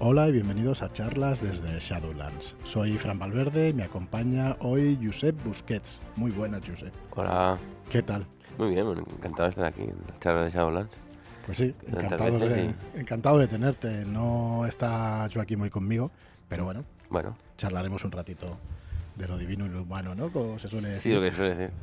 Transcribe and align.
Hola 0.00 0.28
y 0.28 0.32
bienvenidos 0.32 0.82
a 0.82 0.92
charlas 0.92 1.42
desde 1.42 1.80
Shadowlands. 1.80 2.54
Soy 2.62 2.96
Fran 2.98 3.18
Valverde 3.18 3.70
y 3.70 3.72
me 3.72 3.82
acompaña 3.82 4.56
hoy 4.60 4.96
Josep 5.02 5.42
Busquets. 5.42 6.00
Muy 6.14 6.30
buenas, 6.30 6.62
Josep. 6.64 6.94
Hola. 7.16 7.58
¿Qué 7.90 8.00
tal? 8.02 8.24
Muy 8.58 8.70
bien, 8.70 8.86
encantado 8.86 9.44
de 9.44 9.50
estar 9.50 9.64
aquí 9.64 9.82
en 9.82 9.96
las 10.06 10.20
charlas 10.20 10.44
de 10.44 10.50
Shadowlands. 10.56 10.92
Pues 11.46 11.58
sí, 11.58 11.74
encantado 11.88 12.38
veces, 12.38 12.48
de, 12.48 13.00
encantado 13.00 13.38
de 13.38 13.48
tenerte. 13.48 14.04
No 14.04 14.66
está 14.66 15.28
Joaquín 15.34 15.62
hoy 15.62 15.70
conmigo, 15.70 16.12
pero 16.48 16.64
bueno, 16.64 16.84
Bueno, 17.10 17.36
charlaremos 17.56 18.04
un 18.04 18.12
ratito 18.12 18.46
de 19.18 19.28
lo 19.28 19.36
divino 19.36 19.66
y 19.66 19.68
lo 19.68 19.82
humano, 19.82 20.14
¿no? 20.14 20.30
Como 20.30 20.58
se 20.58 20.68
suele 20.68 20.92
sí, 20.92 21.10
decir. 21.10 21.14
lo 21.16 21.22
que 21.22 21.32
suele 21.32 21.54
decir, 21.54 21.74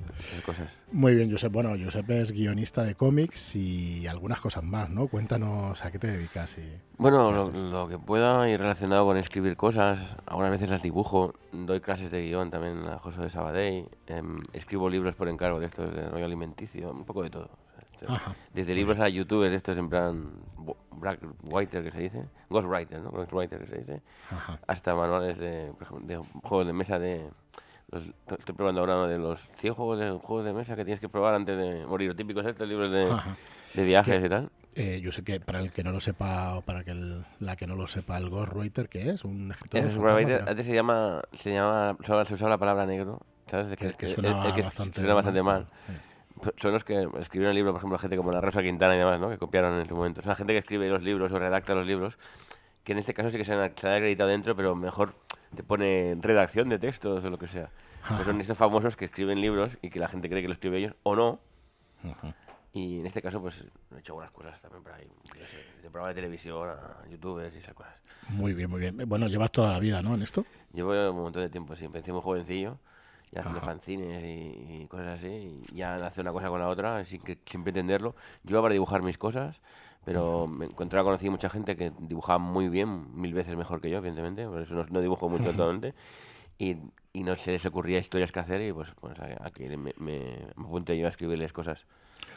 cosas. 0.46 0.72
Muy 0.92 1.14
bien, 1.14 1.30
Josep. 1.30 1.52
Bueno, 1.52 1.76
Josep 1.82 2.10
es 2.12 2.32
guionista 2.32 2.84
de 2.84 2.96
cómics 2.96 3.56
y 3.56 4.08
algunas 4.08 4.40
cosas 4.40 4.64
más, 4.64 4.90
¿no? 4.90 5.08
Cuéntanos 5.08 5.84
a 5.84 5.92
qué 5.92 6.00
te 6.00 6.08
dedicas 6.08 6.58
y... 6.58 6.64
Bueno, 6.98 7.32
lo, 7.32 7.52
lo 7.52 7.88
que 7.90 8.00
pueda 8.00 8.50
y 8.50 8.56
relacionado 8.56 9.06
con 9.06 9.18
escribir 9.18 9.58
cosas, 9.58 10.00
algunas 10.26 10.52
veces 10.52 10.70
las 10.70 10.82
dibujo, 10.82 11.34
doy 11.52 11.82
clases 11.82 12.10
de 12.10 12.24
guion 12.24 12.50
también 12.50 12.88
a 12.88 13.00
José 13.00 13.22
de 13.22 13.30
Sabadell, 13.30 13.90
em, 14.08 14.40
escribo 14.54 14.90
libros 14.90 15.16
por 15.16 15.28
encargo 15.28 15.60
de 15.60 15.66
estos 15.68 15.94
de 15.94 16.08
rollo 16.08 16.26
alimenticio, 16.26 16.92
un 16.92 17.04
poco 17.04 17.24
de 17.24 17.30
todo. 17.30 17.50
Ajá. 18.08 18.36
Desde 18.54 18.74
libros 18.74 19.00
a 19.00 19.10
youtubers, 19.10 19.54
estos 19.54 19.78
en 19.78 19.90
plan 19.90 20.32
black 20.92 21.20
writer 21.44 21.84
que 21.84 21.92
se 21.92 22.00
dice, 22.00 22.24
ghostwriter, 22.50 23.02
¿no? 23.02 23.12
Ghostwriter 23.12 23.60
que 23.60 23.68
se 23.68 23.78
dice, 23.78 24.02
Ajá. 24.32 24.60
hasta 24.68 24.96
manuales 24.96 25.38
de, 25.38 25.72
por 25.74 25.84
ejemplo, 25.84 26.08
de 26.08 26.18
juegos 26.44 26.68
de 26.68 26.74
mesa 26.74 27.00
de... 27.00 27.30
los- 27.92 28.04
estoy 28.38 28.56
probando 28.56 28.82
ahora 28.82 28.96
uno 28.96 29.08
de 29.08 29.18
los 29.18 29.48
100 29.58 29.74
juegos 29.74 30.00
de, 30.00 30.12
juegos 30.12 30.46
de 30.46 30.54
mesa 30.54 30.76
que 30.76 30.84
tienes 30.86 31.00
que 31.00 31.10
probar 31.10 31.36
antes 31.36 31.58
de 31.58 31.86
morir. 31.86 32.10
Lo 32.10 32.16
típico 32.16 32.40
es 32.42 32.48
estos 32.48 32.68
libros 32.68 32.92
de, 32.92 33.84
viajes 33.84 34.24
y 34.24 34.30
tal. 34.30 34.50
Eh, 34.78 35.00
yo 35.02 35.14
sé 35.14 35.24
que 35.24 35.40
para 35.40 35.60
el 35.60 35.72
que 35.72 35.84
no 35.84 35.94
lo 35.94 36.02
sepa 36.02 36.58
o 36.58 36.62
para 36.62 36.84
que 36.84 36.92
el- 36.92 37.26
la 37.40 37.56
que 37.56 37.66
no 37.66 37.76
lo 37.76 37.88
sepa, 37.88 38.18
el 38.18 38.30
Ghostwriter, 38.30 38.90
¿qué 38.90 39.12
es? 39.12 39.24
¿Un 39.24 39.52
escritor? 39.52 39.86
Es 39.86 39.96
un 39.96 40.04
writer, 40.04 40.44
antes 40.46 40.66
se 40.66 40.74
llama, 40.74 41.22
se 41.34 41.54
llama, 41.54 41.96
se 42.26 42.34
usaba 42.34 42.50
la 42.50 42.58
palabra 42.58 42.86
negro, 42.86 43.22
¿sabes? 43.50 43.78
Que, 43.78 43.94
que 43.94 44.10
suena 44.10 44.46
el 44.46 44.54
que 44.54 44.64
bastante, 44.64 45.00
suena 45.00 45.14
bastante 45.14 45.42
mal. 45.44 45.68
Son 46.58 46.74
los 46.74 46.84
que 46.84 47.08
escribieron 47.20 47.52
el 47.52 47.56
libro, 47.56 47.72
por 47.72 47.80
ejemplo, 47.80 47.98
gente 47.98 48.18
como 48.18 48.32
la 48.32 48.42
Rosa 48.42 48.62
Quintana 48.62 48.96
y 48.96 49.00
demás, 49.00 49.20
¿no? 49.20 49.30
Que 49.30 49.38
copiaron 49.38 49.80
en 49.80 49.88
su 49.88 49.96
momento. 49.96 50.22
O 50.22 50.24
sea, 50.24 50.36
gente 50.36 50.54
que 50.54 50.60
escribe 50.60 50.90
los 50.90 51.02
libros 51.02 51.32
o 51.32 51.40
redacta 51.40 51.74
los 51.74 51.88
libros, 51.88 52.18
que 52.84 52.92
en 52.92 53.00
este 53.00 53.14
caso 53.14 53.30
sí 53.30 53.38
que 53.38 53.46
se 53.46 53.54
han, 53.54 53.72
se 53.76 53.88
han 53.88 53.94
acreditado 53.94 54.30
dentro, 54.30 54.56
pero 54.56 54.76
mejor 54.76 55.16
te 55.56 55.64
pone 55.64 56.18
redacción 56.20 56.70
de 56.70 56.78
textos 56.80 57.24
o 57.24 57.30
lo 57.30 57.38
que 57.38 57.48
sea. 57.48 57.70
Ajá. 58.04 58.16
Pues 58.16 58.28
son 58.28 58.42
estos 58.42 58.58
famosos 58.58 58.96
que 58.98 59.06
escriben 59.06 59.40
libros 59.40 59.78
y 59.82 59.90
que 59.90 60.00
la 60.00 60.08
gente 60.08 60.30
cree 60.30 60.42
que 60.42 60.48
lo 60.48 60.54
escribe 60.54 60.78
ellos 60.78 60.96
o 61.04 61.16
no. 61.16 61.40
Ujú. 62.04 62.34
Y 62.74 63.00
en 63.00 63.06
este 63.06 63.22
caso, 63.22 63.42
pues 63.42 63.64
he 63.96 64.00
hecho 64.00 64.12
algunas 64.12 64.32
cosas 64.32 64.62
también 64.62 64.84
por 64.84 64.92
ahí. 64.92 65.08
yo 65.28 65.48
sé, 65.48 65.58
desde 65.78 65.90
programas 65.90 66.10
de 66.10 66.16
televisión 66.16 66.70
a 66.70 67.08
youtubers 67.10 67.56
y 67.56 67.60
esas 67.60 67.74
cosas. 67.74 67.96
Muy 68.28 68.54
bien, 68.54 68.70
muy 68.70 68.82
bien. 68.82 68.98
Bueno, 69.08 69.28
llevas 69.28 69.50
toda 69.52 69.72
la 69.72 69.80
vida, 69.80 70.02
¿no? 70.02 70.14
En 70.14 70.24
esto. 70.24 70.46
Llevo 70.74 70.92
un 71.12 71.22
montón 71.22 71.44
de 71.44 71.50
tiempo, 71.50 71.74
sí. 71.78 71.86
Empecé 71.86 72.12
muy 72.12 72.22
jovencillo, 72.22 72.78
ya 73.36 73.42
haciendo 73.42 73.60
Ajá. 73.60 73.68
fanzines 73.68 74.24
y, 74.24 74.82
y 74.84 74.88
cosas 74.88 75.20
así. 75.20 75.28
Y 75.72 75.76
ya 75.76 75.96
hace 76.08 76.22
una 76.22 76.32
cosa 76.32 76.48
con 76.50 76.60
la 76.60 76.70
otra, 76.70 77.04
sin, 77.04 77.22
que, 77.22 77.38
sin 77.46 77.64
pretenderlo. 77.64 78.16
Yo 78.44 78.52
iba 78.52 78.62
para 78.62 78.74
dibujar 78.74 79.02
mis 79.04 79.18
cosas, 79.18 79.62
pero 80.06 80.48
me 80.48 80.66
encontré, 80.66 81.02
conocí 81.04 81.30
mucha 81.30 81.50
gente 81.50 81.76
que 81.76 81.92
dibujaba 82.00 82.40
muy 82.40 82.70
bien, 82.70 83.14
mil 83.20 83.34
veces 83.34 83.56
mejor 83.58 83.82
que 83.82 83.90
yo, 83.90 83.98
evidentemente. 83.98 84.48
Por 84.48 84.62
eso 84.62 84.74
no, 84.74 84.86
no 84.90 85.02
dibujo 85.02 85.30
mucho 85.30 85.50
actualmente. 85.50 85.94
Y, 86.58 86.78
y 87.12 87.24
no 87.24 87.36
se 87.36 87.52
les 87.52 87.66
ocurría 87.66 88.00
historias 88.00 88.32
que 88.32 88.40
hacer 88.40 88.62
y 88.62 88.72
pues, 88.72 88.90
pues 89.02 89.14
aquí 89.42 89.64
me, 89.66 89.78
me, 89.78 89.94
me 90.00 90.40
apunté 90.56 90.98
yo 90.98 91.06
a 91.06 91.10
escribirles 91.10 91.52
cosas. 91.52 91.86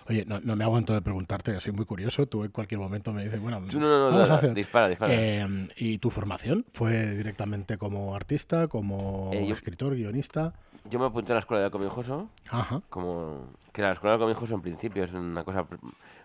Oye, 0.08 0.24
no, 0.26 0.41
no 0.41 0.56
me 0.56 0.64
aguanto 0.64 0.92
de 0.94 1.02
preguntarte, 1.02 1.60
soy 1.60 1.72
muy 1.72 1.84
curioso. 1.84 2.26
Tú 2.26 2.42
en 2.42 2.50
cualquier 2.50 2.80
momento 2.80 3.12
me 3.12 3.22
dices, 3.24 3.41
bueno, 3.41 3.60
no, 3.60 3.72
no, 3.72 3.78
no, 3.78 4.10
vamos 4.10 4.30
a 4.30 4.34
hacer. 4.36 4.54
dispara, 4.54 4.88
dispara. 4.88 5.12
Eh, 5.14 5.46
¿Y 5.76 5.98
tu 5.98 6.10
formación? 6.10 6.64
¿Fue 6.72 7.14
directamente 7.14 7.76
como 7.78 8.14
artista, 8.16 8.66
como 8.69 9.30
Eh, 9.34 9.50
escritor, 9.50 9.94
guionista? 9.94 10.54
Yo 10.84 10.98
me 10.98 11.06
apunté 11.06 11.32
a 11.32 11.34
la 11.34 11.40
escuela 11.40 11.62
de 11.64 11.70
Cominjoso, 11.70 12.28
Ajá. 12.50 12.80
como 12.88 13.48
que 13.72 13.82
la 13.82 13.92
escuela 13.92 14.16
de 14.16 14.22
comijoso 14.25 14.54
en 14.54 14.62
principio 14.62 15.04
es 15.04 15.12
una 15.12 15.44
cosa 15.44 15.66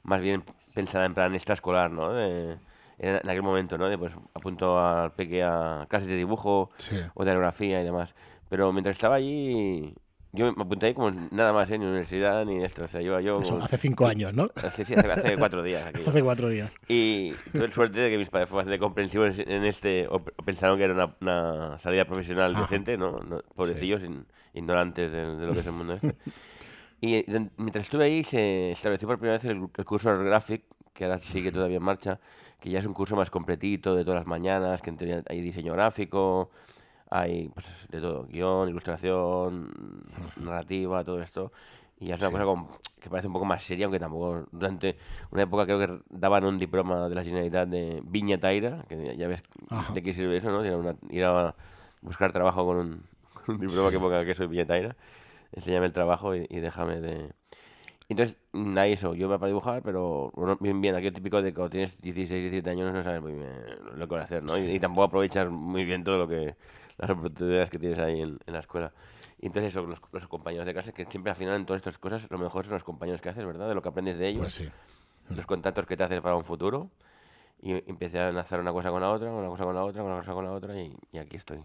más 0.04 0.22
bien 0.22 0.44
pensada 0.74 1.06
en 1.06 1.14
plan 1.14 1.36
extraescolar, 1.36 1.92
¿no? 1.92 2.14
De, 2.14 2.58
en, 3.00 3.16
aquel 3.18 3.42
momento, 3.44 3.78
¿no? 3.78 3.90
De 3.90 3.98
pues 3.98 4.14
apunto 4.34 4.80
al 4.80 5.12
peque 5.14 5.44
a 5.44 5.86
clases 5.90 6.08
de 6.10 6.16
dibujo 6.16 6.70
Sí. 6.78 6.98
o 7.14 7.24
de 7.26 7.32
aerografía 7.32 7.82
y 7.82 7.84
demás. 7.84 8.16
Pero 8.50 8.72
mientras 8.72 8.96
estaba 8.96 9.16
allí, 9.16 9.94
yo 10.32 10.54
me 10.54 10.64
apunté 10.64 10.88
ahí 10.88 10.94
como 10.94 11.12
nada 11.32 11.52
más, 11.54 11.70
¿eh? 11.70 11.78
Ni 11.78 11.86
universidad 11.86 12.46
ni 12.46 12.64
esto. 12.64 12.84
O 12.86 12.88
sea, 12.88 13.02
yo... 13.02 13.20
yo 13.20 13.42
Eso, 13.42 13.60
hace 13.62 13.78
cinco 13.78 14.06
años, 14.08 14.34
¿no? 14.34 14.50
Hace, 14.56 14.86
sí, 14.86 14.94
hace, 14.94 15.12
hace 15.12 15.38
cuatro 15.38 15.62
días 15.64 15.86
aquí. 15.86 16.02
Hace 16.08 16.24
cuatro 16.24 16.50
días. 16.50 16.72
Y 16.88 17.34
tuve 17.52 17.72
suerte 17.72 18.00
de 18.00 18.10
que 18.10 18.18
mis 18.18 18.30
padres 18.30 18.50
fueron 18.50 18.66
bastante 18.66 18.80
comprensivos 18.80 19.38
en 19.40 19.66
este, 19.66 20.08
o 20.08 20.20
pensaron 20.24 20.78
que 20.78 20.86
era 20.86 20.94
una, 20.94 21.16
una 21.22 21.80
salida 21.80 22.06
profesional 22.06 22.54
Ajá. 22.56 22.62
decente, 22.64 22.98
¿no? 22.98 23.20
no 23.20 23.42
pobrecillos, 23.56 24.02
in- 24.04 24.26
ignorantes 24.54 25.12
de, 25.12 25.36
de 25.38 25.46
lo 25.46 25.54
que 25.54 25.60
es 25.60 25.66
el 25.66 25.72
mundo 25.74 25.94
este. 25.94 26.16
Y 27.02 27.24
de- 27.24 27.50
mientras 27.58 27.84
estuve 27.84 28.06
ahí 28.06 28.24
se 28.24 28.72
estableció 28.72 29.08
por 29.10 29.18
primera 29.18 29.38
vez 29.38 29.44
el, 29.46 29.68
el 29.76 29.86
curso 29.86 30.16
de 30.18 30.24
Graphic, 30.24 30.64
que 30.94 31.04
ahora 31.04 31.20
sigue 31.20 31.52
todavía 31.52 31.76
en 31.78 31.84
marcha, 31.84 32.18
que 32.62 32.70
ya 32.70 32.80
es 32.80 32.86
un 32.86 32.94
curso 32.94 33.18
más 33.18 33.30
completito 33.30 33.94
de 33.94 34.06
todas 34.06 34.20
las 34.22 34.28
mañanas, 34.28 34.82
que 34.82 34.90
en 34.90 34.96
teoría 34.98 35.22
hay 35.28 35.42
diseño 35.42 35.74
gráfico, 35.74 36.50
hay 37.10 37.50
pues 37.50 37.66
de 37.90 38.00
todo, 38.00 38.26
guion, 38.28 38.70
ilustración, 38.70 39.70
narrativa, 40.38 41.04
todo 41.04 41.22
esto. 41.22 41.52
Y 42.00 42.06
ya 42.08 42.16
es 42.16 42.22
una 42.22 42.30
Sí. 42.30 42.34
cosa 42.34 42.46
como- 42.46 42.70
que 43.02 43.10
parece 43.10 43.28
un 43.28 43.34
poco 43.34 43.44
más 43.46 43.62
seria, 43.64 43.86
aunque 43.86 44.00
tampoco 44.00 44.46
durante 44.54 44.96
una 45.32 45.44
época 45.44 45.66
creo 45.66 45.80
que 45.80 46.00
daban 46.10 46.46
un 46.46 46.58
diploma 46.58 47.10
de 47.10 47.16
la 47.16 47.24
Generalitat 47.24 47.68
de 47.68 48.02
viñetaira, 48.06 48.86
que 48.88 49.18
ya- 49.18 49.28
ves 49.28 49.44
Ajá. 49.70 49.94
de 49.94 50.02
qué 50.02 50.14
sirve 50.14 50.38
eso, 50.38 50.50
¿no? 50.52 50.64
Ir 50.66 50.72
a, 50.72 50.78
una- 50.78 50.96
ir 51.10 51.26
a 51.26 51.54
buscar 52.02 52.32
trabajo 52.32 52.66
con 52.66 52.78
un, 52.78 52.90
con 52.90 53.04
un 53.48 53.60
diploma 53.60 53.90
Sí. 53.90 53.96
que 53.96 54.00
ponga 54.00 54.26
que 54.26 54.36
soy 54.36 54.48
viñetaira, 54.48 54.96
enséñame 55.54 55.86
el 55.88 55.94
trabajo 55.94 56.36
y, 56.36 56.46
y 56.50 56.60
déjame 56.60 57.00
de... 57.02 57.32
Entonces, 58.10 58.36
nada, 58.52 58.86
eso, 58.88 59.14
yo 59.16 59.28
iba 59.28 59.40
para 59.40 59.48
dibujar, 59.48 59.82
pero 59.82 60.30
bueno, 60.36 60.58
bien, 60.60 60.82
bien, 60.82 60.94
aquello 60.94 61.14
típico 61.14 61.42
de 61.42 61.50
que 61.52 61.56
cuando 61.56 61.70
tienes 61.72 62.00
16, 62.02 62.42
17 62.52 62.70
años 62.70 62.94
no 62.94 63.04
sabes 63.04 63.22
muy 63.22 63.34
bien 63.34 63.50
lo 63.96 64.08
que 64.08 64.14
vas 64.16 64.22
a 64.24 64.26
hacer, 64.26 64.44
¿no? 64.44 64.58
Y, 64.58 64.72
y 64.76 64.80
tampoco 64.80 65.06
aprovechas 65.06 65.50
muy 65.50 65.86
bien 65.86 66.04
todo 66.04 66.18
lo 66.18 66.28
que, 66.28 66.56
las 66.98 67.10
oportunidades 67.10 67.70
que 67.70 67.80
tienes 67.80 67.98
ahí 68.00 68.22
en, 68.22 68.38
en 68.46 68.54
la 68.54 68.60
escuela. 68.60 68.92
Y 69.40 69.48
entonces 69.48 69.72
eso, 69.72 69.86
los, 69.86 70.02
los 70.12 70.28
compañeros 70.28 70.66
de 70.66 70.74
clase, 70.74 70.94
que 70.94 71.06
siempre 71.06 71.32
al 71.32 71.38
final 71.38 71.56
en 71.56 71.66
todas 71.66 71.80
estas 71.80 71.98
cosas, 71.98 72.28
lo 72.30 72.38
mejor 72.38 72.66
son 72.66 72.74
los 72.74 72.84
compañeros 72.84 73.22
que 73.22 73.30
haces, 73.30 73.46
¿verdad? 73.46 73.68
De 73.70 73.74
lo 73.76 73.82
que 73.82 73.90
aprendes 73.90 74.18
de 74.20 74.28
ellos, 74.28 74.42
Pues 74.42 74.54
sí. 74.54 74.70
los 75.30 75.46
contactos 75.46 75.86
que 75.86 75.96
te 75.98 76.04
haces 76.04 76.22
para 76.22 76.36
un 76.36 76.44
futuro. 76.44 76.90
Y 77.62 77.72
empecé 77.90 78.20
a 78.20 78.30
enlazar 78.30 78.60
una 78.60 78.74
cosa 78.74 78.92
con 78.92 79.02
la 79.02 79.10
otra, 79.10 79.32
una 79.32 79.48
cosa 79.48 79.64
con 79.64 79.74
la 79.76 79.84
otra, 79.86 80.04
una 80.04 80.18
cosa 80.18 80.34
con 80.34 80.44
la 80.44 80.52
otra, 80.52 80.78
y, 80.80 80.94
y 81.14 81.18
aquí 81.18 81.38
estoy. 81.38 81.60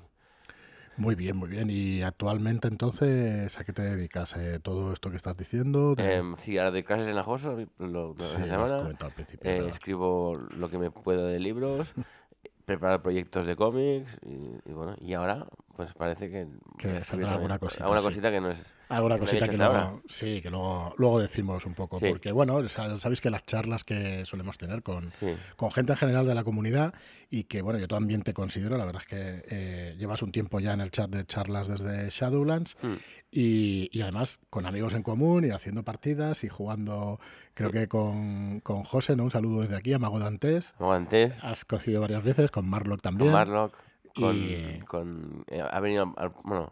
Muy 0.98 1.14
bien, 1.14 1.36
muy 1.36 1.48
bien. 1.48 1.68
¿Y 1.70 2.02
actualmente 2.02 2.66
entonces 2.68 3.56
a 3.58 3.64
qué 3.64 3.72
te 3.72 3.82
dedicas? 3.82 4.34
Eh, 4.36 4.58
¿Todo 4.60 4.92
esto 4.92 5.10
que 5.10 5.16
estás 5.16 5.36
diciendo? 5.36 5.94
¿Te- 5.94 6.16
Em, 6.16 6.36
sí, 6.38 6.58
ahora 6.58 6.72
doy 6.72 6.82
clases 6.82 7.06
en 7.08 7.14
la 7.14 7.22
JOSO, 7.22 7.56
lo, 7.56 7.66
lo- 7.78 8.14
Sí, 8.14 8.20
la 8.20 8.38
lo 8.40 8.46
semana. 8.46 8.78
comentado 8.78 9.06
al 9.06 9.12
principio, 9.14 9.50
Eh, 9.50 9.68
escribo 9.68 10.36
lo 10.36 10.68
que 10.68 10.78
me 10.78 10.90
puedo 10.90 11.26
de 11.26 11.38
libros, 11.38 11.94
preparar 12.66 13.00
proyectos 13.02 13.46
de 13.46 13.56
cómics 13.56 14.10
y, 14.26 14.70
y 14.70 14.72
bueno, 14.72 14.96
y 15.00 15.14
ahora 15.14 15.46
pues 15.78 15.94
parece 15.94 16.28
que 16.28 16.48
Que 16.76 17.04
saldrá 17.04 17.34
alguna 17.34 17.56
cosita, 17.60 17.84
Alguna 17.84 18.00
sí. 18.00 18.06
cosita 18.08 18.32
que 18.32 18.40
no 18.40 18.50
es 18.50 18.58
Alguna 18.88 19.14
que 19.14 19.20
cosita 19.20 19.48
que 19.48 19.56
luego, 19.58 20.02
sí, 20.08 20.40
que 20.42 20.50
luego, 20.50 20.92
luego 20.98 21.20
decimos 21.20 21.64
un 21.66 21.74
poco, 21.74 22.00
Sí. 22.00 22.06
porque 22.08 22.32
bueno, 22.32 22.66
sa- 22.68 22.98
sabéis 22.98 23.20
que 23.20 23.30
las 23.30 23.44
charlas 23.46 23.84
que 23.84 24.24
solemos 24.24 24.58
tener 24.58 24.82
con, 24.82 25.12
Sí. 25.20 25.36
con 25.56 25.70
gente 25.70 25.92
en 25.92 25.98
general 25.98 26.26
de 26.26 26.34
la 26.34 26.42
comunidad 26.42 26.94
y 27.30 27.44
que 27.44 27.62
bueno, 27.62 27.78
yo 27.78 27.86
también 27.86 28.22
te 28.22 28.32
considero, 28.34 28.76
la 28.76 28.86
verdad 28.86 29.02
es 29.02 29.06
que 29.08 29.44
eh, 29.48 29.94
llevas 29.98 30.20
un 30.22 30.32
tiempo 30.32 30.58
ya 30.58 30.72
en 30.72 30.80
el 30.80 30.90
chat 30.90 31.08
de 31.10 31.24
charlas 31.26 31.68
desde 31.68 32.10
Shadowlands 32.10 32.76
Mm. 32.82 32.94
y, 33.30 33.88
y 33.96 34.00
además 34.02 34.40
con 34.50 34.66
amigos 34.66 34.94
en 34.94 35.04
común 35.04 35.44
y 35.44 35.50
haciendo 35.50 35.84
partidas 35.84 36.42
y 36.42 36.48
jugando, 36.48 37.20
creo 37.54 37.70
que 37.70 37.86
con, 37.86 38.58
con 38.60 38.82
José, 38.82 39.14
¿no? 39.14 39.22
Un 39.24 39.30
saludo 39.30 39.60
desde 39.60 39.76
aquí, 39.76 39.92
a 39.92 40.00
Mago 40.00 40.18
Dantes. 40.18 40.72
Como 40.78 40.92
antes, 40.92 41.38
Has 41.44 41.64
cocido 41.64 42.00
varias 42.00 42.24
veces, 42.24 42.50
con 42.50 42.68
Marlock 42.68 43.00
también. 43.02 43.30
con 43.30 43.38
Marlock, 43.38 43.76
con, 44.18 44.36
Y- 44.36 44.80
con 44.86 45.44
eh, 45.48 45.62
ha 45.68 45.80
venido, 45.80 46.12
al- 46.16 46.32
bueno, 46.44 46.70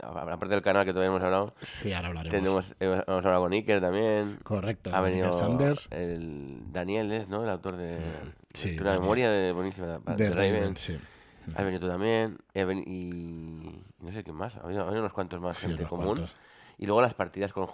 aparte 0.00 0.48
del 0.48 0.62
canal 0.62 0.84
que 0.84 0.92
todavía 0.92 1.10
hemos 1.10 1.22
hablado, 1.22 1.54
Sí, 1.62 1.92
ahora 1.92 2.08
hablaremos. 2.08 2.30
tenemos, 2.30 2.74
hemos 2.80 3.04
hemos 3.06 3.24
hablado 3.24 3.42
con 3.42 3.52
Iker 3.52 3.80
también. 3.80 4.38
Correcto, 4.42 4.90
Ha 4.94 5.00
venido 5.00 5.32
Sanders 5.32 5.88
el 5.90 6.60
Daniel, 6.72 7.12
¿es, 7.12 7.28
¿no? 7.28 7.42
El 7.44 7.50
autor 7.50 7.76
de, 7.76 7.98
sí, 8.52 8.72
de 8.74 8.80
una 8.82 8.92
memoria 8.98 9.30
de, 9.30 9.52
buenísima 9.52 9.86
de, 9.86 10.16
de 10.16 10.30
Raven. 10.30 10.54
Raven, 10.60 10.76
sí. 10.76 10.98
Has 11.54 11.64
venido 11.64 11.80
tú 11.80 11.88
también. 11.88 12.38
y 12.54 13.82
no 14.00 14.12
sé 14.12 14.22
quién 14.22 14.36
más. 14.36 14.56
Ha 14.56 14.60
ha 14.60 14.66
venido 14.66 14.86
unos 14.90 15.12
cuantos 15.12 15.40
más 15.40 15.58
Sí, 15.58 15.68
gente 15.68 15.84
común. 15.84 16.06
cuantos. 16.16 16.36
Y 16.78 16.86
luego 16.86 17.00
las 17.02 17.14
partidas 17.14 17.52
con 17.52 17.66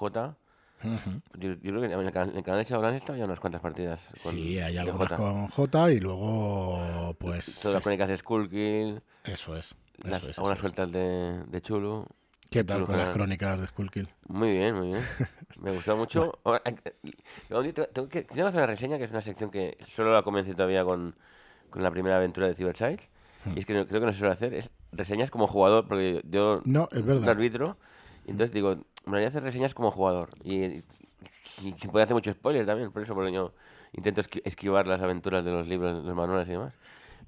J. 0.82 0.88
Ujú. 0.88 1.20
Yo, 1.38 1.48
yo 1.54 1.58
creo 1.60 1.80
que 1.80 1.86
en 1.86 1.92
el, 1.92 2.00
en 2.00 2.06
el 2.36 2.42
canal 2.44 2.58
de 2.58 2.64
Shadowlands 2.64 2.96
está 3.02 3.16
ya 3.16 3.24
unas 3.24 3.40
cuantas 3.40 3.60
partidas. 3.60 4.00
Con, 4.22 4.32
Sí, 4.32 4.58
hay 4.58 4.76
algunas 4.78 5.12
con 5.12 5.48
J 5.48 5.92
y 5.92 6.00
luego, 6.00 7.14
pues. 7.18 7.60
Todas 7.60 7.74
las 7.74 7.82
crónicas 7.84 8.08
de 8.08 8.16
Skullkill, 8.18 9.02
Eso 9.24 9.56
es. 9.56 9.74
las, 9.98 10.22
Eso 10.22 10.30
es, 10.30 10.38
algunas 10.38 10.58
eso 10.58 10.66
es. 10.68 10.74
sueltas 10.74 10.92
de, 10.92 11.44
de 11.46 11.62
Chulu. 11.62 12.06
¿Qué 12.50 12.64
tal 12.64 12.86
con 12.86 12.96
las 12.96 13.10
crónicas 13.10 13.60
de 13.60 13.66
Skullkill? 13.66 14.08
Muy 14.28 14.50
bien, 14.52 14.74
muy 14.74 14.86
bien. 14.88 15.02
Me 15.60 15.70
gustó 15.72 15.96
mucho. 15.96 16.38
Ahora, 16.44 16.62
eh, 16.64 16.76
eh, 16.84 16.92
tengo- 17.48 17.62
que, 17.62 17.72
tengo 17.72 18.08
que 18.08 18.18
hacer 18.40 18.54
una 18.60 18.66
reseña 18.66 18.96
que 18.98 19.04
es 19.04 19.10
una 19.10 19.20
sección 19.20 19.50
que 19.50 19.76
solo 19.94 20.12
la 20.14 20.22
comencé 20.22 20.54
todavía 20.54 20.84
con, 20.84 21.14
con 21.70 21.82
la 21.82 21.90
primera 21.90 22.16
aventura 22.16 22.46
de 22.46 22.54
Cyber 22.54 22.76
Y 23.54 23.58
es 23.58 23.66
que 23.66 23.74
no- 23.74 23.86
creo 23.86 24.00
que 24.00 24.06
no 24.06 24.12
se 24.12 24.18
suele 24.20 24.32
hacer, 24.32 24.54
es 24.54 24.70
reseñas 24.92 25.30
como 25.30 25.46
jugador, 25.46 25.86
porque 25.88 26.22
yo 26.30 26.62
No, 26.64 26.88
es 26.92 27.04
verdad. 27.04 27.24
no 27.26 27.30
arbitro, 27.30 27.76
entonces 28.30 28.52
digo, 28.52 28.74
me 28.74 28.82
gustaría 29.04 29.28
hacer 29.28 29.42
reseñas 29.42 29.74
como 29.74 29.90
jugador. 29.90 30.30
Y, 30.44 30.82
se 31.76 31.88
puede 31.88 32.04
hacer 32.04 32.14
mucho 32.14 32.32
spoiler 32.32 32.66
también, 32.66 32.92
por 32.92 33.02
eso, 33.02 33.14
porque 33.14 33.32
yo 33.32 33.52
intento 33.92 34.20
esqui- 34.20 34.42
esquivar 34.44 34.86
las 34.86 35.00
aventuras 35.00 35.44
de 35.44 35.50
los 35.50 35.66
libros, 35.66 36.04
los 36.04 36.14
manuales 36.14 36.46
y 36.48 36.52
demás. 36.52 36.72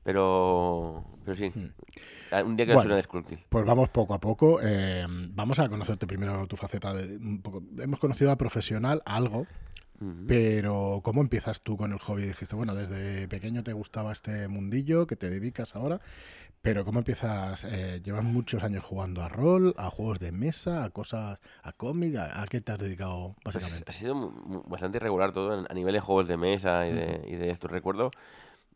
Pero, 0.05 1.05
pero 1.25 1.37
sí, 1.37 1.52
Ah, 2.32 2.44
un 2.44 2.56
día 2.56 2.64
que 2.64 2.73
Hmm. 2.73 2.76
Bueno. 2.76 3.02
suena 3.02 3.23
de. 3.23 3.38
Pues 3.49 3.64
vamos 3.67 3.88
poco 3.88 4.14
a 4.14 4.20
poco. 4.20 4.61
eh, 4.62 5.05
vamos 5.08 5.58
a 5.58 5.69
conocerte 5.69 6.06
primero 6.06 6.47
tu 6.47 6.56
faceta 6.56 6.94
de 6.94 7.17
un 7.17 7.43
poco. 7.43 7.62
Hemos 7.79 7.99
conocido 7.99 8.31
a 8.31 8.37
profesional 8.37 9.03
algo, 9.05 9.46
Ujú. 10.00 10.25
pero 10.29 11.00
¿cómo 11.03 11.23
empiezas 11.23 11.61
tú 11.62 11.76
con 11.76 11.93
el 11.93 11.99
hobby? 11.99 12.23
Dijiste, 12.26 12.55
bueno, 12.55 12.75
desde 12.75 13.26
pequeño 13.26 13.64
te 13.64 13.73
gustaba 13.73 14.12
este 14.12 14.46
mundillo 14.46 15.06
que 15.08 15.17
te 15.17 15.29
dedicas 15.29 15.75
ahora, 15.75 16.00
pero 16.62 16.84
¿cómo 16.84 16.98
empiezas? 16.98 17.64
Eh, 17.64 18.00
llevas 18.04 18.24
muchos 18.24 18.62
años 18.62 18.84
jugando 18.84 19.22
a 19.22 19.28
rol, 19.28 19.74
a 19.78 19.88
juegos 19.90 20.18
de 20.20 20.30
mesa, 20.32 20.84
a 20.84 20.90
cosas, 20.90 21.40
a 21.62 21.72
cómic, 21.72 22.16
¿a, 22.16 22.42
a 22.42 22.46
qué 22.46 22.60
te 22.60 22.72
has 22.72 22.78
dedicado 22.78 23.34
Pues 23.42 23.54
básicamente? 23.54 23.90
ha 23.90 23.92
sido 23.92 24.32
bastante 24.66 24.98
irregular 24.98 25.32
todo 25.32 25.58
en- 25.58 25.66
a 25.70 25.74
nivel 25.74 25.94
de 25.94 26.00
juegos 26.00 26.28
de 26.28 26.36
mesa 26.36 26.86
y 26.86 26.92
de, 26.92 27.24
y 27.28 27.36
de 27.36 27.50
esto. 27.50 27.68
Recuerdo 27.68 28.10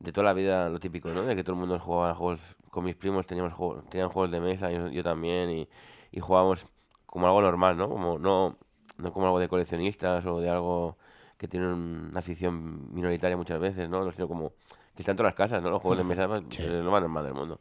de 0.01 0.13
toda 0.13 0.25
la 0.25 0.33
vida 0.35 0.69
lo 0.71 0.81
típico, 0.81 1.11
¿no? 1.11 1.23
De 1.23 1.37
que 1.37 1.45
todo 1.45 1.55
el 1.55 1.61
mundo 1.61 1.79
jugaba 1.79 2.11
a 2.11 2.15
juegos 2.15 2.41
con 2.71 2.85
mis 2.85 2.97
primos, 2.97 3.27
teníamos 3.27 3.53
juegos, 3.53 3.85
tenían 3.91 4.09
juegos 4.09 4.31
de 4.33 4.41
mesa, 4.41 4.71
yo, 4.71 4.89
yo 4.89 5.03
también, 5.05 5.51
y, 5.51 5.69
y 6.13 6.21
jugábamos 6.21 6.67
como 7.07 7.27
algo 7.27 7.43
normal, 7.43 7.77
¿no? 7.77 7.89
Como 7.89 8.19
no, 8.19 8.57
no 8.99 9.13
como 9.13 9.27
algo 9.27 9.39
de 9.39 9.49
coleccionistas 9.49 10.27
o 10.27 10.41
de 10.41 10.51
algo 10.51 10.97
que 11.39 11.49
tiene 11.49 11.73
una 11.73 12.19
afición 12.21 12.95
minoritaria 12.95 13.37
muchas 13.37 13.61
veces, 13.61 13.89
¿no? 13.89 14.11
Sino 14.13 14.29
como 14.29 14.53
que 14.95 15.03
está 15.03 15.13
en 15.13 15.17
todas 15.17 15.31
las 15.31 15.37
casas, 15.37 15.63
¿no? 15.63 15.71
Los 15.71 15.81
juegos 15.83 15.99
de 15.99 16.05
mesa 16.05 16.29
Sí. 16.51 16.63
es 16.63 16.69
lo 16.85 16.91
más 16.91 17.01
normal 17.03 17.25
del 17.25 17.35
mundo. 17.35 17.61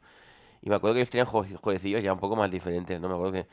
Y 0.62 0.69
me 0.69 0.75
acuerdo 0.75 0.95
que 0.95 1.01
ellos 1.01 1.09
tenían 1.09 1.27
jue- 1.27 1.56
jueguecillos 1.56 2.01
ya 2.03 2.13
un 2.13 2.19
poco 2.19 2.35
más 2.35 2.50
diferentes, 2.50 3.00
¿no? 3.01 3.09
Me 3.09 3.15
acuerdo 3.15 3.33
que 3.33 3.47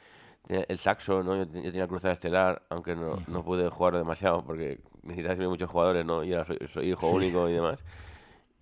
tenía 0.46 0.64
el 0.68 0.78
saxo, 0.78 1.22
¿no? 1.22 1.36
Yo, 1.36 1.44
yo 1.44 1.70
tenía 1.70 1.86
Cruzada 1.88 2.14
Estelar, 2.14 2.62
aunque 2.70 2.94
no, 2.94 3.16
no 3.28 3.42
pude 3.44 3.68
jugar 3.68 3.96
demasiado 3.96 4.44
porque 4.44 4.80
necesitaba 5.02 5.34
siempre 5.34 5.48
muchos 5.48 5.70
jugadores, 5.70 6.04
¿no? 6.04 6.22
Y 6.24 6.32
era, 6.32 6.44
soy, 6.44 6.58
soy 6.72 6.90
hijo 6.90 7.08
Sí. 7.08 7.16
único 7.16 7.48
y 7.48 7.52
demás. 7.54 7.78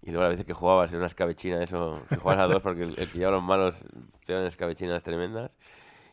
Y 0.03 0.11
luego 0.11 0.27
a 0.27 0.29
veces 0.31 0.47
que 0.47 0.55
jugabas 0.55 0.91
era 0.91 0.99
una 0.99 1.09
escabechina, 1.09 1.63
eso, 1.63 2.01
si 2.09 2.17
jugabas 2.17 2.45
a 2.45 2.47
dos 2.53 2.63
porque 2.63 2.85
el, 2.85 2.95
el 2.99 3.11
que 3.11 3.19
lleva 3.19 3.33
los 3.33 3.43
malos 3.43 3.75
te 4.25 4.33
dan 4.33 4.47
escabechinas 4.47 5.03
tremendas. 5.03 5.51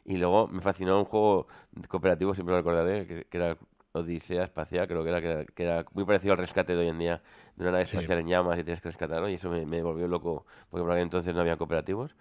Y 0.05 0.17
luego 0.17 0.47
me 0.47 0.61
fascinó 0.61 0.99
un 0.99 1.05
juego 1.05 1.47
cooperativo, 1.87 2.33
siempre 2.35 2.53
lo 2.53 2.57
recordaré, 2.59 3.07
que, 3.07 3.25
que 3.25 3.37
era 3.37 3.57
Odisea 3.99 4.43
Espacial, 4.43 4.87
creo 4.87 5.03
que 5.03 5.09
era, 5.09 5.21
que 5.21 5.27
era, 5.31 5.45
que 5.45 5.63
era 5.63 5.85
muy 5.93 6.05
parecido 6.05 6.33
al 6.33 6.39
rescate 6.39 6.73
de 6.73 6.79
hoy 6.79 6.89
en 6.89 6.99
día, 6.99 7.21
de 7.55 7.63
una 7.63 7.71
nave 7.71 7.83
Sí. 7.83 7.97
espacial 7.97 8.19
en 8.19 8.27
llamas 8.27 8.59
y 8.59 8.63
tienes 8.63 8.81
que 8.81 8.89
rescatarlo, 8.89 9.29
y 9.29 9.35
eso 9.35 9.49
me, 9.49 9.65
me 9.65 9.81
volvió 9.83 10.07
loco, 10.07 10.45
porque 10.69 10.83
por 10.83 10.91
aquel 10.91 11.03
entonces 11.03 11.33
no 11.33 11.41
había 11.41 11.57
cooperativos. 11.57 12.15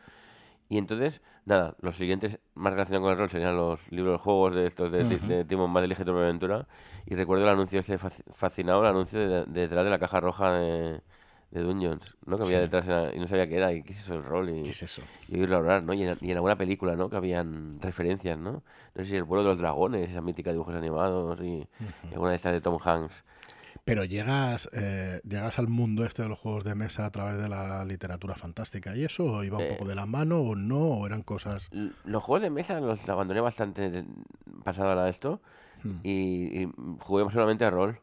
Y 0.68 0.78
entonces, 0.78 1.20
nada, 1.44 1.76
los 1.80 1.96
siguientes 1.96 2.38
más 2.54 2.72
relacionados 2.72 3.04
con 3.04 3.12
el 3.12 3.18
rol 3.18 3.30
serían 3.30 3.56
los 3.56 3.80
libros 3.92 4.20
juegos 4.20 4.54
de 4.54 4.66
estos 4.66 4.90
de, 4.90 5.04
Ujú. 5.04 5.20
de 5.20 5.44
Timon 5.44 5.70
más 5.70 5.84
Elige 5.84 6.04
tu 6.04 6.10
propia 6.12 6.24
aventura. 6.24 6.66
Y 7.06 7.14
recuerdo 7.14 7.44
el 7.44 7.50
anuncio 7.50 7.80
ese 7.80 7.98
fascinado, 7.98 8.80
el 8.82 8.86
anuncio 8.88 9.18
de, 9.20 9.44
de 9.46 9.60
detrás 9.62 9.84
de 9.84 9.90
la 9.90 9.98
caja 9.98 10.20
roja 10.20 10.52
de, 10.54 11.00
de 11.54 11.62
Dungeons, 11.62 12.16
¿no? 12.26 12.36
Que 12.36 12.44
había 12.44 12.58
Sí. 12.58 12.68
detrás 12.68 13.14
y 13.14 13.18
no 13.20 13.28
sabía 13.28 13.48
qué 13.48 13.56
era, 13.56 13.72
y 13.72 13.82
qué 13.82 13.92
es 13.92 14.00
eso 14.00 14.14
el 14.14 14.24
rol. 14.24 14.50
Y, 14.50 14.62
¿Qué 14.64 14.70
es 14.70 14.82
eso? 14.82 15.02
y 15.28 15.36
oírlo 15.38 15.56
hablar, 15.56 15.82
¿no? 15.84 15.94
Y 15.94 16.02
en, 16.02 16.18
y 16.20 16.30
en 16.30 16.36
alguna 16.36 16.56
película, 16.56 16.96
¿no? 16.96 17.08
Que 17.08 17.16
habían 17.16 17.80
referencias, 17.80 18.38
¿no? 18.38 18.62
No 18.94 19.04
sé 19.04 19.04
si 19.06 19.16
el 19.16 19.24
vuelo 19.24 19.42
de 19.44 19.48
los 19.50 19.58
dragones, 19.58 20.10
esa 20.10 20.20
mítica 20.20 20.50
de 20.50 20.54
dibujos 20.54 20.74
animados, 20.74 21.40
y, 21.40 21.66
y 22.10 22.12
alguna 22.12 22.30
de 22.30 22.36
estas 22.36 22.52
de 22.52 22.60
Tom 22.60 22.78
Hanks. 22.84 23.24
Pero 23.84 24.04
llegas, 24.04 24.68
eh, 24.72 25.20
llegas 25.28 25.58
al 25.58 25.68
mundo 25.68 26.06
este 26.06 26.22
de 26.22 26.28
los 26.30 26.38
juegos 26.38 26.64
de 26.64 26.74
mesa 26.74 27.04
a 27.04 27.10
través 27.10 27.36
de 27.42 27.48
la 27.50 27.84
literatura 27.84 28.34
fantástica 28.34 28.96
y 28.96 29.04
eso 29.04 29.24
¿O 29.24 29.44
iba 29.44 29.58
un 29.58 29.64
Eh, 29.64 29.74
poco 29.76 29.86
de 29.86 29.94
la 29.94 30.06
mano 30.06 30.40
o 30.40 30.56
no, 30.56 30.78
o 30.78 31.06
eran 31.06 31.22
cosas... 31.22 31.68
Los 32.04 32.22
juegos 32.22 32.42
de 32.42 32.48
mesa 32.50 32.80
los 32.80 33.06
abandoné 33.08 33.40
bastante 33.40 34.04
pasado 34.64 34.98
a 34.98 35.08
esto. 35.10 35.40
Hmm. 35.82 35.98
y, 36.02 36.62
y 36.62 36.72
jugué 37.00 37.30
solamente 37.30 37.64
a 37.66 37.70
rol. 37.70 37.98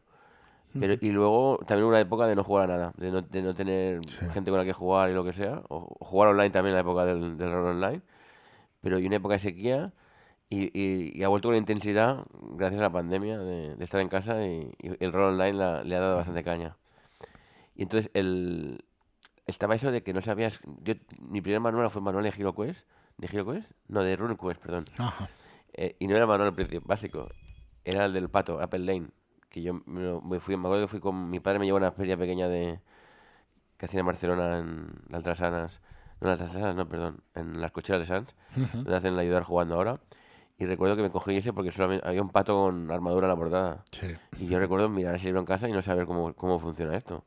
Pero, 0.78 0.94
y 1.00 1.10
luego 1.10 1.58
también 1.66 1.86
una 1.86 2.00
época 2.00 2.26
de 2.26 2.34
no 2.34 2.44
jugar 2.44 2.70
a 2.70 2.74
nada, 2.76 2.92
de 2.96 3.10
no, 3.10 3.22
de 3.22 3.42
no 3.42 3.54
tener 3.54 4.04
Sí. 4.08 4.16
gente 4.32 4.50
con 4.50 4.58
la 4.58 4.64
que 4.64 4.72
jugar 4.72 5.10
y 5.10 5.14
lo 5.14 5.24
que 5.24 5.32
sea. 5.32 5.62
O, 5.68 5.94
o 5.98 6.04
jugar 6.04 6.30
online 6.30 6.50
también 6.50 6.70
en 6.72 6.74
la 6.76 6.80
época 6.80 7.04
del, 7.04 7.36
del 7.36 7.52
rol 7.52 7.66
online. 7.76 8.00
Pero 8.80 8.98
y 8.98 9.06
una 9.06 9.16
época 9.16 9.34
de 9.34 9.38
sequía 9.40 9.92
y, 10.48 10.64
y, 10.78 11.12
y 11.18 11.22
ha 11.22 11.28
vuelto 11.28 11.48
con 11.48 11.56
intensidad 11.56 12.24
gracias 12.56 12.80
a 12.80 12.84
la 12.84 12.90
pandemia 12.92 13.38
de, 13.38 13.76
de 13.76 13.84
estar 13.84 14.00
en 14.00 14.08
casa 14.08 14.44
y, 14.46 14.72
y 14.80 15.04
el 15.04 15.12
rol 15.12 15.34
online 15.34 15.52
la- 15.54 15.84
le 15.84 15.96
ha 15.96 16.00
dado 16.00 16.16
bastante 16.16 16.42
caña. 16.44 16.76
Y 17.74 17.82
entonces 17.84 18.10
el, 18.14 18.84
estaba 19.46 19.74
eso 19.74 19.90
de 19.90 20.02
que 20.02 20.12
no 20.12 20.20
sabías... 20.22 20.60
Yo, 20.82 20.94
mi 21.20 21.40
primer 21.40 21.60
manual 21.60 21.90
fue 21.90 22.00
el 22.00 22.04
manual 22.04 22.24
de 22.24 22.30
HeroQuest. 22.30 22.86
¿De 23.18 23.26
HeroQuest? 23.28 23.70
No, 23.88 24.02
de 24.02 24.16
RuneQuest, 24.16 24.60
perdón. 24.60 24.84
Eh, 25.74 25.96
y 25.98 26.06
no 26.06 26.14
era 26.14 26.24
el 26.24 26.28
manual 26.28 26.54
básico, 26.84 27.28
era 27.84 28.04
el 28.06 28.12
del 28.12 28.28
pato, 28.28 28.60
Apple 28.60 28.80
Lane. 28.80 29.08
Que 29.52 29.60
yo 29.60 29.74
me, 29.84 30.40
fui, 30.40 30.56
me 30.56 30.66
acuerdo 30.66 30.84
que 30.84 30.88
fui 30.88 31.00
con 31.00 31.28
mi 31.28 31.38
padre, 31.38 31.58
me 31.58 31.66
llevó 31.66 31.76
a 31.76 31.80
una 31.80 31.92
feria 31.92 32.16
pequeña 32.16 32.48
de 32.48 32.80
que 33.76 33.86
hacían 33.86 34.00
en 34.00 34.06
Barcelona, 34.06 34.58
en 34.58 34.90
las 35.10 35.22
Trasanas. 35.22 35.80
No, 36.20 36.28
las 36.28 36.38
Trasanas, 36.38 36.74
no, 36.74 36.88
perdón, 36.88 37.20
en 37.34 37.60
las 37.60 37.70
cocheras 37.70 38.00
de 38.00 38.06
Sanz, 38.06 38.34
Ujú. 38.56 38.78
donde 38.78 38.96
hacen 38.96 39.14
la 39.14 39.22
ayudar 39.22 39.42
jugando 39.42 39.74
ahora. 39.74 40.00
Y 40.58 40.64
recuerdo 40.64 40.96
que 40.96 41.02
me 41.02 41.10
cogí 41.10 41.36
ese 41.36 41.52
porque 41.52 41.70
solamente 41.70 42.06
había 42.08 42.22
un 42.22 42.30
pato 42.30 42.54
con 42.54 42.90
armadura 42.90 43.26
en 43.26 43.30
la 43.30 43.36
portada. 43.36 43.84
Sí. 43.90 44.14
Y 44.38 44.46
yo 44.46 44.58
recuerdo 44.58 44.88
mirar 44.88 45.16
ese 45.16 45.26
libro 45.26 45.40
en 45.40 45.46
casa 45.46 45.68
y 45.68 45.72
no 45.72 45.82
saber 45.82 46.06
cómo, 46.06 46.32
cómo 46.34 46.58
funciona 46.58 46.96
esto. 46.96 47.24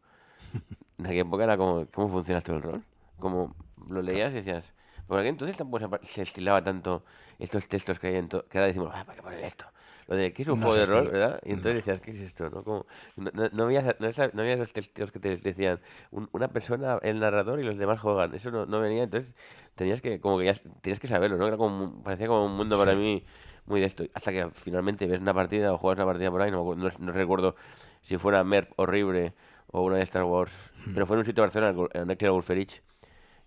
En 0.98 1.06
aquella 1.08 1.22
época 1.22 1.44
era 1.44 1.58
como, 1.58 1.86
¿cómo 1.94 2.10
funciona 2.10 2.38
esto 2.40 2.54
del 2.54 2.62
rol? 2.62 2.84
Como 3.20 3.54
lo 3.90 4.02
leías 4.02 4.32
y 4.32 4.36
decías, 4.36 4.74
por 5.08 5.20
aquel 5.20 5.32
entonces 5.32 5.58
tampoco 5.58 5.90
se, 6.04 6.22
estilaba 6.22 6.64
tanto 6.64 7.04
estos 7.38 7.68
textos 7.68 8.00
que 8.00 8.08
hay 8.08 8.16
en 8.16 8.30
todo, 8.30 8.46
que 8.48 8.58
ahora 8.58 8.68
decimos, 8.68 8.92
ah, 8.94 9.04
¿para 9.04 9.18
qué 9.18 9.22
poner 9.22 9.44
esto? 9.44 9.66
Lo 10.08 10.16
de, 10.16 10.34
¿qué 10.34 10.44
es 10.44 10.48
un 10.50 10.60
No 10.60 10.68
juego 10.68 10.76
de 10.80 10.86
rol, 10.86 11.08
verdad? 11.10 11.40
Y 11.44 11.52
entonces 11.54 11.76
decías, 11.78 12.00
¿qué 12.02 12.12
es 12.12 12.20
esto? 12.20 12.50
No, 12.50 12.64
Como, 12.64 12.86
no, 13.16 13.32
no, 13.34 13.50
no 13.52 13.66
veías, 13.66 13.86
no, 14.00 14.44
veías 14.44 14.60
los 14.60 14.72
textos 14.72 15.12
que 15.12 15.20
te 15.20 15.38
decían, 15.38 15.80
un- 16.12 16.30
una 16.32 16.48
persona, 16.50 17.00
el 17.02 17.20
narrador 17.20 17.60
y 17.60 17.64
los 17.64 17.78
demás 17.78 18.00
juegan. 18.00 18.36
Eso 18.36 18.52
no, 18.52 18.66
no 18.68 18.80
venía, 18.80 19.04
entonces 19.04 19.34
tenías 19.76 20.02
que, 20.02 20.20
como 20.20 20.38
que 20.38 20.46
ya, 20.46 20.54
tenías 20.82 21.00
que 21.00 21.08
saberlo, 21.08 21.38
¿no? 21.38 21.48
Era 21.48 21.58
como, 21.58 22.04
parecía 22.04 22.28
como 22.28 22.46
un 22.46 22.56
mundo 22.56 22.78
para 22.78 22.96
mí 22.96 23.26
muy 23.66 23.80
de 23.82 23.88
esto. 23.88 24.04
Hasta 24.14 24.32
que 24.32 24.50
finalmente 24.54 25.08
ves 25.08 25.22
una 25.22 25.34
partida 25.34 25.74
o 25.74 25.78
juegas 25.80 25.98
una 25.98 26.06
partida 26.06 26.30
por 26.32 26.42
ahí, 26.42 26.52
no, 26.52 26.76
no, 26.76 26.90
recuerdo 27.12 27.56
si 28.04 28.18
fuera 28.18 28.44
MERP 28.44 28.74
horrible 28.78 29.34
o 29.72 29.82
una 29.84 29.98
de 29.98 30.04
Star 30.04 30.24
Wars, 30.24 30.54
pero 30.94 31.08
fue 31.08 31.16
en 31.16 31.20
un 31.20 31.26
sitio 31.26 31.42
de 31.42 31.48
Barcelona, 31.48 31.88
en 31.94 32.12
el 32.12 32.32
Wolferich, 32.32 32.82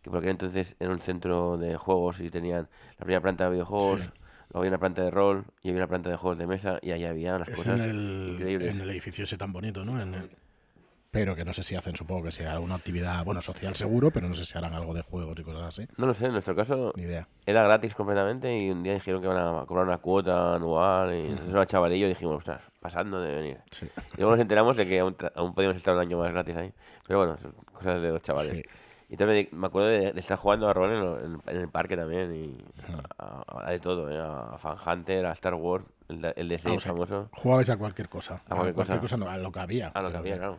que 0.02 0.10
por 0.10 0.18
aquel 0.18 0.30
entonces 0.30 0.76
era 0.80 0.90
un 0.92 1.00
centro 1.00 1.56
de 1.58 1.76
juegos 1.76 2.20
y 2.20 2.30
tenían 2.30 2.68
la 2.98 3.04
primera 3.04 3.20
planta 3.20 3.44
de 3.44 3.50
videojuegos, 3.50 4.02
Sí. 4.02 4.08
Luego 4.50 4.58
había 4.60 4.70
una 4.70 4.78
planta 4.78 5.02
de 5.02 5.10
rol 5.10 5.44
y 5.62 5.68
había 5.70 5.80
una 5.80 5.88
planta 5.88 6.10
de 6.10 6.16
juegos 6.16 6.38
de 6.38 6.46
mesa 6.46 6.78
y 6.82 6.90
ahí 6.92 7.04
había 7.04 7.36
unas 7.36 7.48
Es 7.48 7.54
cosas 7.56 7.80
en 7.80 7.88
el, 7.90 8.28
increíbles. 8.34 8.74
en 8.76 8.82
el 8.82 8.90
edificio 8.90 9.24
ese 9.24 9.36
tan 9.36 9.52
bonito, 9.52 9.84
¿no? 9.84 10.00
En 10.00 10.14
el- 10.14 10.30
Pero 11.10 11.34
que 11.34 11.42
no 11.44 11.54
sé 11.54 11.62
si 11.62 11.74
hacen, 11.74 11.96
supongo 11.96 12.24
que 12.24 12.32
sea 12.32 12.52
alguna 12.52 12.74
actividad, 12.74 13.24
bueno, 13.24 13.40
social 13.40 13.74
seguro, 13.74 14.10
pero 14.10 14.28
no 14.28 14.34
sé 14.34 14.44
si 14.44 14.58
harán 14.58 14.74
algo 14.74 14.92
de 14.92 15.00
juegos 15.00 15.38
y 15.40 15.42
cosas 15.42 15.62
así. 15.68 15.86
No 15.96 16.04
lo 16.06 16.12
sé, 16.14 16.26
en 16.26 16.32
nuestro 16.32 16.54
caso 16.54 16.92
Ni 16.96 17.04
idea. 17.04 17.26
era 17.46 17.62
gratis 17.62 17.94
completamente 17.94 18.54
y 18.58 18.68
un 18.70 18.82
día 18.82 18.92
dijeron 18.92 19.22
que 19.22 19.26
iban 19.26 19.38
a 19.38 19.64
cobrar 19.64 19.86
una 19.86 19.96
cuota 19.98 20.54
anual 20.56 21.14
y 21.14 21.32
eso 21.32 21.48
era 21.48 21.64
chavalillo 21.64 22.04
y 22.06 22.10
dijimos, 22.10 22.36
ostras, 22.36 22.62
pasando 22.78 23.20
de 23.22 23.34
venir. 23.34 23.58
Sí. 23.70 23.86
Y 23.86 24.18
luego 24.18 24.32
nos 24.32 24.40
enteramos 24.40 24.76
de 24.76 24.86
que 24.86 24.98
aún, 25.00 25.16
aún 25.34 25.54
podíamos 25.54 25.78
estar 25.78 25.94
un 25.94 26.00
año 26.00 26.18
más 26.18 26.30
gratis 26.30 26.54
ahí. 26.56 26.72
Pero 27.06 27.20
bueno, 27.20 27.36
cosas 27.72 28.02
de 28.02 28.08
los 28.10 28.20
chavales. 28.22 28.52
Sí. 28.52 28.62
Y 29.10 29.16
también 29.16 29.48
me 29.52 29.66
acuerdo 29.68 29.88
de, 29.88 30.12
de 30.12 30.20
estar 30.20 30.36
jugando 30.36 30.68
a 30.68 30.74
rol 30.74 30.90
en, 30.92 31.24
en- 31.32 31.42
en 31.46 31.56
el 31.62 31.68
parque 31.70 31.96
también. 31.96 32.34
Y 32.34 32.58
a, 33.18 33.42
a- 33.48 33.68
a 33.68 33.70
de 33.70 33.78
todo, 33.78 34.10
¿eh? 34.10 34.18
a 34.20 34.58
Fan 34.58 34.76
Hunter, 34.86 35.24
a 35.24 35.32
Star 35.32 35.54
Wars, 35.54 35.84
el 36.10 36.22
el 36.36 36.48
de 36.48 36.54
Ah, 36.56 36.60
seis 36.62 36.76
o 36.76 36.80
sea, 36.80 36.92
famoso. 36.92 37.28
Jugabais 37.32 37.70
a 37.70 37.78
cualquier 37.78 38.10
cosa. 38.10 38.42
A 38.50 38.54
cualquier 38.54 38.74
cosa. 39.00 39.16
no, 39.16 39.26
a 39.30 39.38
lo 39.38 39.50
que 39.50 39.60
había. 39.60 39.88
A 39.88 40.02
lo 40.02 40.10
que 40.10 40.18
había, 40.18 40.36
claro. 40.36 40.58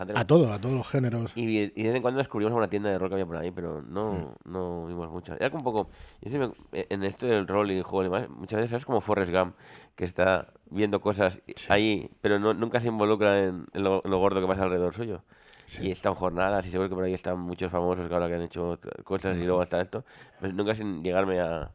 Hunter- 0.00 0.18
A 0.18 0.24
todo, 0.26 0.52
a 0.52 0.58
todos 0.60 0.74
los 0.74 0.88
géneros. 0.88 1.30
y, 1.36 1.42
y 1.58 1.68
de 1.68 1.82
vez 1.84 1.94
en 1.94 2.02
cuando 2.02 2.18
descubrimos 2.18 2.52
una 2.52 2.66
tienda 2.68 2.90
de 2.90 2.98
rol 2.98 3.08
que 3.10 3.14
había 3.14 3.26
por 3.26 3.36
ahí, 3.36 3.52
pero 3.52 3.80
Mm. 3.80 3.92
no, 3.92 4.34
no 4.44 4.86
vimos 4.86 5.08
mucho. 5.10 5.34
Era 5.34 5.50
como 5.50 5.60
un 5.60 5.64
poco. 5.64 5.90
Sí 6.20 6.36
me- 6.36 6.50
en 6.72 7.04
esto 7.04 7.26
del 7.26 7.46
rol 7.46 7.70
y 7.70 7.80
juego 7.80 8.02
y 8.02 8.04
demás, 8.06 8.28
muchas 8.28 8.58
veces 8.60 8.78
es 8.78 8.84
como 8.84 9.00
Forrest 9.02 9.32
Gump, 9.32 9.54
que 9.94 10.04
está 10.04 10.48
viendo 10.68 11.00
cosas 11.00 11.40
ahí, 11.68 12.10
pero 12.20 12.40
no, 12.40 12.54
nunca 12.54 12.80
se 12.80 12.88
involucra 12.88 13.38
en, 13.44 13.66
en 13.72 13.84
lo, 13.84 14.02
en 14.04 14.10
lo 14.10 14.18
gordo 14.18 14.40
que 14.40 14.48
pasa 14.48 14.64
alrededor 14.64 14.94
suyo. 14.96 15.22
Sí. 15.66 15.86
Y 15.86 15.90
están 15.90 16.14
jornadas, 16.14 16.66
y 16.66 16.70
seguro 16.70 16.88
que 16.88 16.94
por 16.94 17.04
ahí 17.04 17.14
están 17.14 17.38
muchos 17.40 17.70
famosos 17.72 18.06
que 18.08 18.14
ahora 18.14 18.28
que 18.28 18.34
han 18.34 18.42
hecho 18.42 18.78
cosas 19.04 19.36
y 19.38 19.44
luego 19.44 19.62
está 19.62 19.80
esto. 19.80 20.04
Pues 20.40 20.52
nunca 20.52 20.74
sin 20.74 21.02
llegarme 21.02 21.40
a, 21.40 21.70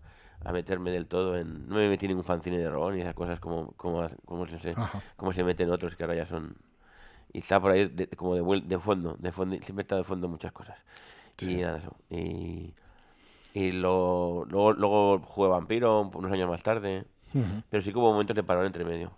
a 0.46 0.51
meterme 0.51 0.91
del 0.91 1.08
todo 1.08 1.38
en. 1.38 1.67
No 1.67 1.75
me 1.75 1.89
metí 1.89 2.05
en 2.05 2.10
ningún 2.12 2.24
fanzine 2.24 2.58
de 2.60 2.69
rol 2.69 2.96
ni 2.96 3.01
esas 3.01 3.15
cosas 3.15 3.39
como, 3.39 3.72
como, 3.74 4.08
como, 4.25 4.46
no 4.46 4.60
sé, 4.60 4.75
como 5.17 5.34
se 5.34 5.43
meten 5.43 5.72
otros 5.72 5.96
que 5.96 6.03
ahora 6.03 6.15
ya 6.15 6.25
son. 6.27 6.55
Y 7.34 7.39
está 7.39 7.60
por 7.60 7.72
ahí 7.72 7.88
de- 7.88 8.08
como 8.10 8.36
de, 8.36 8.62
de 8.62 8.79
fondo, 8.79 9.15
de 9.19 9.31
fondo, 9.31 9.55
siempre 9.62 9.81
está 9.84 9.96
de 9.96 10.03
fondo 10.03 10.27
muchas 10.27 10.51
cosas. 10.51 10.77
Sí. 11.38 11.51
Y 11.58 11.62
nada, 11.62 11.77
eso. 11.79 11.96
Y, 12.10 12.74
y 13.53 13.72
lo- 13.72 14.46
luego, 14.50 14.74
luego 14.74 15.19
jugué 15.19 15.50
Vampiro 15.50 16.01
un- 16.01 16.12
unos 16.15 16.31
años 16.31 16.50
más 16.50 16.62
tarde. 16.63 17.05
Ujú. 17.34 17.63
Pero 17.69 17.81
sí 17.81 17.91
que 17.91 17.98
hubo 18.00 18.12
momentos 18.12 18.36
de 18.36 18.43
parón 18.43 18.65
entre 18.65 18.84
medio. 18.86 19.12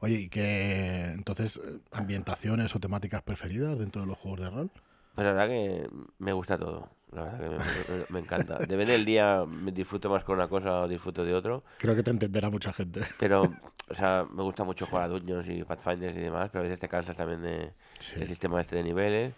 Oye, 0.00 0.14
¿y 0.20 0.28
qué 0.28 1.12
entonces 1.14 1.60
eh, 1.64 1.78
ambientaciones 1.92 2.74
o 2.74 2.80
temáticas 2.80 3.22
preferidas 3.22 3.78
dentro 3.78 4.02
de 4.02 4.08
los 4.08 4.18
juegos 4.18 4.40
de 4.40 4.50
rol? 4.50 4.70
Pues 5.14 5.24
la 5.26 5.32
verdad 5.32 5.48
que 5.48 5.88
me 6.18 6.32
gusta 6.32 6.58
todo. 6.58 6.88
La 7.12 7.22
verdad 7.24 7.38
que 7.38 7.48
me, 7.48 7.98
me- 7.98 8.04
me 8.08 8.18
encanta. 8.20 8.58
Depende 8.58 8.92
del 8.92 9.04
día, 9.04 9.44
me 9.46 9.70
disfruto 9.72 10.10
más 10.10 10.24
con 10.24 10.36
una 10.36 10.48
cosa 10.48 10.80
o 10.80 10.88
disfruto 10.88 11.24
de 11.24 11.34
otro. 11.34 11.62
Creo 11.78 11.94
que 11.94 12.02
te 12.02 12.10
entenderá 12.10 12.50
mucha 12.50 12.72
gente. 12.72 13.02
Pero, 13.20 13.44
o 13.88 13.94
sea, 13.94 14.26
me 14.32 14.42
gusta 14.42 14.64
mucho 14.64 14.86
jugar 14.86 15.04
a 15.04 15.08
Dungeons 15.08 15.48
y 15.48 15.62
Pathfinders 15.62 16.16
y 16.16 16.20
demás, 16.20 16.50
pero 16.50 16.60
a 16.60 16.64
veces 16.64 16.80
te 16.80 16.88
cansas 16.88 17.16
también 17.16 17.42
de, 17.42 17.72
Sí. 18.00 18.16
del 18.16 18.26
sistema 18.28 18.60
este 18.60 18.76
de 18.76 18.82
niveles. 18.82 19.34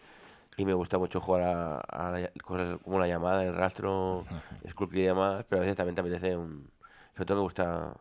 Y 0.57 0.64
me 0.64 0.73
gusta 0.73 0.97
mucho 0.97 1.21
jugar 1.21 1.43
a, 1.43 1.76
a 1.81 2.28
cosas 2.43 2.78
como 2.83 2.99
la 2.99 3.07
llamada, 3.07 3.45
el 3.45 3.55
rastro, 3.55 4.25
Skullcry 4.66 5.02
y 5.02 5.05
demás, 5.05 5.45
pero 5.49 5.61
a 5.61 5.64
veces 5.64 5.76
también 5.76 5.95
te 5.95 6.00
apetece 6.00 6.35
un... 6.35 6.71
Sobre 7.14 7.26
todo 7.26 7.37
me 7.38 7.43
gusta... 7.45 7.93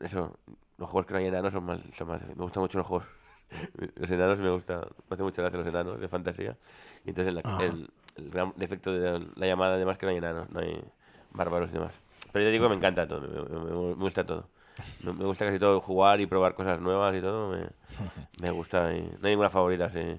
Eso, 0.00 0.38
los 0.80 0.88
juegos 0.90 1.06
que 1.06 1.12
no 1.12 1.18
hay 1.20 1.26
enanos 1.26 1.52
son 1.52 1.64
más, 1.64 1.78
son 1.96 2.08
más... 2.08 2.20
Me 2.26 2.34
gustan 2.42 2.62
mucho 2.62 2.78
los 2.78 2.86
juegos... 2.86 3.06
Los 3.96 4.10
enanos 4.10 4.38
me 4.38 4.50
gusta... 4.50 4.78
Me 5.08 5.14
hace 5.14 5.22
mucha 5.22 5.42
gracia 5.42 5.58
los 5.58 5.66
enanos 5.68 6.00
de 6.00 6.08
fantasía. 6.08 6.56
Y 7.04 7.10
entonces 7.10 7.32
el, 7.34 7.38
Ajá. 7.44 7.62
el, 7.64 7.90
el 8.16 8.30
gran 8.30 8.52
defecto 8.56 8.92
de 8.92 9.24
la 9.36 9.46
llamada 9.46 9.74
además 9.74 9.98
que 9.98 10.06
no 10.06 10.10
hay 10.10 10.18
enanos, 10.18 10.48
no 10.50 10.60
hay 10.60 10.80
bárbaros 11.32 11.70
y 11.70 11.74
demás. 11.74 11.92
Pero 12.32 12.44
yo 12.44 12.50
digo 12.50 12.64
que 12.66 12.70
me 12.70 12.76
encanta 12.76 13.06
todo, 13.08 13.20
me, 13.20 13.28
me- 13.28 13.60
me- 13.64 13.94
me 13.96 14.04
gusta 14.04 14.24
todo. 14.24 14.46
Me, 15.02 15.12
me 15.12 15.24
gusta 15.24 15.46
casi 15.46 15.58
todo, 15.58 15.80
jugar 15.80 16.20
y 16.20 16.26
probar 16.26 16.54
cosas 16.54 16.80
nuevas 16.80 17.14
y 17.16 17.20
todo, 17.20 17.50
me, 17.50 17.66
me 18.40 18.50
gusta. 18.52 18.94
Y 18.94 19.00
no 19.02 19.26
hay 19.26 19.30
ninguna 19.32 19.50
favorita, 19.50 19.90
sí. 19.90 20.16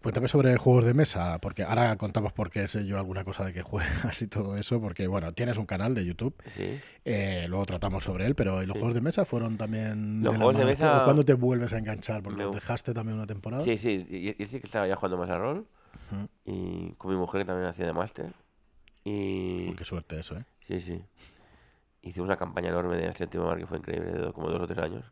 Cuéntame 0.00 0.28
sobre 0.28 0.56
juegos 0.56 0.84
de 0.84 0.94
mesa, 0.94 1.38
porque 1.40 1.64
ahora 1.64 1.96
contamos 1.96 2.32
por 2.32 2.50
qué 2.50 2.68
sé 2.68 2.86
yo 2.86 2.98
alguna 2.98 3.24
cosa 3.24 3.44
de 3.44 3.52
que 3.52 3.62
juegas 3.62 4.22
y 4.22 4.28
todo 4.28 4.56
eso, 4.56 4.80
porque 4.80 5.06
bueno, 5.06 5.32
tienes 5.32 5.58
un 5.58 5.66
canal 5.66 5.94
de 5.94 6.04
YouTube, 6.04 6.34
sí. 6.54 6.80
eh, 7.04 7.46
luego 7.48 7.66
tratamos 7.66 8.04
sobre 8.04 8.26
él, 8.26 8.34
pero 8.34 8.62
¿y 8.62 8.66
los 8.66 8.76
juegos 8.76 8.94
de 8.94 9.00
mesa 9.00 9.24
fueron 9.24 9.56
también... 9.56 10.22
Los 10.22 10.36
juegos 10.36 10.56
de 10.56 10.64
mesa-? 10.64 11.02
¿Cuándo 11.04 11.24
te 11.24 11.34
vuelves 11.34 11.72
a 11.72 11.78
enganchar? 11.78 12.22
Porque 12.22 12.44
dejaste 12.44 12.94
también 12.94 13.18
una 13.18 13.26
temporada. 13.26 13.64
Sí, 13.64 13.76
sí, 13.76 14.06
y, 14.08 14.42
y 14.42 14.46
sí 14.46 14.60
que 14.60 14.66
estaba 14.66 14.86
ya 14.86 14.96
jugando 14.96 15.18
más 15.18 15.30
a 15.30 15.38
rol. 15.38 15.66
Y 16.44 16.92
con 16.92 17.10
mi 17.10 17.16
mujer 17.16 17.42
que 17.42 17.46
también 17.46 17.68
hacía 17.68 17.86
de 17.86 17.92
máster. 17.92 18.32
Y. 19.04 19.74
Qué 19.74 19.84
suerte 19.84 20.20
eso, 20.20 20.36
¿eh? 20.36 20.44
Sí, 20.60 20.80
sí. 20.80 21.02
Hicimos 22.02 22.26
una 22.26 22.36
campaña 22.36 22.68
enorme 22.68 22.96
de 22.96 23.06
Mar 23.38 23.58
que 23.58 23.66
fue 23.66 23.78
increíble, 23.78 24.12
de 24.12 24.32
como 24.32 24.48
dos 24.48 24.60
o 24.60 24.66
tres 24.66 24.78
años. 24.78 25.04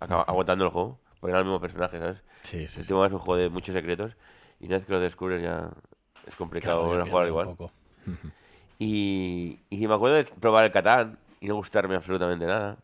Acaba, 0.00 0.22
agotando 0.22 0.64
el 0.64 0.70
juego, 0.70 1.00
porque 1.22 1.30
era 1.30 1.38
el 1.38 1.44
mismo 1.44 1.60
personaje, 1.60 2.00
¿sabes? 2.00 2.20
Sí, 2.42 2.66
sí. 2.66 2.74
Séptimo 2.80 2.98
Mar 2.98 3.06
es 3.06 3.12
un 3.12 3.20
juego 3.20 3.40
de 3.40 3.48
muchos 3.48 3.72
secretos. 3.72 4.16
Y 4.58 4.66
una 4.66 4.74
vez 4.74 4.84
que 4.84 4.92
lo 4.92 4.98
descubres 4.98 5.40
ya 5.40 5.70
es 6.26 6.34
complicado 6.34 6.78
Claro, 6.78 6.88
volver 6.88 7.02
a 7.02 7.04
jugar 7.10 7.22
un 7.22 7.28
igual. 7.28 7.46
poco. 7.46 7.72
Y, 8.80 9.60
y 9.70 9.86
me 9.86 9.94
acuerdo 9.94 10.16
de 10.16 10.24
probar 10.24 10.64
el 10.64 10.72
Catán 10.72 11.16
y 11.40 11.46
no 11.46 11.54
gustarme 11.54 11.94
absolutamente 11.94 12.44
nada. 12.44 12.76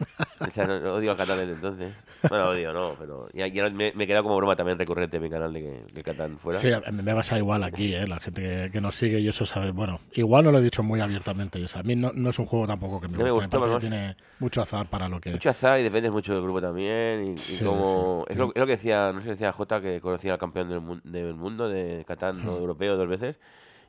O 0.40 0.50
sea, 0.50 0.66
no, 0.66 0.80
no 0.80 0.94
odio 0.94 1.10
al 1.10 1.16
Catán 1.18 1.36
desde 1.38 1.52
entonces. 1.52 1.92
Bueno, 2.28 2.48
odio, 2.48 2.72
no, 2.72 2.96
pero 2.98 3.28
ya, 3.34 3.46
ya 3.46 3.68
me, 3.68 3.92
me 3.94 4.06
queda 4.06 4.22
como 4.22 4.36
broma 4.38 4.56
también 4.56 4.78
recurrente 4.78 5.18
en 5.18 5.22
mi 5.22 5.28
canal 5.28 5.52
de 5.52 5.60
que, 5.60 5.92
que 5.94 6.02
Catán 6.02 6.38
fuera. 6.38 6.58
Sí, 6.58 6.68
me 6.92 7.14
pasa 7.14 7.36
igual 7.36 7.62
aquí, 7.62 7.94
¿eh? 7.94 8.06
La 8.06 8.18
gente 8.20 8.42
que, 8.42 8.70
que 8.72 8.80
nos 8.80 8.94
sigue 8.96 9.20
y 9.20 9.28
eso 9.28 9.44
sabe. 9.44 9.70
Bueno, 9.70 10.00
igual 10.14 10.44
no 10.44 10.52
lo 10.52 10.58
he 10.58 10.62
dicho 10.62 10.82
muy 10.82 11.00
abiertamente. 11.00 11.62
o 11.62 11.68
sea, 11.68 11.80
a 11.80 11.84
mí 11.84 11.94
no, 11.94 12.12
no 12.14 12.30
es 12.30 12.38
un 12.38 12.46
juego 12.46 12.66
tampoco 12.66 13.00
que 13.02 13.08
me 13.08 13.18
me 13.18 13.30
guste. 13.30 13.46
gustó, 13.48 13.60
vamos. 13.60 13.80
tiene 13.80 14.16
mucho 14.38 14.62
azar 14.62 14.88
para 14.88 15.08
lo 15.10 15.20
que... 15.20 15.30
Mucho 15.30 15.50
azar 15.50 15.78
y 15.78 15.82
depende 15.82 16.10
mucho 16.10 16.32
del 16.32 16.42
grupo 16.42 16.60
también. 16.62 17.24
Y, 17.26 17.30
y 17.32 17.36
Sí, 17.38 17.62
como. 17.64 18.24
sí. 18.26 18.32
Es, 18.32 18.38
lo, 18.38 18.46
es 18.54 18.56
lo 18.60 18.66
que 18.66 18.72
decía, 18.72 19.12
no 19.12 19.18
sé 19.20 19.24
si 19.24 19.30
decía 19.32 19.52
J, 19.52 19.80
que 19.82 20.00
conocía 20.00 20.32
al 20.32 20.38
campeón 20.38 20.70
del, 20.70 20.80
mun- 20.80 21.02
del 21.04 21.34
mundo 21.34 21.68
de 21.68 22.04
Catán 22.08 22.38
Hmm. 22.42 22.48
europeo 22.48 22.96
dos 22.96 23.08
veces. 23.08 23.36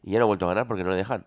Y 0.04 0.12
ya 0.12 0.20
no 0.20 0.26
ha 0.26 0.28
vuelto 0.28 0.46
a 0.46 0.50
ganar 0.50 0.68
porque 0.68 0.84
no 0.84 0.90
le 0.92 0.98
dejan. 0.98 1.26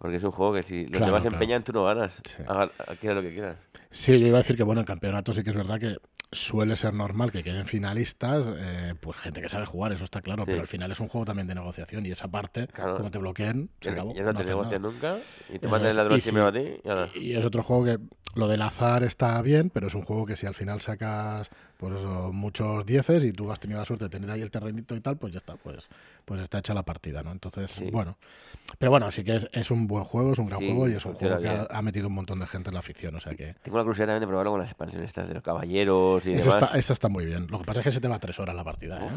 Porque 0.00 0.16
es 0.16 0.24
un 0.24 0.30
juego 0.30 0.54
que 0.54 0.62
si 0.62 0.84
los 0.84 0.92
Claro, 0.92 1.06
demás 1.06 1.20
claro. 1.20 1.36
empeñan, 1.36 1.62
tú 1.62 1.72
no 1.74 1.84
ganas. 1.84 2.14
Sí. 2.24 2.42
Haga, 2.48 2.70
haga 2.88 3.14
lo 3.14 3.20
que 3.20 3.32
quieras. 3.34 3.56
Sí, 3.90 4.18
yo 4.18 4.26
iba 4.26 4.38
a 4.38 4.40
decir 4.42 4.56
que 4.56 4.62
bueno, 4.62 4.80
en 4.80 4.86
campeonato 4.86 5.34
sí 5.34 5.42
que 5.44 5.50
es 5.50 5.56
verdad 5.56 5.78
que 5.78 5.96
suele 6.32 6.76
ser 6.76 6.94
normal 6.94 7.30
que 7.32 7.42
queden 7.42 7.66
finalistas, 7.66 8.50
eh, 8.56 8.94
pues 8.98 9.18
gente 9.18 9.42
que 9.42 9.48
sabe 9.50 9.66
jugar, 9.66 9.92
eso 9.92 10.04
está 10.04 10.22
claro, 10.22 10.44
Sí. 10.44 10.46
pero 10.52 10.60
al 10.62 10.66
final 10.68 10.90
es 10.92 11.00
un 11.00 11.08
juego 11.08 11.24
también 11.26 11.48
de 11.48 11.54
negociación 11.56 12.06
y 12.06 12.12
esa 12.12 12.28
parte, 12.28 12.68
Claro. 12.68 12.96
como 12.96 13.10
te 13.10 13.18
bloqueen, 13.18 13.68
se 13.80 13.86
Ya, 13.88 13.92
acabó. 13.92 14.14
ya 14.14 14.22
no, 14.22 14.30
te 14.32 14.36
haces 14.38 14.48
negocian 14.48 14.80
nunca. 14.82 15.18
Y 15.48 15.58
te 15.58 15.66
Eso 15.66 15.68
mandan 15.68 15.90
el 15.90 15.96
ladrón 15.96 16.18
y 16.18 16.22
primero 16.22 16.46
a 16.46 16.52
si- 16.52 16.58
ti. 17.14 17.18
Y. 17.20 17.32
Y 17.32 17.36
es 17.36 17.44
otro 17.44 17.62
juego 17.62 17.84
que 17.84 17.98
lo 18.34 18.46
del 18.48 18.62
azar 18.62 19.02
está 19.02 19.40
bien, 19.42 19.70
pero 19.70 19.88
es 19.88 19.94
un 19.94 20.02
juego 20.02 20.24
que 20.26 20.36
si 20.36 20.46
al 20.46 20.54
final 20.54 20.80
sacas 20.80 21.50
pues 21.76 21.94
eso, 21.98 22.30
muchos 22.32 22.84
dieces 22.84 23.24
y 23.24 23.32
tú 23.32 23.50
has 23.50 23.58
tenido 23.58 23.80
la 23.80 23.86
suerte 23.86 24.04
de 24.04 24.10
tener 24.10 24.30
ahí 24.30 24.42
el 24.42 24.50
terrenito 24.50 24.94
y 24.94 25.00
tal, 25.00 25.16
pues 25.16 25.32
ya 25.32 25.38
está, 25.38 25.56
pues, 25.56 25.88
pues 26.26 26.38
está 26.42 26.58
hecha 26.58 26.74
la 26.74 26.82
partida, 26.82 27.22
¿no? 27.22 27.32
Entonces, 27.32 27.70
Sí. 27.70 27.90
bueno. 27.90 28.18
Pero 28.78 28.90
bueno, 28.90 29.10
sí 29.10 29.24
que 29.24 29.36
es, 29.36 29.48
es 29.52 29.70
un 29.70 29.86
buen 29.86 30.04
juego, 30.04 30.34
es 30.34 30.38
un 30.38 30.46
gran 30.46 30.58
Sí, 30.58 30.66
juego 30.66 30.88
y 30.88 30.92
es 30.92 31.04
un 31.06 31.14
juego 31.14 31.38
que 31.38 31.66
ha, 31.70 31.82
metido 31.82 32.08
un 32.08 32.14
montón 32.14 32.38
de 32.38 32.46
gente 32.46 32.68
en 32.68 32.74
la 32.74 32.80
afición, 32.80 33.14
o 33.16 33.20
sea 33.20 33.34
que... 33.34 33.54
Tengo 33.62 33.78
la 33.78 33.84
curiosidad 33.84 34.08
también 34.08 34.20
de 34.20 34.26
probarlo 34.26 34.50
con 34.50 34.60
las 34.60 34.68
expansiones 34.68 35.08
estas 35.08 35.26
de 35.28 35.34
los 35.34 35.42
caballeros 35.42 36.26
y 36.26 36.32
Esa 36.34 36.50
demás. 36.50 36.62
está, 36.64 36.78
esa 36.78 36.92
está 36.92 37.08
muy 37.08 37.24
bien. 37.24 37.46
Lo 37.50 37.58
que 37.58 37.64
pasa 37.64 37.80
es 37.80 37.84
que 37.84 37.92
se 37.92 38.00
te 38.02 38.08
va 38.08 38.18
tres 38.18 38.38
horas 38.38 38.54
la 38.54 38.62
partida, 38.62 38.98
¿eh? 39.06 39.10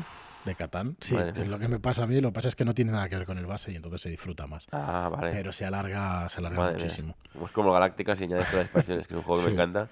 De 0.46 0.56
Catán. 0.56 0.98
Sí, 1.00 1.16
es 1.16 1.48
lo 1.48 1.58
que 1.58 1.70
me 1.70 1.80
pasa 1.80 2.04
a 2.04 2.08
mí. 2.08 2.20
Lo 2.20 2.30
que 2.30 2.34
pasa 2.34 2.50
es 2.50 2.56
que 2.56 2.66
no 2.66 2.74
tiene 2.74 2.92
nada 2.92 3.08
que 3.08 3.16
ver 3.16 3.26
con 3.26 3.38
el 3.38 3.46
base 3.46 3.72
y 3.72 3.78
entonces 3.78 4.02
se 4.02 4.10
disfruta 4.10 4.46
más. 4.46 4.68
Ah, 4.74 5.10
vale. 5.10 5.32
Pero 5.32 5.54
se 5.54 5.64
alarga, 5.64 6.28
se 6.28 6.40
alarga 6.40 6.62
mía. 6.64 6.72
muchísimo. 6.72 7.16
Pues 7.40 7.52
como 7.54 7.72
Galácticas 7.72 8.20
y 8.20 8.26
añades 8.26 8.48
todas 8.50 8.56
las 8.58 8.66
expansiones, 8.66 9.03
que 9.08 9.14
es 9.14 9.18
un 9.18 9.24
juego 9.24 9.42
que 9.42 9.46
Sí. 9.46 9.50
me 9.50 9.54
encanta. 9.54 9.90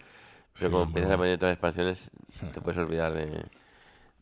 Pero 0.57 0.69
Sí, 0.69 0.71
como 0.71 0.83
empiezas 0.83 1.11
a 1.11 1.17
poner 1.17 1.37
todas 1.39 1.51
las 1.51 1.55
expansiones, 1.57 2.11
te 2.53 2.61
puedes 2.61 2.79
olvidar 2.79 3.13
de, 3.13 3.45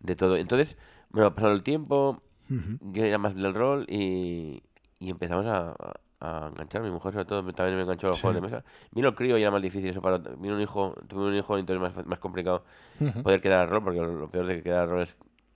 de 0.02 0.16
todo. 0.16 0.38
Entonces, 0.38 0.78
bueno, 1.12 1.28
ha 1.28 1.36
pasado 1.36 1.54
el 1.54 1.64
tiempo, 1.64 2.22
Ujú. 2.50 2.80
yo 2.82 3.04
era 3.04 3.18
más 3.18 3.36
del 3.36 3.54
rol 3.54 3.86
y, 3.90 4.64
y 5.00 5.10
empezamos 5.10 5.46
a, 5.48 5.76
a, 6.20 6.48
enganchar. 6.50 6.82
Mi 6.84 6.92
mujer, 6.92 7.14
sobre 7.14 7.26
todo, 7.26 7.44
también 7.54 7.78
me 7.78 7.84
enganchó 7.84 8.08
a 8.08 8.12
los 8.12 8.20
Sí. 8.20 8.22
juegos 8.22 8.36
de 8.36 8.42
mesa. 8.42 8.64
Vino 8.92 9.10
el 9.10 9.16
crío 9.16 9.38
y 9.38 9.42
era 9.42 9.52
más 9.52 9.62
difícil 9.62 9.90
eso 9.90 10.02
para. 10.02 10.18
Vino 10.20 10.56
un 10.56 10.62
hijo, 10.62 10.96
tuve 11.08 11.28
un 11.28 11.36
hijo, 11.36 11.58
entonces 11.58 11.82
más, 11.96 12.06
más 12.06 12.20
complicado 12.20 12.64
poder 13.22 13.42
quedar 13.42 13.62
al 13.62 13.70
rol, 13.70 13.84
porque 13.84 14.00
lo, 14.00 14.14
lo 14.14 14.30
peor 14.30 14.46
de 14.48 14.58
que 14.58 14.64
quedar 14.64 14.84
al 14.84 14.90
rol 14.90 15.02
es 15.04 15.16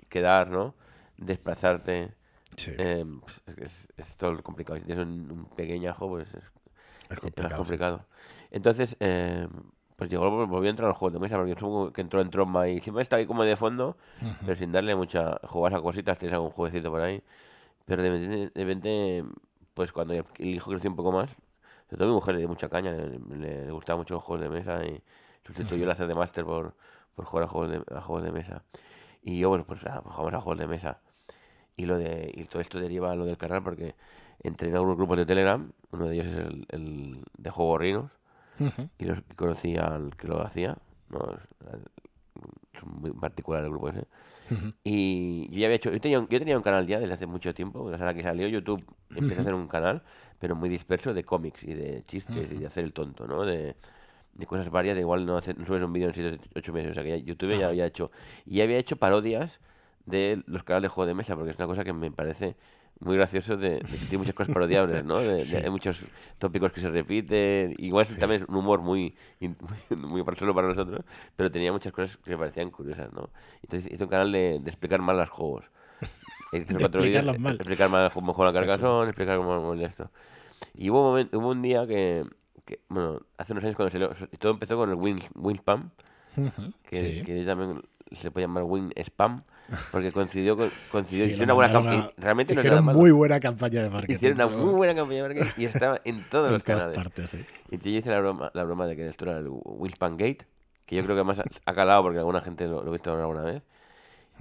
quedar, 0.10 0.50
¿no? 0.50 0.76
Desplazarte. 1.18 2.14
Sí, 2.56 2.72
eh, 2.78 3.06
pues, 3.22 3.42
es, 3.48 3.58
es, 3.60 3.88
es 3.98 4.18
todo 4.18 4.42
complicado. 4.44 4.80
Si 4.80 4.86
tienes 4.86 5.06
un, 5.06 5.32
un 5.32 5.46
pequeñajo, 5.46 6.08
pues 6.10 6.28
es 6.34 6.44
es 7.36 7.44
más 7.44 7.54
complicado. 7.54 8.00
sí. 8.00 8.04
Entonces, 8.54 8.98
eh, 9.02 9.50
pues 9.98 10.12
llegó, 10.12 10.32
volvió 10.48 10.70
a 10.70 10.72
entrar 10.72 10.88
a 10.88 10.90
los 10.92 11.00
juegos 11.00 11.14
de 11.16 11.20
mesa, 11.20 11.38
porque 11.38 11.56
supongo 11.56 11.94
que 11.94 12.02
entró 12.02 12.22
en 12.22 12.32
Tromba 12.32 12.70
y 12.70 12.82
siempre 12.82 13.04
está 13.04 13.18
ahí 13.18 13.28
como 13.28 13.44
de 13.46 13.58
fondo, 13.58 13.98
pero 14.46 14.58
sin 14.58 14.74
darle 14.74 14.96
mucha. 14.96 15.40
Jugabas 15.46 15.80
a 15.80 15.84
cositas, 15.84 16.20
tienes 16.20 16.36
algún 16.36 16.52
jueguecito 16.52 16.92
por 16.92 17.02
ahí. 17.02 17.24
Pero 17.86 18.04
de 18.04 18.10
repente, 18.12 18.52
de 18.56 18.66
repente, 18.66 19.26
pues 19.76 19.92
cuando 19.94 20.14
el 20.16 20.26
hijo 20.40 20.72
creció 20.72 20.90
un 20.92 20.98
poco 20.98 21.12
más, 21.14 21.30
sobre 21.90 21.98
todo 22.00 22.10
mi 22.10 22.16
mujer 22.16 22.36
le 22.36 22.40
dio 22.42 22.50
mucha 22.50 22.70
caña, 22.70 22.92
le, 22.94 23.20
le- 23.38 23.66
le 23.68 23.72
gustaban 23.74 24.00
mucho 24.02 24.16
los 24.16 24.24
juegos 24.24 24.44
de 24.44 24.50
mesa 24.50 24.86
y 24.86 25.02
sustituyó 25.46 25.86
el 25.86 25.92
hacer 25.92 26.08
de 26.08 26.16
máster 26.16 26.46
por, 26.46 26.76
por 27.16 27.26
jugar 27.26 27.46
a 27.46 27.50
juegos 27.50 27.72
de, 27.72 27.84
a 27.96 28.02
juegos 28.02 28.24
de 28.26 28.34
mesa. 28.34 28.64
Y 29.24 29.40
yo, 29.40 29.50
pues, 29.52 29.66
pues, 29.66 29.82
ah, 29.86 30.02
pues 30.04 30.16
jugamos 30.16 30.36
a 30.36 30.42
juegos 30.42 30.60
de 30.60 30.68
mesa. 30.68 31.00
Y, 31.78 31.86
lo 31.86 31.98
de, 31.98 32.32
y 32.36 32.46
todo 32.46 32.62
esto 32.62 32.80
deriva 32.80 33.12
a 33.12 33.16
lo 33.16 33.26
del 33.26 33.38
canal 33.38 33.64
porque 33.64 33.96
entré 34.44 34.70
en 34.70 34.76
algunos 34.76 34.98
grupos 34.98 35.18
de 35.18 35.26
Telegram, 35.26 35.72
uno 35.92 36.08
de 36.08 36.16
ellos 36.16 36.28
es 36.28 36.38
el, 36.38 36.66
el 36.70 37.24
de 37.38 37.50
Juegos 37.50 37.80
Rinos, 37.82 38.12
Y 38.98 39.06
los 39.06 39.20
y 39.20 39.36
conocí 39.36 39.78
al 39.78 40.16
que 40.16 40.28
lo 40.28 40.46
hacía, 40.46 40.78
¿no? 41.10 41.34
Es, 41.74 42.84
muy 42.86 43.12
particular 43.12 43.64
el 43.64 43.70
grupo 43.70 43.90
ese. 43.90 44.06
Y 44.84 45.48
yo 45.50 45.60
ya 45.60 45.68
había 45.68 45.78
hecho, 45.78 45.92
yo 45.92 46.02
tenía, 46.02 46.20
un, 46.20 46.28
yo 46.28 46.38
tenía 46.38 46.58
un 46.58 46.64
canal 46.64 46.86
ya 46.86 47.00
desde 47.00 47.14
hace 47.14 47.26
mucho 47.26 47.54
tiempo, 47.54 47.82
o 47.82 47.98
sea, 47.98 48.06
la 48.06 48.14
que 48.14 48.24
salió 48.24 48.48
YouTube, 48.48 48.84
empecé 49.16 49.40
a 49.40 49.42
hacer 49.42 49.54
un 49.54 49.68
canal, 49.68 50.04
pero 50.40 50.56
muy 50.56 50.70
disperso 50.70 51.14
de 51.14 51.24
cómics 51.24 51.64
y 51.64 51.74
de 51.74 52.04
chistes 52.06 52.52
y 52.52 52.56
de 52.56 52.68
hacer 52.68 52.84
el 52.84 52.94
tonto, 52.94 53.26
¿no? 53.26 53.46
De, 53.46 53.76
de 54.34 54.46
cosas 54.46 54.70
varias, 54.70 54.96
de 54.96 55.02
igual 55.02 55.26
no, 55.26 55.38
hacer, 55.38 55.58
no 55.58 55.66
subes 55.66 55.82
un 55.84 55.94
vídeo 55.94 56.08
en 56.08 56.14
7 56.14 56.40
8 56.56 56.74
meses, 56.74 56.92
o 56.92 56.94
sea 56.94 57.04
que 57.04 57.10
ya 57.10 57.18
YouTube 57.18 57.58
ya 57.58 57.68
había 57.68 57.86
hecho, 57.86 58.12
y 58.46 58.58
ya 58.58 58.64
había 58.64 58.78
hecho 58.78 58.98
parodias 58.98 59.60
de 60.06 60.44
los 60.48 60.64
canales 60.64 60.84
de 60.84 60.88
juego 60.90 61.08
de 61.08 61.14
mesa, 61.14 61.36
porque 61.36 61.52
es 61.52 61.58
una 61.58 61.68
cosa 61.68 61.84
que 61.84 61.94
me 61.94 62.12
parece 62.12 62.56
muy 63.00 63.18
gracioso 63.18 63.58
de, 63.58 63.84
de 63.88 64.00
que 64.00 64.06
tiene 64.08 64.20
muchas 64.20 64.34
cosas 64.36 64.54
parodiables, 64.54 65.04
¿no? 65.04 65.24
De- 65.24 65.46
de- 65.46 65.46
Sí. 65.46 65.58
hay 65.62 65.70
muchos 65.70 66.06
tópicos 66.38 66.72
que 66.72 66.82
se 66.82 66.90
repiten, 66.90 67.76
igual 67.80 68.08
también 68.18 68.44
es 68.44 68.50
un 68.50 68.56
humor 68.56 68.82
muy, 68.82 69.16
muy, 69.40 69.98
muy 69.98 70.24
para- 70.24 70.38
solo 70.38 70.54
para 70.56 70.68
nosotros, 70.70 71.02
pero 71.36 71.52
tenía 71.52 71.72
muchas 71.72 71.92
cosas 71.92 72.18
que 72.18 72.32
me 72.32 72.38
parecían 72.38 72.72
curiosas, 72.72 73.12
¿no? 73.14 73.30
Entonces 73.62 73.92
hice 73.92 74.04
un 74.04 74.10
canal 74.10 74.32
de, 74.32 74.60
de 74.62 74.70
explicar 74.70 75.02
mal 75.02 75.18
los 75.18 75.30
juegos. 75.30 75.66
De 76.52 76.60
explicarlos 76.60 77.40
mal. 77.40 77.56
explicar 77.56 77.90
mal 77.90 78.12
cómo 78.14 78.34
juega 78.34 78.52
la 78.52 78.60
Carcassonne, 78.60 79.10
explicar 79.10 79.38
cómo 79.38 79.74
es 79.74 79.82
esto. 79.90 80.12
Y 80.76 80.90
hubo 80.90 81.00
un, 81.02 81.06
momento, 81.10 81.40
hubo 81.40 81.50
un 81.50 81.62
día 81.62 81.88
que, 81.88 82.26
que, 82.66 82.80
bueno, 82.90 83.22
hace 83.38 83.54
unos 83.54 83.64
años 83.66 83.76
cuando 83.76 83.92
salió, 83.92 84.10
todo 84.40 84.52
empezó 84.54 84.78
con 84.78 84.90
el 84.90 84.96
Win, 84.96 85.20
Winspam, 85.36 85.90
Ujú. 86.38 86.74
que, 86.84 87.00
Sí. 87.02 87.24
que 87.24 87.46
también 87.46 87.82
se 88.12 88.32
puede 88.32 88.46
llamar 88.46 88.64
Win 88.64 88.94
Spam, 88.98 89.44
porque 89.92 90.12
coincidió 90.12 90.58
con, 90.58 90.74
coincidió, 90.88 91.26
Sí, 91.26 91.32
hicieron 91.32 91.48
una 91.50 91.54
buena 91.56 91.72
campaña, 91.72 92.12
realmente 92.18 92.56
no 92.56 92.64
nada 92.64 92.82
muy 92.82 93.12
buena 93.12 93.40
campaña 93.40 93.84
de 93.84 93.90
marketing. 93.90 94.16
Hicieron 94.16 94.38
una 94.38 94.48
muy 94.48 94.74
buena 94.74 94.96
campaña 94.96 95.24
de 95.24 95.30
marketing 95.30 95.52
y 95.56 95.66
estaba 95.66 96.02
en 96.04 96.26
todos 96.30 96.52
en 96.52 96.54
los 96.54 96.64
canales. 96.64 97.04
partes, 97.04 97.32
sí. 97.32 97.46
Y 97.70 97.76
entonces 97.76 97.94
yo 97.94 98.00
hice 98.00 98.12
la 98.12 98.20
broma, 98.20 98.52
la 98.54 98.64
broma 98.66 98.88
de 98.88 98.96
que 98.96 99.08
esto 99.08 99.26
era 99.26 99.40
el 99.40 99.48
Winspan 99.50 100.18
Gate, 100.18 100.46
que 100.86 100.96
yo 100.98 101.04
creo 101.04 101.16
que 101.16 101.22
además 101.22 101.40
ha- 101.66 101.74
calado 101.76 102.04
porque 102.04 102.20
alguna 102.20 102.42
gente 102.42 102.68
lo, 102.68 102.84
lo 102.84 102.90
ha 102.90 102.94
visto 102.94 103.12
alguna 103.14 103.44
vez. 103.44 103.64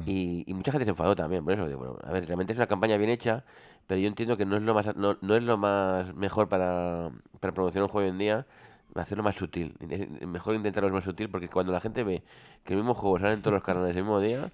Y, 0.04 0.44
y 0.48 0.54
mucha 0.54 0.72
gente 0.72 0.84
se 0.86 0.90
enfadó 0.90 1.14
también 1.16 1.44
por 1.44 1.54
eso. 1.54 1.68
de, 1.68 1.74
bueno, 1.76 1.98
a 2.04 2.12
ver, 2.12 2.26
realmente 2.26 2.52
es 2.54 2.58
una 2.58 2.66
campaña 2.68 2.96
bien 2.98 3.10
hecha, 3.10 3.44
pero 3.86 4.00
yo 4.00 4.08
entiendo 4.08 4.36
que 4.36 4.46
no 4.46 4.56
es 4.56 4.62
lo 4.62 4.74
más 4.74 4.96
no, 4.96 5.18
no 5.20 5.36
es 5.36 5.42
lo 5.44 5.58
más 5.58 6.14
mejor 6.14 6.48
para, 6.48 7.10
para 7.40 7.54
promocionar 7.54 7.84
un 7.84 7.90
juego 7.90 8.06
hoy 8.06 8.12
en 8.12 8.18
día 8.18 8.46
hacerlo 8.94 9.24
más 9.24 9.36
sutil. 9.36 9.76
Es 9.90 10.26
mejor 10.28 10.54
intentarlo 10.56 10.90
más 10.90 11.04
sutil 11.04 11.30
porque 11.30 11.48
cuando 11.48 11.72
la 11.72 11.80
gente 11.80 12.04
ve 12.04 12.22
que 12.64 12.74
el 12.74 12.78
mismo 12.80 12.94
juego 12.94 13.18
sale 13.20 13.34
en 13.34 13.42
todos 13.42 13.54
los 13.54 13.62
canales 13.64 13.96
el 13.96 14.02
mismo 14.04 14.20
día, 14.20 14.52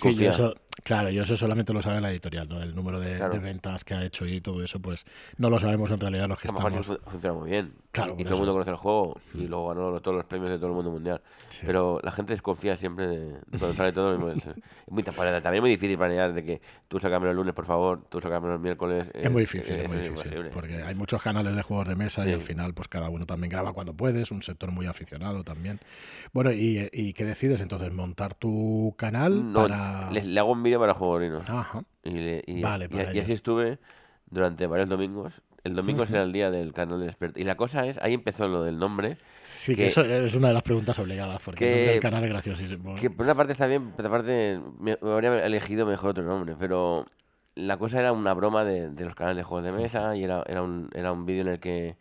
Sí, 0.00 0.14
yo 0.14 0.30
eso, 0.30 0.54
claro, 0.84 1.10
yo 1.10 1.22
eso 1.24 1.36
solamente 1.36 1.72
lo 1.72 1.82
sabe 1.82 2.00
la 2.00 2.10
editorial, 2.10 2.48
¿no? 2.48 2.60
El 2.62 2.74
número 2.74 3.00
de, 3.00 3.16
Claro. 3.16 3.34
de 3.34 3.40
ventas 3.40 3.84
que 3.84 3.94
ha 3.94 4.04
hecho 4.04 4.26
y 4.26 4.40
todo 4.40 4.62
eso, 4.62 4.80
pues 4.80 5.04
no 5.38 5.50
lo 5.50 5.58
sabemos 5.58 5.90
en 5.90 6.00
realidad 6.00 6.28
los 6.28 6.38
que 6.38 6.48
a 6.48 6.50
estamos. 6.50 6.86
funciona 7.04 7.34
muy 7.38 7.50
bien. 7.50 7.72
Claro, 7.92 8.14
y, 8.16 8.24
todo 8.24 8.34
el 8.34 8.38
mundo 8.40 8.52
conoce 8.52 8.70
el 8.70 8.76
juego 8.76 9.20
y 9.34 9.46
luego 9.46 9.68
ganó 9.68 10.00
todos 10.00 10.16
los 10.16 10.24
premios 10.24 10.50
de 10.50 10.56
todo 10.56 10.68
el 10.68 10.72
mundo 10.72 10.90
mundial. 10.90 11.20
Sí. 11.50 11.60
Pero 11.66 12.00
la 12.02 12.10
gente 12.10 12.32
desconfía 12.32 12.78
siempre 12.78 13.06
de, 13.06 13.18
de 13.32 13.58
cuando 13.58 13.74
sale 13.74 13.92
todo. 13.92 14.30
Es, 14.32 14.38
es 14.46 14.54
muy 14.88 15.02
también 15.02 15.42
también 15.42 15.56
es 15.56 15.60
muy 15.60 15.70
difícil 15.70 15.98
planear 15.98 16.32
de 16.32 16.42
que 16.42 16.60
tú 16.88 16.98
sácamelo 16.98 17.32
el 17.32 17.36
lunes, 17.36 17.54
por 17.54 17.66
favor, 17.66 18.02
tú 18.08 18.18
sácamelo 18.20 18.54
el 18.54 18.60
miércoles. 18.60 19.08
Es 19.12 19.26
eh, 19.26 19.28
muy 19.28 19.42
difícil, 19.42 19.74
eh, 19.76 19.82
es 19.82 19.88
muy 19.88 19.98
es 19.98 20.04
difícil, 20.04 20.26
imposible. 20.26 20.50
porque 20.54 20.82
hay 20.82 20.94
muchos 20.94 21.20
canales 21.20 21.54
de 21.54 21.62
juegos 21.62 21.86
de 21.86 21.96
mesa 21.96 22.26
y 22.26 22.32
al 22.32 22.40
final 22.40 22.72
pues 22.72 22.88
cada 22.88 23.10
uno 23.10 23.26
también 23.26 23.50
graba 23.50 23.74
cuando 23.74 23.92
puede, 23.92 24.22
es 24.22 24.30
un 24.30 24.42
sector 24.42 24.70
muy 24.72 24.86
aficionado 24.86 25.44
también. 25.44 25.78
Bueno, 26.32 26.50
¿y, 26.50 26.88
y 26.92 27.12
qué 27.12 27.26
decides 27.26 27.60
entonces? 27.60 27.92
¿Montar 27.92 28.34
tu 28.34 28.94
canal 28.96 29.52
No, 29.52 29.68
para...? 29.76 30.10
le, 30.10 30.24
le 30.24 30.40
hago 30.40 30.52
un 30.52 30.62
vídeo 30.62 30.80
para 30.80 30.94
Juegorinos. 30.94 31.48
Ajá, 31.48 31.82
Y, 32.04 32.10
le- 32.10 32.44
y- 32.46 32.62
Vale, 32.62 32.88
y- 32.90 33.16
y 33.16 33.20
así 33.20 33.32
estuve 33.32 33.78
durante 34.30 34.66
varios 34.66 34.88
domingos. 34.88 35.42
El 35.64 35.74
domingo 35.76 36.04
será 36.06 36.22
el 36.22 36.32
día 36.32 36.50
del 36.50 36.72
canal 36.72 36.98
del 37.00 37.08
experto. 37.10 37.38
Y 37.40 37.44
la 37.44 37.56
cosa 37.56 37.86
es, 37.86 37.98
ahí 37.98 38.14
empezó 38.14 38.48
lo 38.48 38.62
del 38.64 38.78
nombre, 38.78 39.16
sí, 39.42 39.74
que 39.76 39.82
Que- 39.82 39.86
eso 39.88 40.02
es 40.02 40.34
una 40.34 40.48
de 40.48 40.54
las 40.54 40.62
preguntas 40.62 40.98
obligadas, 40.98 41.40
porque 41.44 41.64
el 41.64 41.84
que- 41.86 41.90
del 41.92 42.00
canal 42.00 42.24
es 42.24 42.30
graciosísimo. 42.30 42.94
que 42.96 43.10
por 43.10 43.24
una 43.26 43.34
parte 43.34 43.52
está 43.52 43.66
bien, 43.66 43.90
por 43.90 44.00
otra 44.00 44.10
parte 44.10 44.60
me, 44.80 44.98
me 45.00 45.12
habría 45.12 45.44
elegido 45.46 45.86
mejor 45.86 46.10
otro 46.10 46.24
nombre, 46.24 46.56
pero 46.58 47.06
la 47.54 47.76
cosa 47.76 48.00
era 48.00 48.12
una 48.12 48.32
broma 48.34 48.64
de, 48.64 48.90
de 48.90 49.04
los 49.04 49.14
canales 49.14 49.36
de 49.36 49.42
juegos 49.44 49.64
de 49.64 49.72
mesa 49.72 50.16
y 50.16 50.24
era, 50.24 50.42
era 50.46 50.62
un, 50.62 50.88
era 50.94 51.12
un 51.12 51.26
vídeo 51.26 51.42
en 51.42 51.48
el 51.48 51.60
que 51.60 51.96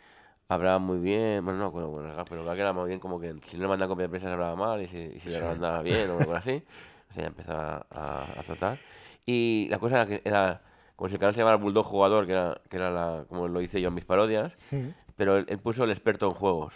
hablaba 0.47 0.79
muy 0.79 0.97
bien, 0.99 1.43
bueno, 1.45 1.59
no 1.59 1.65
me 1.65 1.69
acuerdo 1.69 1.91
con 1.91 2.09
el 2.09 2.15
gag, 2.15 2.25
pero 2.29 2.41
el 2.41 2.47
gag 2.47 2.57
era 2.59 2.73
muy 2.73 2.87
bien 2.87 2.99
como 2.99 3.19
que 3.19 3.35
si 3.47 3.57
no 3.57 3.63
le 3.63 3.67
mandan 3.69 3.87
copia 3.89 4.03
de 4.03 4.09
prensa 4.09 4.27
se 4.29 4.33
hablaba 4.33 4.55
mal 4.55 4.81
y 4.81 4.87
si, 4.87 4.97
y 4.97 5.19
si 5.19 5.29
Sí. 5.29 5.35
le 5.35 5.41
mandaba 5.41 5.81
bien 5.81 6.09
o 6.09 6.19
algo 6.19 6.33
así, 6.33 6.63
o 7.11 7.13
sea, 7.13 7.23
ya 7.23 7.27
empezaba 7.27 7.85
a, 7.91 8.23
a 8.23 8.39
azotar. 8.39 8.79
Y 9.25 9.67
la 9.69 9.77
cosa 9.79 9.97
era 9.97 10.05
que 10.07 10.21
era, 10.25 10.61
como 10.95 11.07
si 11.09 11.15
el 11.15 11.19
canal 11.19 11.33
se 11.33 11.39
llamara 11.41 11.57
Bulldog 11.57 11.85
Jugador, 11.85 12.25
que 12.25 12.31
era, 12.31 12.59
que 12.69 12.77
era 12.77 12.89
la, 12.91 13.25
como 13.29 13.47
lo 13.47 13.61
hice 13.61 13.79
yo 13.81 13.89
en 13.89 13.93
mis 13.93 14.05
parodias, 14.05 14.53
pero 15.15 15.37
él, 15.37 15.45
él 15.49 15.59
puso 15.59 15.83
el 15.83 15.91
experto 15.91 16.27
en 16.27 16.33
juegos. 16.33 16.73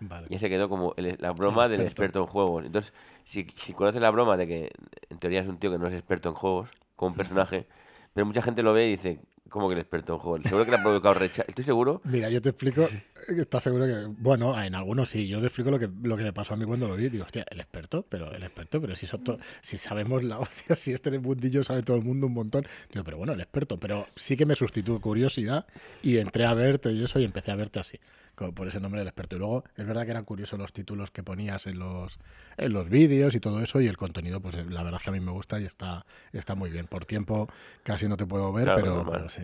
Vale. 0.00 0.28
Y 0.30 0.38
se 0.38 0.48
quedó 0.48 0.68
como 0.68 0.94
el- 0.96 1.16
la 1.18 1.32
broma 1.32 1.68
del 1.68 1.80
experto. 1.80 2.18
experto 2.18 2.20
en 2.20 2.26
juegos. 2.26 2.64
Entonces, 2.66 2.92
si, 3.24 3.46
si 3.56 3.72
conoces 3.72 4.00
la 4.00 4.10
broma 4.10 4.36
de 4.36 4.46
que 4.46 4.72
en 5.10 5.18
teoría 5.18 5.40
es 5.40 5.48
un 5.48 5.58
tío 5.58 5.70
que 5.72 5.78
no 5.78 5.86
es 5.88 5.94
experto 5.94 6.28
en 6.28 6.34
juegos, 6.36 6.70
como 6.96 7.10
un 7.10 7.16
personaje, 7.16 7.66
pero 8.14 8.24
mucha 8.26 8.42
gente 8.42 8.62
lo 8.62 8.72
ve 8.72 8.86
y 8.86 8.90
dice, 8.92 9.20
¿cómo 9.48 9.68
que 9.68 9.74
el 9.74 9.80
experto 9.80 10.14
en 10.14 10.18
juegos? 10.20 10.42
Seguro 10.44 10.64
que 10.64 10.70
le 10.70 10.76
ha 10.76 10.82
provocado 10.82 11.14
rechazo. 11.14 11.44
Estoy 11.48 11.64
seguro. 11.64 12.00
Mira, 12.04 12.28
yo 12.30 12.40
te 12.42 12.50
explico, 12.50 12.88
¿estás 13.28 13.62
seguro 13.62 13.86
que...? 13.86 14.06
Bueno, 14.18 14.60
en 14.62 14.74
algunos 14.74 15.10
sí, 15.10 15.26
yo 15.28 15.40
te 15.40 15.46
explico 15.46 15.70
lo 15.70 15.78
que, 15.78 15.88
lo 16.02 16.16
que 16.16 16.22
me 16.22 16.32
pasó 16.32 16.54
a 16.54 16.56
mí 16.56 16.64
cuando 16.64 16.88
lo 16.88 16.96
vi. 16.96 17.08
Digo, 17.08 17.24
hostia, 17.24 17.44
el 17.50 17.60
experto, 17.60 18.04
pero 18.08 18.32
el 18.32 18.42
experto, 18.42 18.80
pero 18.80 18.94
si, 18.96 19.06
to- 19.06 19.38
si 19.60 19.78
sabemos 19.78 20.22
la 20.24 20.38
hostia, 20.40 20.76
si 20.76 20.92
este 20.92 21.08
en 21.08 21.16
el 21.16 21.20
mundillo 21.20 21.64
sabe 21.64 21.82
todo 21.82 21.96
el 21.96 22.02
mundo 22.04 22.26
un 22.26 22.34
montón. 22.34 22.66
Digo, 22.92 23.04
pero 23.04 23.16
bueno, 23.16 23.32
el 23.32 23.40
experto, 23.40 23.78
pero 23.78 24.06
sí 24.16 24.36
que 24.36 24.46
me 24.46 24.56
sustituyó 24.56 25.00
curiosidad 25.00 25.66
y 26.02 26.18
entré 26.18 26.44
a 26.46 26.54
verte 26.54 26.92
y 26.92 27.02
eso 27.04 27.18
y 27.20 27.24
empecé 27.24 27.50
a 27.50 27.56
verte 27.56 27.80
así, 27.80 27.98
como 28.38 28.52
por 28.52 28.68
ese 28.68 28.78
nombre 28.78 29.00
del 29.00 29.08
experto. 29.08 29.34
Y 29.34 29.40
luego, 29.40 29.64
es 29.76 29.84
verdad 29.84 30.04
que 30.04 30.12
eran 30.12 30.24
curiosos 30.24 30.58
los 30.58 30.72
títulos 30.72 31.10
que 31.10 31.24
ponías 31.24 31.66
en 31.66 31.80
los, 31.80 32.18
en 32.56 32.72
los 32.72 32.88
vídeos 32.88 33.34
y 33.34 33.40
todo 33.40 33.60
eso 33.60 33.80
y 33.80 33.88
el 33.88 33.96
contenido, 33.96 34.40
pues 34.40 34.54
la 34.54 34.84
verdad 34.84 35.00
es 35.00 35.02
que 35.02 35.10
a 35.10 35.12
mí 35.12 35.20
me 35.20 35.32
gusta 35.32 35.60
y 35.60 35.64
está, 35.64 36.06
está 36.32 36.54
muy 36.54 36.70
bien. 36.70 36.86
Por 36.86 37.04
tiempo 37.04 37.48
casi 37.82 38.06
no 38.06 38.16
te 38.16 38.26
puedo 38.26 38.52
ver, 38.52 38.64
Claro, 38.64 38.80
pero, 38.80 39.10
pero 39.10 39.28
sí. 39.28 39.42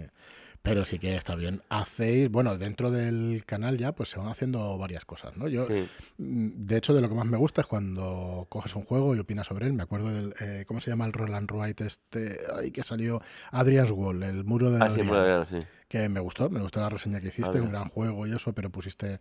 Pero 0.63 0.87
sí 0.87 0.99
que 0.99 1.15
está 1.15 1.35
bien. 1.35 1.61
Hacéis, 1.69 2.31
bueno, 2.31 2.57
dentro 2.57 2.91
del 2.91 3.45
canal 3.45 3.77
ya, 3.77 3.93
pues 3.93 4.09
se 4.09 4.19
van 4.19 4.29
haciendo 4.29 4.79
varias 4.79 5.05
cosas, 5.05 5.37
¿no? 5.37 5.47
Yo, 5.47 5.67
Sí. 5.67 5.87
mm, 6.17 6.67
de 6.67 6.77
hecho, 6.79 6.95
de 6.95 7.03
lo 7.03 7.09
que 7.11 7.15
más 7.17 7.27
me 7.27 7.37
gusta 7.37 7.61
es 7.61 7.67
cuando 7.67 8.47
coges 8.49 8.75
un 8.75 8.85
juego 8.85 9.15
y 9.15 9.19
opinas 9.19 9.47
sobre 9.47 9.67
él. 9.67 9.75
Me 9.75 9.83
acuerdo 9.83 10.09
del, 10.09 10.35
eh, 10.41 10.65
¿cómo 10.67 10.81
se 10.81 10.89
llama 10.89 11.05
el 11.05 11.13
Roland 11.13 11.51
Wright 11.51 11.81
este? 11.83 12.39
Ay, 12.57 12.71
que 12.71 12.83
salió 12.83 13.21
Adrian's 13.51 13.91
Wall, 13.91 14.23
el 14.23 14.45
muro 14.45 14.71
de 14.71 14.77
Ah, 14.77 14.87
sí, 14.87 15.01
Adrian, 15.01 15.09
bueno, 15.09 15.47
sí. 15.47 15.59
Que 15.99 16.09
me 16.09 16.19
gustó, 16.21 16.51
me 16.51 16.61
gustó 16.61 16.81
la 16.81 16.89
reseña 16.89 17.21
que 17.21 17.29
hiciste, 17.29 17.61
un 17.61 17.71
gran 17.71 17.89
juego 17.89 18.27
y 18.27 18.33
eso, 18.33 18.53
pero 18.53 18.69
pusiste, 18.69 19.21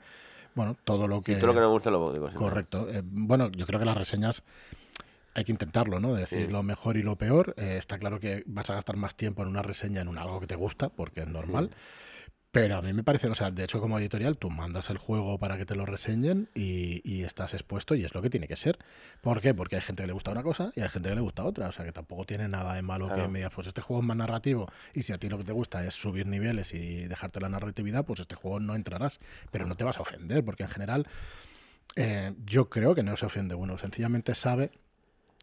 bueno, 0.56 0.76
todo 0.84 1.08
lo 1.08 1.21
que... 1.21 1.36
Sí, 1.36 1.39
todo 1.39 1.48
lo 1.48 1.54
que 1.54 1.60
no 1.60 1.67
me 1.67 1.74
gusta 1.74 1.91
lo 1.91 2.12
digo. 2.12 2.34
Correcto. 2.34 2.89
Eh, 2.89 3.04
bueno, 3.06 3.52
yo 3.52 3.67
creo 3.67 3.80
que 3.80 3.86
las 3.86 3.95
reseñas 3.98 4.41
hay 5.36 5.43
que 5.43 5.52
intentarlo, 5.52 6.00
¿no? 6.00 6.15
Decir 6.15 6.48
Sí. 6.48 6.52
lo 6.52 6.63
mejor 6.63 6.98
y 6.98 7.04
lo 7.04 7.15
peor. 7.15 7.54
Eh, 7.58 7.78
está 7.78 8.00
claro 8.00 8.19
que 8.19 8.43
vas 8.48 8.69
a 8.71 8.74
gastar 8.74 8.98
más 8.98 9.13
tiempo 9.15 9.43
en 9.43 9.50
una 9.50 9.62
reseña 9.62 10.02
en 10.02 10.08
un 10.08 10.17
algo 10.17 10.39
que 10.39 10.48
te 10.48 10.56
gusta, 10.56 10.89
porque 10.89 11.21
es 11.21 11.28
normal. 11.28 11.69
Pero 12.54 12.78
a 12.78 12.84
mí 12.84 12.94
me 12.94 13.02
parece, 13.02 13.28
o 13.30 13.34
sea, 13.34 13.50
de 13.50 13.63
hecho 13.63 13.82
como 13.82 13.98
editorial 13.98 14.38
tú 14.38 14.52
mandas 14.52 14.92
el 14.92 15.00
juego 15.00 15.39
para 15.39 15.58
que 15.58 15.66
te 15.66 15.74
lo 15.74 15.88
reseñen 15.88 16.50
y, 16.54 17.02
y 17.04 17.24
estás 17.24 17.56
expuesto 17.56 17.96
y 17.96 18.06
es 18.06 18.13
lo 18.13 18.22
que 18.22 18.30
tiene 18.30 18.48
que 18.48 18.56
ser. 18.56 18.78
¿Por 19.22 19.42
qué? 19.42 19.56
Porque 19.56 19.76
hay 19.76 19.82
gente 19.82 20.04
que 20.04 20.08
le 20.08 20.13
gusta 20.13 20.30
una 20.30 20.44
cosa 20.44 20.72
y 20.76 20.82
hay 20.82 20.89
gente 20.89 21.10
que 21.10 21.16
le 21.16 21.22
gusta 21.22 21.44
otra. 21.46 21.70
O 21.70 21.72
sea, 21.72 21.84
que 21.84 21.92
tampoco 21.92 22.26
tiene 22.26 22.48
nada 22.48 22.76
de 22.76 22.84
malo 22.84 23.08
que 23.08 23.28
me 23.28 23.39
digas, 23.39 23.52
pues 23.56 23.66
este 23.66 23.82
juego 23.82 24.04
es 24.04 24.08
más 24.08 24.18
narrativo 24.18 24.72
y 24.94 25.02
si 25.02 25.13
a 25.13 25.18
ti 25.18 25.30
lo 25.30 25.39
que 25.39 25.46
te 25.46 25.52
gusta 25.52 25.84
es 25.84 25.96
subir 25.96 26.28
niveles 26.28 26.76
y 26.76 27.06
dejarte 27.08 27.39
la 27.39 27.50
narratividad, 27.50 28.06
pues 28.06 28.20
este 28.20 28.36
juego 28.36 28.60
no 28.60 28.76
entrarás. 28.76 29.20
Pero 29.50 29.66
no 29.66 29.76
te 29.76 29.84
vas 29.84 29.98
a 29.98 30.02
ofender, 30.02 30.46
porque 30.46 30.62
en 30.62 30.70
general 30.70 31.08
eh, 31.96 32.36
yo 32.46 32.70
creo 32.70 32.94
que 32.94 33.02
no 33.02 33.18
se 33.18 33.26
ofende 33.26 33.56
uno, 33.56 33.80
sencillamente 33.80 34.36
sabe 34.36 34.70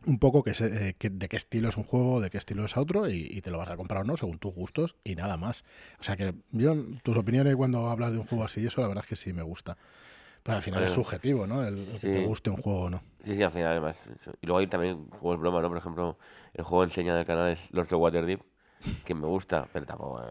un 0.06 0.18
poco 0.18 0.42
que 0.42 0.54
se- 0.54 0.88
eh, 0.90 0.94
que- 0.98 1.10
de 1.10 1.28
qué 1.28 1.36
estilo 1.36 1.68
es 1.68 1.76
un 1.76 1.84
juego, 1.84 2.20
de 2.20 2.30
qué 2.30 2.38
estilo 2.38 2.64
es 2.64 2.76
otro 2.76 3.08
y, 3.08 3.26
y 3.30 3.42
te 3.42 3.50
lo 3.50 3.58
vas 3.58 3.68
a 3.68 3.76
comprar 3.76 4.02
o 4.02 4.04
no 4.04 4.16
según 4.16 4.38
tus 4.38 4.54
gustos 4.54 4.96
y 5.04 5.14
nada 5.14 5.36
más. 5.36 5.64
O 6.00 6.04
sea 6.04 6.16
que 6.16 6.34
yo, 6.52 6.74
tus 7.02 7.16
opiniones 7.16 7.54
cuando 7.56 7.88
hablas 7.90 8.12
de 8.12 8.18
un 8.18 8.26
juego 8.26 8.44
así, 8.44 8.64
eso 8.66 8.80
la 8.80 8.88
verdad 8.88 9.04
es 9.04 9.08
que 9.08 9.16
sí 9.16 9.32
me 9.32 9.42
gusta. 9.42 9.76
Pero 10.42 10.56
al 10.56 10.62
final 10.62 10.82
es 10.84 10.90
Bueno, 10.90 11.04
subjetivo, 11.04 11.46
¿no? 11.46 11.62
El, 11.64 11.86
que 12.00 12.08
te 12.08 12.26
guste 12.26 12.48
un 12.50 12.56
juego 12.56 12.80
o 12.84 12.90
no. 12.90 13.02
Sí, 13.24 13.34
sí, 13.34 13.42
al 13.42 13.50
final 13.52 13.68
además. 13.72 14.00
eso. 14.18 14.32
Y 14.40 14.46
luego 14.46 14.58
hay 14.60 14.66
también 14.68 15.06
juegos 15.10 15.38
broma, 15.38 15.60
¿no? 15.60 15.68
Por 15.68 15.76
ejemplo, 15.76 16.18
el 16.54 16.64
juego 16.64 16.84
enseña 16.84 17.14
del 17.14 17.26
canal 17.26 17.50
es 17.52 17.70
Lords 17.72 17.92
of 17.92 18.00
Waterdeep, 18.00 18.40
que 19.04 19.14
me 19.14 19.26
gusta, 19.26 19.68
pero 19.72 19.84
tampoco 19.84 20.22
eh, 20.22 20.26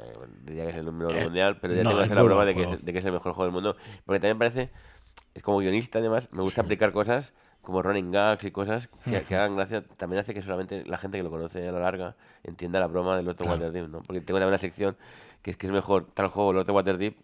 diría 0.46 0.64
que 0.66 0.72
es 0.72 0.78
el 0.78 0.86
número 0.86 1.14
Eh, 1.14 1.24
mundial, 1.24 1.60
pero 1.62 1.76
ya 1.76 1.84
no, 1.84 1.90
tengo 1.90 1.98
que 2.00 2.06
es 2.06 2.06
hacer 2.08 2.18
la 2.18 2.24
broma 2.24 2.46
de 2.46 2.56
que, 2.56 2.64
es, 2.64 2.86
de 2.86 2.94
que 2.94 3.00
es 3.00 3.06
el 3.06 3.12
mejor 3.12 3.34
juego 3.34 3.44
del 3.46 3.54
mundo. 3.54 3.78
Porque 4.06 4.20
también 4.20 4.40
parece, 4.40 4.72
es 5.36 5.44
como 5.44 5.60
guionista 5.60 6.00
además, 6.00 6.28
me 6.32 6.42
gusta 6.42 6.62
Sí. 6.62 6.66
aplicar 6.66 6.92
cosas 6.92 7.34
como 7.62 7.82
running 7.82 8.12
gags 8.12 8.44
y 8.44 8.52
cosas 8.52 8.90
que, 9.06 9.24
que 9.24 9.36
hagan 9.36 9.56
gracia. 9.56 9.84
También 9.98 10.22
hace 10.22 10.34
que 10.34 10.42
solamente 10.42 10.84
la 10.86 10.98
gente 10.98 11.18
que 11.18 11.24
lo 11.24 11.30
conoce 11.30 11.68
a 11.68 11.72
la 11.72 11.80
larga 11.80 12.16
entienda 12.44 12.80
la 12.80 12.88
broma 12.88 13.18
del 13.18 13.28
otro 13.28 13.46
Claro. 13.46 13.62
Waterdeep, 13.62 13.90
¿no? 13.90 14.02
Porque 14.02 14.22
tengo 14.22 14.40
también 14.40 14.50
una 14.50 14.58
sección 14.58 14.96
que 15.42 15.52
es 15.52 15.58
que 15.58 15.68
es 15.68 15.74
mejor 15.74 16.08
tal 16.14 16.28
juego, 16.28 16.52
el 16.52 16.58
otro 16.58 16.74
Waterdeep, 16.74 17.16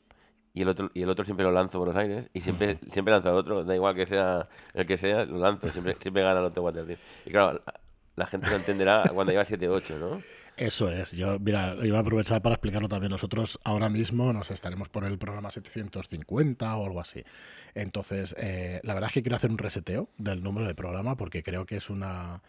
y 0.54 0.62
el 0.62 0.70
otro 0.70 0.90
y 0.94 1.02
el 1.04 1.10
otro 1.10 1.26
siempre 1.26 1.44
lo 1.46 1.52
lanzo 1.52 1.80
por 1.80 1.90
los 1.90 1.98
aires 1.98 2.30
y 2.34 2.40
siempre 2.42 2.80
siempre 2.92 3.14
lanzo 3.14 3.30
al 3.30 3.36
otro 3.36 3.66
da 3.66 3.76
igual 3.76 3.94
que 3.94 4.06
sea 4.06 4.48
el 4.74 4.86
que 4.88 4.98
sea 4.98 5.26
lo 5.26 5.38
lanzo 5.38 5.70
siempre 5.70 5.98
siempre 6.00 6.24
gana 6.24 6.40
el 6.40 6.46
otro 6.46 6.64
Waterdeep 6.64 6.98
y 7.26 7.30
claro 7.32 7.62
la, 7.66 7.74
la 8.16 8.26
gente 8.26 8.50
lo 8.50 8.56
entenderá 8.56 9.04
cuando 9.14 9.34
lleva 9.34 9.44
7 9.44 9.68
8 9.68 9.98
¿no? 10.00 10.22
Eso 10.58 10.90
es. 10.90 11.12
Yo, 11.12 11.38
mira, 11.40 11.76
iba 11.84 11.98
a 11.98 12.02
aprovechar 12.02 12.42
para 12.42 12.56
explicarlo 12.56 12.88
también. 12.88 13.12
Nosotros 13.12 13.60
ahora 13.66 13.90
mismo 13.90 14.32
nos 14.32 14.52
estaremos 14.52 14.88
por 14.88 15.04
el 15.04 15.18
programa 15.18 15.52
750 15.52 16.78
o 16.78 16.86
algo 16.86 17.02
así. 17.02 17.24
Entonces, 17.74 18.34
eh, 18.40 18.80
la 18.84 18.94
verdad 18.94 19.10
es 19.10 19.14
que 19.14 19.22
quiero 19.22 19.36
hacer 19.36 19.50
un 19.52 19.58
reseteo 19.58 20.10
del 20.18 20.42
número 20.42 20.66
de 20.66 20.74
programa 20.74 21.18
porque 21.18 21.44
creo 21.44 21.66
que 21.66 21.76
es 21.78 21.90
una, 21.90 22.42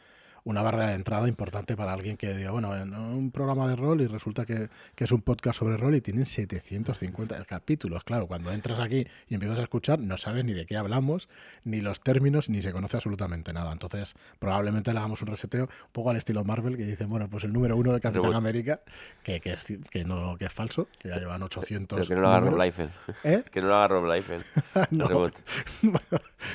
una 0.47 0.63
barrera 0.63 0.89
de 0.89 0.95
entrada 0.95 1.27
importante 1.29 1.77
para 1.77 1.93
alguien 1.93 2.17
que 2.17 2.33
diga, 2.33 2.53
bueno, 2.53 2.75
en 2.77 2.95
un 2.95 3.33
programa 3.33 3.67
de 3.67 3.75
rol 3.75 4.01
y 4.01 4.07
resulta 4.07 4.47
que, 4.47 4.69
que 4.95 5.05
es 5.05 5.11
un 5.11 5.21
podcast 5.21 5.59
sobre 5.59 5.77
rol 5.77 5.97
y 5.97 6.01
tienen 6.01 6.25
750 6.25 7.45
capítulos. 7.47 8.05
Claro, 8.05 8.29
cuando 8.29 8.53
entras 8.53 8.79
aquí 8.79 9.05
y 9.29 9.35
empiezas 9.35 9.59
a 9.59 9.63
escuchar, 9.65 9.99
no 9.99 10.17
sabes 10.17 10.45
ni 10.45 10.53
de 10.53 10.65
qué 10.65 10.77
hablamos, 10.77 11.29
ni 11.65 11.81
los 11.81 12.01
términos, 12.01 12.49
ni 12.49 12.63
se 12.63 12.73
conoce 12.73 12.97
absolutamente 12.97 13.53
nada. 13.53 13.73
Entonces, 13.73 14.15
probablemente 14.39 14.93
le 14.93 15.01
hagamos 15.01 15.21
un 15.21 15.27
reseteo 15.27 15.65
un 15.65 15.93
poco 15.93 16.11
al 16.11 16.17
estilo 16.17 16.45
Marvel, 16.45 16.77
que 16.77 16.85
dicen, 16.85 17.11
bueno, 17.11 17.29
pues 17.29 17.43
el 17.43 17.53
número 17.53 17.77
uno 17.77 17.93
de 17.93 18.01
Capitán 18.01 18.23
Reboot. 18.23 18.37
América, 18.37 18.81
que, 19.25 19.41
que, 19.41 19.55
es, 19.55 19.65
que, 19.91 20.05
no, 20.05 20.37
que 20.39 20.45
es 20.45 20.53
falso, 20.53 20.87
que 21.01 21.09
ya 21.09 21.17
llevan 21.17 21.43
800 21.43 21.97
pero 21.97 22.09
que 22.09 22.15
no 22.15 22.21
lo 22.21 22.29
haga 22.29 22.49
Rob. 22.49 22.63
Liefeld 22.63 22.91
¿Eh? 23.25 23.43
que 23.51 23.61
no 23.61 23.67
lo 23.67 23.75
haga 23.75 23.89
Rob 23.89 24.15
Liefeld 24.15 24.45
No. 24.93 25.09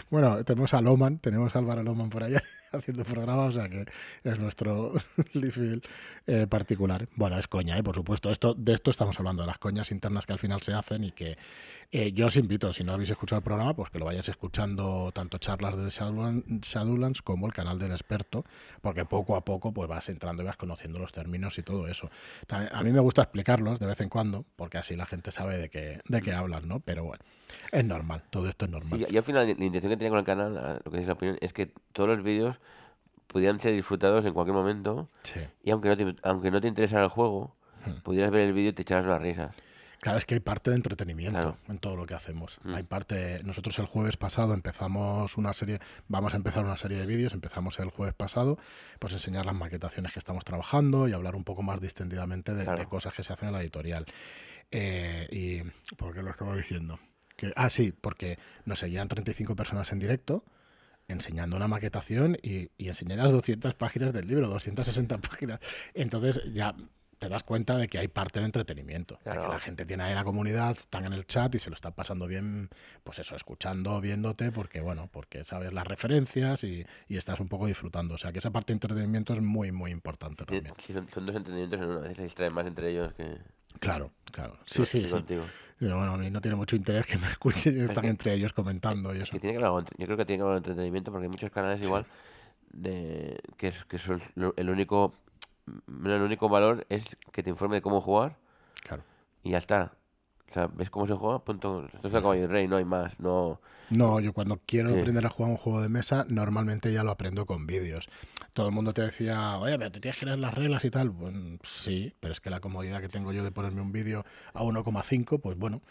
Bueno, 0.10 0.46
tenemos 0.46 0.74
a 0.74 0.80
Loman, 0.80 1.20
tenemos 1.20 1.54
a 1.56 1.60
Álvaro 1.60 1.84
Loman 1.84 2.10
por 2.10 2.24
allá 2.24 2.42
haciendo 2.78 3.04
programas, 3.04 3.56
o 3.56 3.60
sea 3.60 3.70
que 3.70 3.86
es 4.24 4.40
nuestro 4.40 4.94
Liefeld 5.34 5.84
eh, 6.28 6.48
particular. 6.48 7.08
Bueno, 7.16 7.38
es 7.38 7.48
coña, 7.48 7.78
¿eh? 7.78 7.84
por 7.84 7.96
supuesto. 7.96 8.32
Esto, 8.32 8.54
de 8.54 8.74
esto 8.74 8.92
estamos 8.92 9.18
hablando, 9.20 9.44
de 9.44 9.48
las 9.48 9.58
coñas 9.58 9.92
internas 9.92 10.26
que 10.26 10.34
al 10.34 10.40
final 10.40 10.62
se 10.62 10.74
hacen 10.74 11.04
y 11.04 11.12
que 11.12 11.38
eh, 11.94 12.14
yo 12.14 12.28
os 12.28 12.38
invito, 12.38 12.72
si 12.72 12.86
no 12.86 12.94
habéis 12.94 13.10
escuchado 13.10 13.40
el 13.40 13.44
programa, 13.44 13.74
pues 13.74 13.90
que 13.90 14.00
lo 14.00 14.06
vayáis 14.06 14.30
escuchando 14.30 15.12
tanto 15.14 15.40
charlas 15.40 15.76
de 15.76 15.90
Shadowlands, 15.90 16.46
Shadowlands 16.62 17.22
como 17.22 17.48
el 17.48 17.54
canal 17.54 17.78
del 17.80 17.92
experto, 17.92 18.46
porque 18.82 19.04
poco 19.04 19.36
a 19.36 19.44
poco 19.44 19.74
pues 19.74 19.90
vas 19.90 20.08
entrando 20.08 20.42
y 20.42 20.46
vas 20.46 20.56
conociendo 20.56 21.00
los 21.00 21.12
términos 21.12 21.58
y 21.58 21.64
todo 21.64 21.88
eso. 21.90 22.10
A 22.48 22.82
mí 22.84 22.92
me 22.92 23.02
gusta 23.02 23.24
explicarlos 23.24 23.78
de 23.80 23.88
vez 23.88 24.00
en 24.00 24.08
cuando, 24.08 24.46
porque 24.56 24.78
así 24.78 24.96
la 24.96 25.06
gente 25.06 25.34
sabe 25.34 25.58
de 25.58 25.70
qué, 25.70 26.00
de 26.08 26.22
qué 26.22 26.32
hablan, 26.32 26.66
¿no? 26.66 26.80
Pero 26.80 27.04
bueno, 27.04 27.26
es 27.74 27.84
normal, 27.84 28.24
todo 28.30 28.48
esto 28.48 28.64
es 28.64 28.72
normal. 28.72 29.08
Yo 29.10 29.20
al 29.20 29.26
final 29.26 29.46
la 29.46 29.66
intención 29.66 29.90
que 29.92 29.98
tenía 29.98 30.10
con 30.12 30.20
el 30.20 30.26
canal 30.26 30.82
lo 30.86 30.92
que 30.92 30.98
es 30.98 31.08
la 31.08 31.14
opinión 31.14 31.38
es 31.42 31.52
que 31.52 31.74
todos 31.92 32.08
los 32.08 32.24
vídeos 32.24 32.56
pudieran 33.32 33.60
ser 33.60 33.74
disfrutados 33.74 34.26
en 34.26 34.34
cualquier 34.34 34.56
momento 34.56 35.10
Sí. 35.24 35.40
y 35.64 35.72
aunque 35.72 35.90
no 35.90 35.98
te, 35.98 36.16
aunque 36.24 36.52
no 36.52 36.60
te 36.62 36.68
interesara 36.68 37.04
el 37.04 37.10
juego 37.10 37.56
Hmm. 37.86 38.02
pudieras 38.04 38.30
ver 38.32 38.42
el 38.42 38.54
vídeo 38.54 38.70
y 38.70 38.74
te 38.74 38.84
echaras 38.84 39.06
unas 39.08 39.22
risas 39.24 39.52
Cada 40.02 40.16
vez 40.18 40.26
que 40.26 40.34
hay 40.36 40.40
parte 40.40 40.70
de 40.72 40.76
entretenimiento 40.76 41.40
Claro. 41.40 41.58
en 41.68 41.78
todo 41.80 41.96
lo 41.96 42.06
que 42.08 42.14
hacemos. 42.16 42.58
Mm. 42.64 42.74
Hay 42.74 42.82
parte. 42.84 43.42
Nosotros 43.44 43.78
el 43.78 43.86
jueves 43.86 44.18
pasado 44.18 44.54
empezamos 44.56 45.38
una 45.38 45.54
serie, 45.54 45.80
vamos 46.08 46.34
a 46.34 46.38
empezar 46.38 46.64
una 46.66 46.76
serie 46.76 46.98
de 47.00 47.06
vídeos. 47.06 47.34
Empezamos 47.34 47.78
el 47.80 47.90
jueves 47.92 48.16
pasado, 48.16 48.58
pues 49.00 49.14
enseñar 49.14 49.46
las 49.46 49.54
maquetaciones 49.54 50.12
que 50.12 50.18
estamos 50.18 50.44
trabajando 50.44 51.08
y 51.08 51.14
hablar 51.14 51.36
un 51.36 51.44
poco 51.44 51.62
más 51.62 51.80
distendidamente 51.82 52.56
de, 52.56 52.64
Claro. 52.64 52.80
de 52.80 52.86
cosas 52.88 53.14
que 53.14 53.22
se 53.22 53.32
hacen 53.34 53.50
en 53.50 53.54
la 53.54 53.62
editorial. 53.62 54.06
Eh, 54.72 55.28
y 55.32 55.96
¿por 55.96 56.14
qué 56.16 56.24
lo 56.24 56.32
estaba 56.32 56.56
diciendo? 56.56 57.00
Que, 57.38 57.54
ah, 57.56 57.70
sí, 57.70 57.94
porque 58.00 58.40
nos 58.66 58.80
seguían 58.80 59.08
35 59.08 59.56
personas 59.56 59.92
en 59.92 60.00
directo 60.00 60.44
enseñando 61.12 61.56
una 61.56 61.68
maquetación 61.68 62.38
y, 62.42 62.70
y 62.78 62.88
enseñé 62.90 63.16
las 63.16 63.32
200 63.32 63.74
páginas 63.76 64.14
del 64.14 64.28
libro, 64.28 64.48
260 64.48 65.18
páginas. 65.20 65.60
Entonces 65.94 66.42
ya 66.54 66.76
te 67.20 67.30
das 67.30 67.44
cuenta 67.44 67.78
de 67.78 67.88
que 67.88 68.00
hay 68.00 68.08
parte 68.08 68.40
de 68.40 68.48
entretenimiento, 68.48 69.14
de 69.18 69.22
Claro. 69.26 69.44
que 69.44 69.48
la 69.50 69.60
gente 69.60 69.86
tiene 69.86 70.02
ahí 70.02 70.16
la 70.16 70.24
comunidad, 70.24 70.72
están 70.76 71.06
en 71.06 71.14
el 71.14 71.28
chat 71.28 71.54
y 71.54 71.60
se 71.60 71.70
lo 71.70 71.76
están 71.76 71.94
pasando 71.94 72.26
bien, 72.26 72.70
pues 73.04 73.20
eso, 73.20 73.36
escuchando, 73.36 74.02
viéndote, 74.02 74.52
porque 74.52 74.82
bueno, 74.82 75.08
porque 75.12 75.46
sabes 75.46 75.72
las 75.72 75.86
referencias 75.86 76.64
y, 76.64 76.84
y 77.08 77.18
estás 77.18 77.40
un 77.40 77.48
poco 77.48 77.68
disfrutando. 77.68 78.16
O 78.16 78.18
sea 78.18 78.32
que 78.32 78.40
esa 78.40 78.50
parte 78.50 78.74
de 78.74 78.78
entretenimiento 78.78 79.34
es 79.34 79.42
muy, 79.42 79.72
muy 79.72 79.92
importante 79.92 80.46
Sí, 80.50 80.56
también. 80.56 80.74
sí, 80.80 80.94
son, 80.94 81.08
son 81.14 81.28
dos 81.28 81.36
entendimientos 81.36 81.80
en 81.80 81.86
uno. 81.86 82.00
A 82.00 82.02
veces 82.02 82.18
se 82.18 82.24
distraen 82.24 82.54
más 82.54 82.66
entre 82.66 82.90
ellos 82.90 83.14
que, 83.14 83.38
Claro, 83.80 84.12
claro. 84.32 84.58
Sí, 84.66 84.86
sí, 84.86 85.04
sí. 85.06 85.10
contigo. 85.12 85.44
Pero 85.80 85.98
bueno, 85.98 86.14
a 86.14 86.18
mí 86.18 86.30
no 86.30 86.42
tiene 86.42 86.56
mucho 86.56 86.76
interés 86.76 87.06
que 87.08 87.18
me 87.18 87.28
escuchen 87.28 87.76
y 87.76 87.80
están 87.82 88.04
que- 88.04 88.08
entre 88.10 88.34
ellos 88.34 88.54
comentando 88.54 89.14
y 89.14 89.18
Es 89.18 89.24
eso. 89.24 89.32
que 89.32 89.40
tiene 89.40 89.54
que 89.54 89.58
haber 89.58 89.66
algo 89.68 89.80
entre- 89.80 89.96
yo 89.98 90.06
creo 90.06 90.18
que 90.18 90.26
tiene 90.26 90.40
que 90.40 90.44
haber 90.46 90.58
entretenimiento 90.58 91.12
porque 91.12 91.26
hay 91.26 91.30
muchos 91.32 91.50
canales 91.52 91.82
igual 91.84 92.06
de 92.72 93.40
que, 93.58 93.68
es, 93.70 93.84
que 93.86 93.98
son 93.98 94.22
el 94.56 94.70
único 94.70 95.14
el 96.06 96.22
único 96.22 96.50
valor 96.50 96.86
es 96.90 97.04
que 97.32 97.44
te 97.44 97.50
informe 97.50 97.78
de 97.78 97.82
cómo 97.82 98.02
jugar 98.02 98.36
Claro. 98.84 99.04
y 99.44 99.52
ya 99.52 99.58
está. 99.58 99.94
O 100.52 100.54
sea, 100.54 100.68
ves 100.68 100.90
cómo 100.90 101.08
se 101.08 101.14
juega, 101.14 101.40
punto. 101.40 101.86
Esto 101.86 102.10
es 102.10 102.14
el 102.14 102.22
caballo 102.22 102.44
y 102.44 102.48
rey, 102.48 102.68
no 102.68 102.76
hay 102.76 102.86
más. 102.86 103.18
No, 103.20 103.60
No, 103.90 104.20
yo 104.20 104.32
cuando 104.34 104.60
quiero 104.66 104.94
Sí. 104.94 105.00
aprender 105.00 105.26
a 105.26 105.30
jugar 105.30 105.52
un 105.52 105.58
juego 105.58 105.82
de 105.82 105.90
mesa, 105.90 106.26
normalmente 106.30 106.92
ya 106.94 107.04
lo 107.04 107.12
aprendo 107.12 107.46
con 107.46 107.68
vídeos. 107.68 108.08
Todo 108.54 108.68
el 108.68 108.74
mundo 108.74 108.94
te 108.94 109.02
decía, 109.02 109.58
oye, 109.58 109.78
pero 109.78 109.92
te 109.92 110.00
tienes 110.02 110.18
que 110.20 110.26
leer 110.26 110.40
las 110.40 110.54
reglas 110.54 110.84
y 110.86 110.90
tal. 110.92 111.12
Sí, 111.64 112.14
pero 112.20 112.34
es 112.34 112.40
que 112.42 112.50
la 112.50 112.60
comodidad 112.62 113.00
que 113.02 113.10
tengo 113.10 113.32
yo 113.34 113.44
de 113.44 113.52
ponerme 113.52 113.82
un 113.82 113.92
vídeo 113.94 114.26
a 114.54 114.64
1,5, 114.64 115.40
pues 115.40 115.58
bueno, 115.58 115.82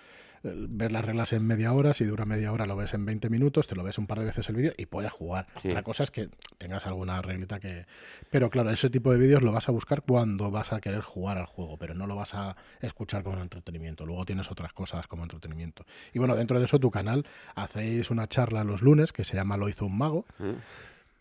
ves 0.42 0.90
las 0.90 1.04
reglas 1.04 1.32
en 1.32 1.46
media 1.46 1.72
hora, 1.72 1.94
si 1.94 2.04
dura 2.04 2.24
media 2.24 2.52
hora 2.52 2.66
lo 2.66 2.76
ves 2.76 2.94
en 2.94 3.04
20 3.04 3.28
minutos, 3.28 3.66
te 3.66 3.74
lo 3.74 3.82
ves 3.82 3.98
un 3.98 4.06
par 4.06 4.18
de 4.18 4.24
veces 4.24 4.48
el 4.48 4.56
vídeo 4.56 4.72
y 4.76 4.86
puedes 4.86 5.12
jugar. 5.12 5.46
Sí. 5.60 5.68
Otra 5.68 5.82
cosa 5.82 6.02
es 6.02 6.10
que 6.10 6.28
tengas 6.58 6.86
alguna 6.86 7.20
reglita 7.22 7.60
que... 7.60 7.86
Pero 8.30 8.50
claro, 8.50 8.70
ese 8.70 8.90
tipo 8.90 9.12
de 9.12 9.18
vídeos 9.18 9.42
lo 9.42 9.52
vas 9.52 9.68
a 9.68 9.72
buscar 9.72 10.02
cuando 10.02 10.50
vas 10.50 10.72
a 10.72 10.80
querer 10.80 11.02
jugar 11.02 11.38
al 11.38 11.46
juego, 11.46 11.76
pero 11.76 11.94
no 11.94 12.06
lo 12.06 12.16
vas 12.16 12.34
a 12.34 12.56
escuchar 12.80 13.22
como 13.22 13.38
entretenimiento. 13.40 14.06
Luego 14.06 14.24
tienes 14.24 14.50
otras 14.50 14.72
cosas 14.72 15.06
como 15.06 15.22
entretenimiento. 15.22 15.84
Y 16.12 16.18
bueno, 16.18 16.36
dentro 16.36 16.58
de 16.58 16.64
eso 16.66 16.78
tu 16.78 16.90
canal 16.90 17.26
hacéis 17.54 18.10
una 18.10 18.26
charla 18.28 18.64
los 18.64 18.82
lunes 18.82 19.12
que 19.12 19.24
se 19.24 19.36
llama 19.36 19.56
Lo 19.56 19.68
hizo 19.68 19.86
un 19.86 19.98
mago, 19.98 20.24
¿Mm? 20.38 20.52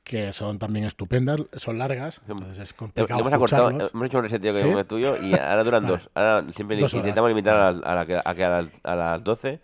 Que 0.09 0.33
son 0.33 0.57
también 0.57 0.85
estupendas, 0.85 1.39
son 1.57 1.77
largas, 1.77 2.19
entonces 2.27 2.57
es 2.57 2.73
complicado 2.73 3.19
hemos 3.19 3.31
acortado, 3.31 3.69
hemos 3.69 4.07
hecho 4.07 4.17
un 4.17 4.23
reseteo 4.23 4.53
que 4.55 4.59
¿Sí? 4.63 4.87
tuyo 4.87 5.15
y 5.21 5.35
ahora 5.35 5.63
duran 5.63 5.83
Vale. 5.83 5.93
dos. 5.97 6.09
Ahora 6.15 6.43
siempre 6.55 6.77
Dos 6.79 6.95
intentamos 6.95 7.29
limitar 7.29 7.55
a, 7.55 7.71
la- 7.71 7.87
a 7.91 7.95
la 7.95 8.21
a 8.25 8.33
que 8.33 8.43
a, 8.43 8.49
la- 8.49 8.69
a 8.81 8.95
las 8.95 9.23
12 9.23 9.59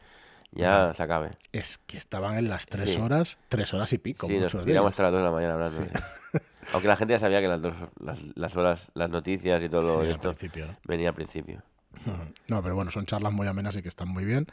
ya 0.51 0.93
se 0.95 1.01
acabe. 1.01 1.31
Es 1.51 1.79
que 1.79 1.97
estaban 1.97 2.37
en 2.37 2.47
las 2.47 2.67
tres 2.67 2.93
Sí. 2.93 2.99
horas, 3.01 3.37
tres 3.49 3.73
horas 3.73 3.91
y 3.93 3.97
pico. 3.97 4.27
Sí, 4.27 4.37
nos 4.37 4.51
tiramos 4.63 4.89
hasta 4.89 5.01
las 5.01 5.13
2 5.13 5.21
de 5.21 5.25
la 5.25 5.31
mañana 5.31 5.53
hablando. 5.55 5.81
sí. 5.81 6.39
Aunque 6.73 6.87
la 6.89 6.95
gente 6.95 7.15
ya 7.15 7.19
sabía 7.19 7.41
que 7.41 7.47
las 7.47 7.61
dos 7.63 7.73
las, 7.99 8.19
las 8.35 8.55
horas, 8.55 8.91
las 8.93 9.09
noticias 9.09 9.63
y 9.63 9.67
todo 9.69 9.81
Sí, 9.81 9.87
lo 9.87 9.99
al 10.01 10.05
esto 10.11 10.33
principio, 10.35 10.67
venía 10.85 11.09
al 11.09 11.15
principio. 11.15 11.63
No, 12.49 12.61
pero 12.61 12.75
bueno, 12.75 12.91
son 12.91 13.07
charlas 13.07 13.33
muy 13.33 13.47
amenas 13.47 13.75
y 13.77 13.81
que 13.81 13.89
están 13.89 14.09
muy 14.09 14.25
bien. 14.25 14.45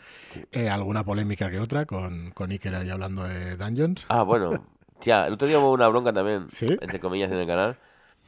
Eh, 0.52 0.70
alguna 0.70 1.04
polémica 1.04 1.50
que 1.50 1.60
otra 1.60 1.84
con, 1.84 2.30
con 2.30 2.50
Iker 2.50 2.74
ahí 2.74 2.88
hablando 2.88 3.24
de 3.24 3.56
Dungeons. 3.58 4.06
Ah, 4.08 4.22
bueno. 4.22 4.64
Tía, 5.02 5.26
el 5.26 5.34
otro 5.34 5.46
día 5.48 5.58
hubo 5.58 5.72
una 5.72 5.88
bronca 5.88 6.12
también, 6.12 6.48
¿Sí? 6.50 6.66
entre 6.80 7.00
comillas, 7.00 7.30
en 7.30 7.38
el 7.38 7.46
canal, 7.46 7.76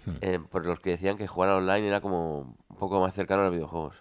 Hmm. 0.06 0.16
eh, 0.20 0.38
por 0.50 0.66
los 0.66 0.80
que 0.80 0.90
decían 0.90 1.16
que 1.16 1.26
jugar 1.26 1.48
online 1.50 1.88
era 1.88 2.02
como 2.02 2.40
un 2.68 2.76
poco 2.76 3.00
más 3.00 3.14
cercano 3.14 3.40
a 3.40 3.44
los 3.46 3.54
videojuegos. 3.54 3.96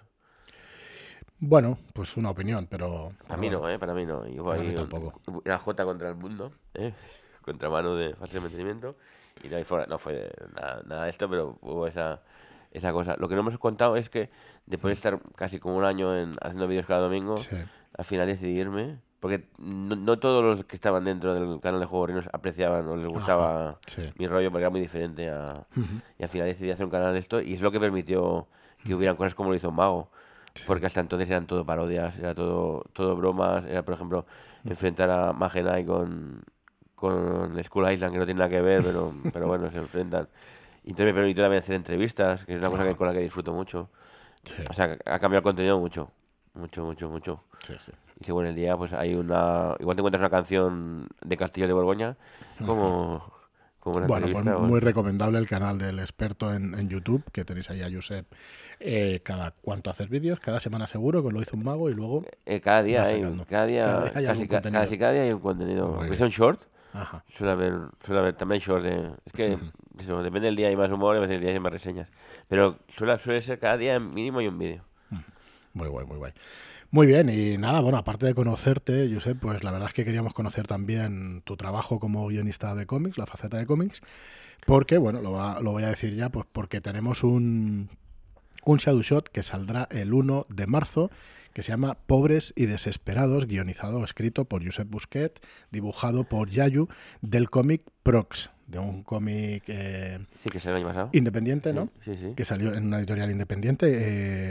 Bueno, 1.39 1.77
pues 1.93 2.15
una 2.17 2.29
opinión, 2.29 2.67
pero... 2.69 3.13
Para 3.27 3.37
mí 3.39 3.49
no, 3.49 3.67
¿eh? 3.69 3.77
Para 3.79 3.93
mí 3.93 4.05
no. 4.05 4.21
Para 4.43 4.61
mí 4.61 4.73
tampoco. 4.73 5.13
Era 5.45 5.59
J 5.59 5.83
contra 5.85 6.09
el 6.09 6.15
mundo, 6.15 6.51
¿eh? 6.73 6.93
Contra 7.43 7.69
mano 7.69 7.95
de 7.95 8.15
fácil 8.15 8.39
mantenimiento. 8.41 8.95
Y 9.43 9.49
no, 9.49 9.61
fuera, 9.65 9.85
no 9.87 9.97
fue 9.97 10.31
nada, 10.55 10.81
nada 10.85 11.03
de 11.03 11.09
esto, 11.09 11.29
pero 11.29 11.57
hubo 11.61 11.87
esa, 11.87 12.21
esa 12.71 12.93
cosa. 12.93 13.15
Lo 13.17 13.27
que 13.27 13.35
no 13.35 13.41
hemos 13.41 13.57
contado 13.57 13.97
es 13.97 14.09
que 14.09 14.29
después 14.65 14.91
de 14.91 14.93
estar 14.95 15.19
casi 15.35 15.59
como 15.59 15.75
un 15.75 15.83
año 15.83 16.15
en, 16.17 16.37
haciendo 16.41 16.67
vídeos 16.67 16.85
cada 16.85 17.01
domingo, 17.01 17.35
Sí. 17.37 17.57
al 17.97 18.05
final 18.05 18.27
decidirme, 18.27 18.99
porque 19.23 19.45
no, 19.57 19.95
no 19.95 20.19
todos 20.19 20.43
los 20.43 20.65
que 20.65 20.75
estaban 20.75 21.05
dentro 21.05 21.33
del 21.33 21.61
canal 21.61 21.79
de 21.79 21.85
Juegos 21.85 22.07
Reinos 22.09 22.29
apreciaban 22.33 22.85
o 22.89 22.97
les 22.97 23.07
gustaba 23.07 23.79
sí. 23.87 24.01
mi 24.17 24.27
rollo 24.27 24.51
porque 24.51 24.63
era 24.63 24.69
muy 24.69 24.81
diferente 24.81 25.29
a, 25.29 25.65
y 26.19 26.23
al 26.23 26.27
final 26.27 26.47
decidí 26.47 26.71
hacer 26.71 26.83
un 26.83 26.91
canal 26.91 27.13
de 27.13 27.19
esto 27.19 27.39
y 27.39 27.53
es 27.53 27.61
lo 27.61 27.71
que 27.71 27.79
permitió 27.79 28.47
que 28.83 28.93
hubieran 28.93 29.15
cosas 29.15 29.33
como 29.33 29.51
lo 29.51 29.55
hizo 29.55 29.71
mago. 29.71 30.09
Porque 30.67 30.87
hasta 30.87 30.99
entonces 30.99 31.29
eran 31.29 31.47
todo 31.47 31.65
parodias, 31.65 32.19
era 32.19 32.35
todo, 32.35 32.83
todo 32.91 33.15
bromas. 33.15 33.63
Era, 33.63 33.83
por 33.83 33.93
ejemplo, 33.93 34.25
enfrentar 34.65 35.09
a 35.09 35.31
Magenai 35.31 35.85
con, 35.85 36.43
con 36.93 37.63
Skull 37.63 37.93
Island, 37.93 38.11
que 38.11 38.19
no 38.19 38.25
tiene 38.25 38.39
nada 38.39 38.49
que 38.49 38.59
ver, 38.61 38.83
pero, 38.83 39.13
pero 39.31 39.47
bueno, 39.47 39.71
se 39.71 39.77
enfrentan. 39.77 40.27
Y 40.83 40.89
entonces 40.89 41.13
me 41.13 41.13
permitió 41.13 41.45
también 41.45 41.63
hacer 41.63 41.75
entrevistas, 41.75 42.43
que 42.43 42.55
es 42.55 42.59
una 42.59 42.69
cosa 42.69 42.83
que, 42.83 42.93
con 42.97 43.07
la 43.07 43.13
que 43.13 43.19
disfruto 43.19 43.53
mucho. 43.53 43.89
Sí, 44.43 44.55
O 44.69 44.73
sea, 44.73 44.97
ha 45.05 45.19
cambiado 45.19 45.37
el 45.37 45.43
contenido 45.43 45.79
mucho. 45.79 46.11
Mucho, 46.53 46.83
mucho, 46.85 47.09
mucho. 47.09 47.43
sí, 47.63 47.73
sí. 47.83 47.91
Y 48.19 48.25
según 48.25 48.45
el 48.45 48.55
día, 48.55 48.77
pues 48.77 48.93
hay 48.93 49.15
una. 49.15 49.75
Igual 49.79 49.95
te 49.95 50.01
encuentras 50.01 50.19
una 50.19 50.29
canción 50.29 51.07
de 51.21 51.35
Castillo 51.37 51.65
de 51.67 51.73
Borgoña, 51.73 52.15
como, 52.59 53.33
como 53.79 53.97
una 53.97 54.07
Bueno, 54.07 54.27
pues 54.31 54.45
o- 54.47 54.59
muy 54.59 54.79
recomendable 54.79 55.39
el 55.39 55.47
canal 55.47 55.79
del 55.79 55.97
experto 55.99 56.53
en, 56.53 56.77
en 56.77 56.89
YouTube, 56.89 57.23
que 57.31 57.43
tenéis 57.43 57.71
ahí 57.71 57.81
a 57.81 57.89
Josep. 57.91 58.27
Eh, 58.79 59.21
cada 59.23 59.51
cuánto 59.51 59.89
haces 59.89 60.09
vídeos, 60.09 60.39
cada 60.39 60.59
semana 60.59 60.85
seguro, 60.87 61.23
que 61.23 61.31
lo 61.31 61.41
hizo 61.41 61.57
un 61.57 61.63
mago 61.63 61.89
y 61.89 61.95
luego... 61.95 62.23
Eh, 62.45 62.61
cada 62.61 62.83
día 62.83 63.03
hay, 63.03 63.21
cada 63.49 63.65
día, 63.65 63.85
Cada 63.85 63.99
día 63.99 64.05
hay 64.05 64.11
casi, 64.13 64.27
algún 64.27 64.47
ca- 64.47 64.55
contenido. 64.57 64.83
casi 64.83 64.97
cada 64.99 65.11
día 65.13 65.21
hay 65.23 65.33
un 65.33 65.39
contenido. 65.39 66.15
Sea 66.15 66.25
un 66.27 66.31
short, 66.31 66.61
Ajá. 66.93 67.23
suele 67.33 67.51
haber, 67.53 67.73
suele 68.05 68.19
haber 68.21 68.35
también 68.35 68.61
short 68.61 68.83
de... 68.83 69.11
Es 69.25 69.33
que, 69.33 69.57
eso, 69.97 70.21
depende 70.21 70.45
del 70.47 70.55
día 70.55 70.67
hay 70.67 70.75
más 70.77 70.91
humor, 70.91 71.17
a 71.17 71.19
veces 71.19 71.35
el 71.37 71.41
día 71.41 71.49
hay 71.51 71.59
más 71.59 71.73
reseñas. 71.73 72.07
Pero 72.47 72.77
suele, 72.95 73.17
suele 73.17 73.41
ser 73.41 73.57
cada 73.57 73.75
día 73.77 73.99
mínimo 73.99 74.37
hay 74.37 74.47
un 74.47 74.59
vídeo. 74.59 74.83
Muy 75.73 75.87
guay, 75.87 76.05
muy 76.05 76.17
guay. 76.17 76.33
Muy 76.91 77.07
bien, 77.07 77.29
y 77.29 77.57
nada, 77.57 77.79
bueno, 77.81 77.97
aparte 77.97 78.27
de 78.27 78.35
conocerte, 78.35 79.09
Josep, 79.11 79.39
pues 79.39 79.63
la 79.63 79.71
verdad 79.71 79.87
es 79.87 79.93
que 79.93 80.05
queríamos 80.05 80.33
conocer 80.33 80.67
también 80.67 81.41
tu 81.45 81.57
trabajo 81.57 81.99
como 81.99 82.27
guionista 82.27 82.75
de 82.75 82.85
cómics, 82.85 83.17
la 83.17 83.25
faceta 83.25 83.57
de 83.57 83.65
cómics, 83.65 84.01
porque, 84.67 84.97
bueno, 84.99 85.21
lo, 85.21 85.31
va- 85.31 85.59
lo 85.61 85.71
voy 85.71 85.83
a 85.83 85.89
decir 85.89 86.15
ya, 86.15 86.29
pues 86.29 86.45
porque 86.51 86.81
tenemos 86.81 87.23
un, 87.23 87.89
un 88.65 88.77
Shadow 88.77 89.01
Shot 89.01 89.29
que 89.29 89.43
saldrá 89.43 89.87
el 89.91 90.13
1 90.13 90.45
de 90.49 90.67
marzo, 90.67 91.11
que 91.53 91.63
se 91.63 91.71
llama 91.71 91.97
Pobres 92.07 92.53
y 92.55 92.67
Desesperados, 92.67 93.47
guionizado, 93.47 94.03
escrito 94.03 94.45
por 94.45 94.63
Josep 94.65 94.89
Busquet, 94.89 95.39
dibujado 95.71 96.23
por 96.25 96.49
Yayu, 96.49 96.87
del 97.21 97.49
cómic 97.49 97.81
Prox, 98.03 98.51
de 98.73 98.79
un 98.79 99.03
cómic 99.03 99.63
eh, 99.67 100.19
Sí, 100.43 100.49
que 100.49 100.59
se 100.59 100.69
el 100.69 100.75
año 100.75 100.87
pasado. 100.87 101.09
independiente, 101.13 101.71
¿no? 101.73 101.89
Sí, 102.03 102.13
sí. 102.15 102.33
Que 102.35 102.43
salió 102.43 102.73
en 102.73 102.87
una 102.87 102.97
editorial 102.99 103.31
independiente. 103.31 103.85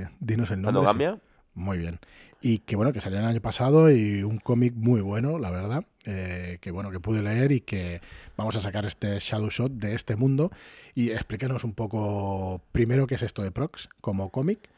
eh, 0.00 0.08
dinos 0.20 0.50
el 0.50 0.62
nombre. 0.62 0.82
¿Cuándo 0.82 0.88
cambia? 0.88 1.18
Muy 1.54 1.76
bien. 1.78 1.98
Y 2.40 2.58
que 2.60 2.74
bueno, 2.76 2.92
que 2.92 3.00
salió 3.00 3.18
el 3.18 3.24
año 3.24 3.40
pasado 3.40 3.90
y 3.90 4.22
un 4.22 4.38
cómic 4.38 4.72
muy 4.74 5.00
bueno, 5.00 5.38
la 5.38 5.50
verdad. 5.50 5.84
eh, 6.06 6.58
que 6.60 6.70
bueno, 6.72 6.90
que 6.90 6.98
pude 6.98 7.22
leer 7.22 7.52
y 7.52 7.60
que 7.60 8.00
vamos 8.36 8.56
a 8.56 8.60
sacar 8.60 8.84
este 8.86 9.18
Shadow 9.20 9.50
Shot 9.50 9.72
de 9.72 9.94
este 9.94 10.16
mundo. 10.16 10.50
Y 10.94 11.10
explícanos 11.10 11.62
un 11.64 11.74
poco 11.74 12.60
primero 12.72 13.06
qué 13.06 13.14
es 13.14 13.22
esto 13.22 13.42
de 13.42 13.50
Prox 13.52 13.88
como 14.00 14.30
cómic, 14.30 14.68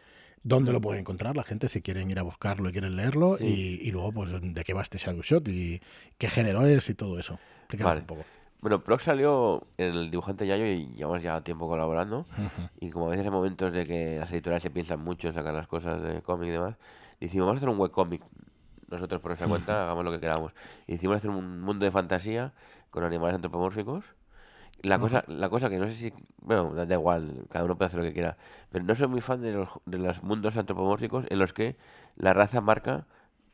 dónde 0.42 0.72
lo 0.72 0.80
pueden 0.82 1.00
encontrar 1.00 1.36
la 1.36 1.42
gente 1.44 1.68
si 1.68 1.80
quieren 1.80 2.10
ir 2.10 2.18
a 2.18 2.22
buscarlo 2.22 2.68
y 2.68 2.72
quieren 2.72 2.96
leerlo. 2.96 3.36
Sí. 3.38 3.44
Y, 3.82 3.88
y 3.88 3.90
luego, 3.92 4.12
pues, 4.12 4.30
de 4.42 4.64
qué 4.64 4.74
va 4.74 4.82
este 4.82 4.98
Shadow 4.98 5.22
Shot 5.22 5.48
y 5.48 5.80
qué 6.18 6.28
género 6.28 6.66
es 6.66 6.90
y 6.90 6.94
todo 6.94 7.18
eso. 7.18 7.38
Explícanos 7.60 7.90
Vale. 7.92 8.00
un 8.02 8.06
poco. 8.06 8.24
Bueno, 8.64 8.82
Proc 8.82 9.00
salió 9.00 9.66
en 9.76 9.94
el 9.94 10.10
dibujante 10.10 10.46
Yayo 10.46 10.64
y 10.64 10.86
llevamos 10.86 11.22
ya 11.22 11.38
tiempo 11.42 11.68
colaborando. 11.68 12.24
Y 12.80 12.88
como 12.88 13.08
a 13.08 13.10
veces 13.10 13.26
hay 13.26 13.30
momentos 13.30 13.70
de 13.74 13.86
que 13.86 14.16
las 14.18 14.32
editoriales 14.32 14.62
se 14.62 14.70
piensan 14.70 15.04
mucho 15.04 15.28
en 15.28 15.34
sacar 15.34 15.52
las 15.52 15.66
cosas 15.66 16.02
de 16.02 16.22
cómic 16.22 16.48
y 16.48 16.52
demás, 16.52 16.74
decimos, 17.20 17.44
vamos 17.44 17.56
a 17.56 17.58
hacer 17.58 17.68
un 17.68 17.78
webcómic. 17.78 18.22
Nosotros 18.88 19.20
por 19.20 19.32
nuestra 19.32 19.48
cuenta 19.48 19.82
hagamos 19.84 20.02
lo 20.02 20.12
que 20.12 20.18
queramos. 20.18 20.54
Y 20.86 20.92
decimos 20.92 21.18
hacer 21.18 21.28
un 21.28 21.60
mundo 21.60 21.84
de 21.84 21.90
fantasía 21.90 22.54
con 22.90 23.04
animales 23.04 23.34
antropomórficos. 23.34 24.02
La 24.80 24.98
cosa, 24.98 25.24
la 25.28 25.50
cosa 25.50 25.68
que 25.68 25.76
no 25.76 25.86
sé 25.86 25.92
si, 25.92 26.14
bueno, 26.40 26.72
da 26.72 26.86
da 26.86 26.94
igual, 26.94 27.44
cada 27.50 27.66
uno 27.66 27.76
puede 27.76 27.88
hacer 27.88 28.00
lo 28.00 28.06
que 28.06 28.14
quiera, 28.14 28.38
pero 28.70 28.82
no 28.82 28.94
soy 28.94 29.08
muy 29.08 29.20
fan 29.20 29.42
de 29.42 29.52
los, 29.52 29.68
de 29.84 29.98
los 29.98 30.22
mundos 30.22 30.56
antropomórficos 30.56 31.26
en 31.28 31.38
los 31.38 31.52
que 31.52 31.76
la 32.16 32.32
raza 32.32 32.62
marca 32.62 33.04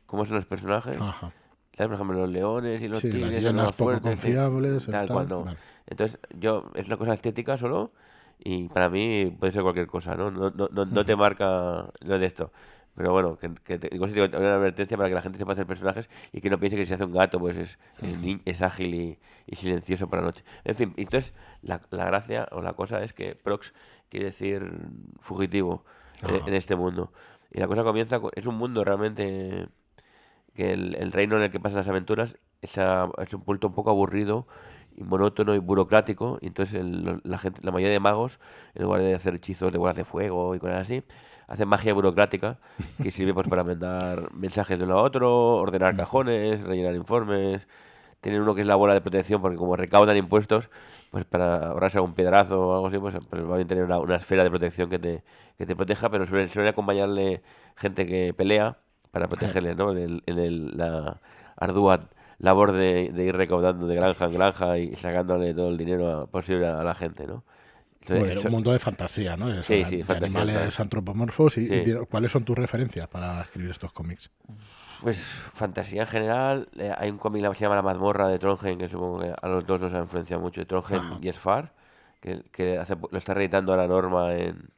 cómo 0.05 0.23
son 0.23 0.37
los 0.37 0.45
personajes. 0.45 1.01
Ajá. 1.01 1.33
¿Sabes? 1.73 1.87
Por 1.89 1.95
ejemplo, 1.95 2.17
los 2.19 2.29
leones 2.29 2.81
y 2.81 2.87
los 2.87 3.07
Sí, 3.07 3.09
tigres 3.09 3.45
son 3.45 3.73
poco 3.75 3.99
fuertes, 3.99 4.01
confiables, 4.01 4.85
tal 4.89 5.09
tal, 5.09 5.09
cual, 5.11 5.27
no. 5.27 5.47
vale. 5.47 5.59
Entonces, 5.87 6.19
yo, 6.37 6.71
es 6.75 6.85
una 6.87 6.97
cosa 6.97 7.13
estética 7.13 7.57
solo 7.57 7.91
y 8.39 8.69
para 8.69 8.89
mí 8.89 9.35
puede 9.39 9.53
ser 9.53 9.61
cualquier 9.63 9.87
cosa, 9.87 10.15
¿no? 10.15 10.31
No, 10.31 10.49
no, 10.51 10.69
no, 10.71 10.85
no 10.85 11.05
te 11.05 11.15
marca 11.15 11.91
lo 12.01 12.19
de 12.19 12.25
esto. 12.25 12.51
Pero 12.95 13.11
bueno, 13.13 13.37
que, 13.37 13.53
que 13.63 13.79
te- 13.79 13.89
digo, 13.89 14.05
una 14.05 14.55
advertencia 14.55 14.97
para 14.97 15.07
que 15.09 15.15
la 15.15 15.21
gente 15.21 15.37
sepa 15.39 15.53
hacer 15.53 15.65
personajes 15.65 16.09
y 16.33 16.41
que 16.41 16.49
no 16.49 16.59
piense 16.59 16.75
que 16.77 16.85
si 16.85 16.93
hace 16.93 17.05
un 17.05 17.13
gato, 17.13 17.39
pues 17.39 17.55
es, 17.57 17.79
es, 17.99 18.19
es 18.45 18.61
ágil 18.61 18.93
y, 18.95 19.19
y 19.47 19.55
silencioso 19.55 20.09
por 20.09 20.19
la 20.19 20.25
noche. 20.25 20.43
En 20.65 20.75
fin, 20.75 20.93
entonces 20.97 21.33
la, 21.61 21.81
la 21.91 22.05
gracia 22.05 22.47
o 22.51 22.61
la 22.61 22.73
cosa 22.73 23.01
es 23.03 23.13
que 23.13 23.35
prox 23.35 23.73
quiere 24.09 24.25
decir 24.27 24.61
fugitivo 25.19 25.85
en, 26.21 26.41
en 26.45 26.53
este 26.53 26.75
mundo. 26.75 27.11
Y 27.51 27.59
la 27.59 27.67
cosa 27.67 27.83
comienza, 27.83 28.19
es 28.35 28.45
un 28.45 28.55
mundo 28.55 28.83
realmente 28.83 29.67
que 30.55 30.73
el, 30.73 30.95
el 30.95 31.11
reino 31.11 31.37
en 31.37 31.43
el 31.43 31.51
que 31.51 31.59
pasan 31.59 31.77
las 31.79 31.87
aventuras 31.87 32.37
es, 32.61 32.77
a- 32.77 33.09
es 33.19 33.33
un 33.33 33.41
punto 33.43 33.67
un 33.67 33.73
poco 33.73 33.89
aburrido 33.89 34.47
y 34.95 35.03
monótono 35.03 35.55
y 35.55 35.59
burocrático. 35.59 36.37
Y 36.41 36.47
entonces 36.47 36.75
el- 36.79 37.21
la 37.23 37.37
gente 37.37 37.59
la 37.63 37.71
mayoría 37.71 37.93
de 37.93 37.99
magos 37.99 38.39
en 38.75 38.83
lugar 38.83 39.01
de 39.01 39.13
hacer 39.15 39.35
hechizos 39.35 39.71
de 39.71 39.77
bolas 39.77 39.95
de 39.95 40.05
fuego 40.05 40.55
y 40.55 40.59
cosas 40.59 40.79
así 40.81 41.03
hacen 41.47 41.67
magia 41.67 41.93
burocrática 41.93 42.59
que 43.01 43.11
sirve 43.11 43.33
pues 43.33 43.47
para 43.47 43.63
mandar 43.63 44.31
mensajes 44.33 44.77
de 44.79 44.85
uno 44.85 44.97
a 44.99 45.01
otro 45.03 45.55
ordenar 45.57 45.95
cajones 45.95 46.61
rellenar 46.61 46.95
informes 46.95 47.67
tienen 48.21 48.41
uno 48.41 48.53
que 48.55 48.61
es 48.61 48.67
la 48.67 48.75
bola 48.75 48.93
de 48.93 49.01
protección 49.01 49.41
porque 49.41 49.57
como 49.57 49.75
recaudan 49.75 50.15
impuestos 50.17 50.69
pues 51.09 51.25
para 51.25 51.69
ahorrarse 51.69 51.97
algún 51.97 52.13
piedrazo 52.13 52.59
o 52.61 52.73
algo 52.75 52.87
así 52.87 52.97
pues, 52.99 53.15
pues 53.29 53.43
va 53.49 53.57
a 53.57 53.65
tener 53.65 53.83
una, 53.83 53.99
una 53.99 54.15
esfera 54.17 54.43
de 54.43 54.49
protección 54.49 54.89
que 54.89 54.99
te, 54.99 55.23
que 55.57 55.65
te 55.65 55.75
proteja 55.75 56.09
pero 56.09 56.27
suele, 56.27 56.47
suele 56.49 56.69
acompañarle 56.69 57.41
gente 57.75 58.05
que 58.05 58.33
pelea 58.33 58.77
para 59.11 59.27
protegerles 59.27 59.75
¿no? 59.77 59.91
en, 59.91 59.97
el- 59.97 60.23
en 60.25 60.39
el- 60.39 60.77
la 60.77 61.17
ardua 61.57 62.01
labor 62.39 62.71
de, 62.71 63.11
de 63.13 63.23
ir 63.25 63.35
recaudando 63.35 63.85
de 63.87 63.95
granja 63.95 64.25
en 64.25 64.33
granja 64.33 64.77
y 64.79 64.95
sacándole 64.95 65.53
todo 65.53 65.69
el 65.69 65.77
dinero 65.77 66.21
a- 66.21 66.27
posible 66.27 66.67
a, 66.67 66.83
la 66.83 66.95
gente 66.95 67.27
¿no? 67.27 67.43
Entonces, 68.01 68.19
Bueno, 68.25 68.39
eso- 68.39 68.47
un 68.47 68.53
mundo 68.53 68.71
de 68.71 68.79
fantasía, 68.79 69.37
¿no? 69.37 69.51
Eso, 69.51 69.61
Sí, 69.63 69.85
sí, 69.85 69.97
de 69.97 70.03
fantasía, 70.03 70.39
animales 70.41 70.73
claro. 70.75 70.83
antropomorfos. 70.85 71.57
Y, 71.59 71.61
y 71.61 71.67
Sí. 71.67 71.79
di- 71.81 72.05
¿Cuáles 72.09 72.31
son 72.31 72.43
tus 72.43 72.57
referencias 72.57 73.07
para 73.07 73.41
escribir 73.41 73.69
estos 73.69 73.91
cómics? 73.93 74.31
Pues 75.01 75.23
fantasía 75.23 76.01
en 76.03 76.07
general, 76.07 76.67
eh, 76.77 76.91
hay 76.97 77.11
un 77.11 77.19
cómic 77.19 77.47
que 77.47 77.55
se 77.55 77.61
llama 77.65 77.75
La 77.75 77.83
mazmorra 77.83 78.27
de 78.27 78.39
Trondheim, 78.39 78.79
que 78.79 78.89
supongo 78.89 79.19
que 79.19 79.33
a 79.39 79.47
los 79.47 79.65
dos 79.67 79.81
nos 79.81 79.93
ha 79.93 79.99
influenciado 79.99 80.41
mucho, 80.41 80.65
Trondheim 80.65 81.11
Ajá. 81.11 81.17
y 81.21 81.31
Sfar, 81.33 81.71
que, 82.21 82.41
que 82.51 82.77
hace 82.79 82.95
lo 82.95 83.17
está 83.17 83.35
reeditando 83.35 83.71
ahora 83.71 83.87
Norma 83.87 84.33
en, 84.33 84.69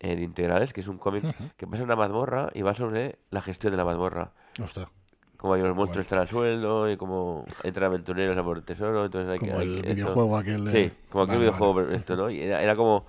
en 0.00 0.22
Integrales, 0.22 0.72
que 0.72 0.80
es 0.80 0.88
un 0.88 0.98
cómic 0.98 1.26
que 1.56 1.66
pasa 1.66 1.82
en 1.82 1.86
una 1.88 1.96
mazmorra 1.96 2.50
y 2.54 2.62
va 2.62 2.74
sobre 2.74 3.18
la 3.30 3.42
gestión 3.42 3.72
de 3.72 3.76
la 3.78 3.84
mazmorra. 3.84 4.32
Ostras, 4.60 4.88
Como 5.36 5.54
hay 5.54 5.62
los 5.62 5.76
monstruos 5.76 6.04
están 6.04 6.20
al 6.20 6.28
sueldo 6.28 6.90
y 6.90 6.96
como 6.96 7.44
entran 7.64 7.86
aventureros 7.86 8.36
a 8.38 8.42
por 8.44 8.56
el 8.56 8.64
tesoro, 8.64 9.04
entonces 9.04 9.30
hay 9.30 9.40
que... 9.40 9.50
como 9.50 9.58
hay 9.60 9.66
el 9.66 9.82
que- 9.84 9.90
esto- 9.92 9.94
videojuego 9.96 10.36
aquel 10.36 10.64
de... 10.64 10.72
Sí, 10.72 10.92
como 11.10 11.24
aquel 11.24 11.38
Vale, 11.38 11.40
videojuego, 11.40 11.74
vale. 11.74 11.96
esto, 11.96 12.16
¿no? 12.16 12.30
Y 12.30 12.40
era, 12.40 12.62
era 12.62 12.76
como 12.76 13.06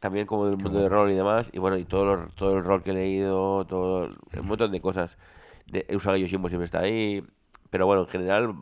también 0.00 0.26
como 0.26 0.46
del 0.46 0.56
mundo 0.58 0.80
de 0.80 0.88
bueno. 0.88 0.96
rol 0.96 1.10
y 1.12 1.14
demás, 1.16 1.48
y 1.52 1.58
bueno, 1.58 1.78
y 1.78 1.84
todo, 1.84 2.04
lo- 2.16 2.28
todo 2.30 2.58
el 2.58 2.64
rol 2.64 2.82
que 2.82 2.90
he 2.92 2.94
leído, 2.94 3.66
todo 3.66 4.08
un 4.38 4.46
montón 4.46 4.72
de 4.72 4.80
cosas. 4.82 5.18
De 5.66 5.86
Usagi 5.96 6.22
Yoshimo 6.22 6.48
siempre 6.48 6.66
está 6.66 6.80
ahí, 6.80 7.24
pero 7.70 7.86
bueno, 7.86 8.02
en 8.02 8.08
general 8.08 8.54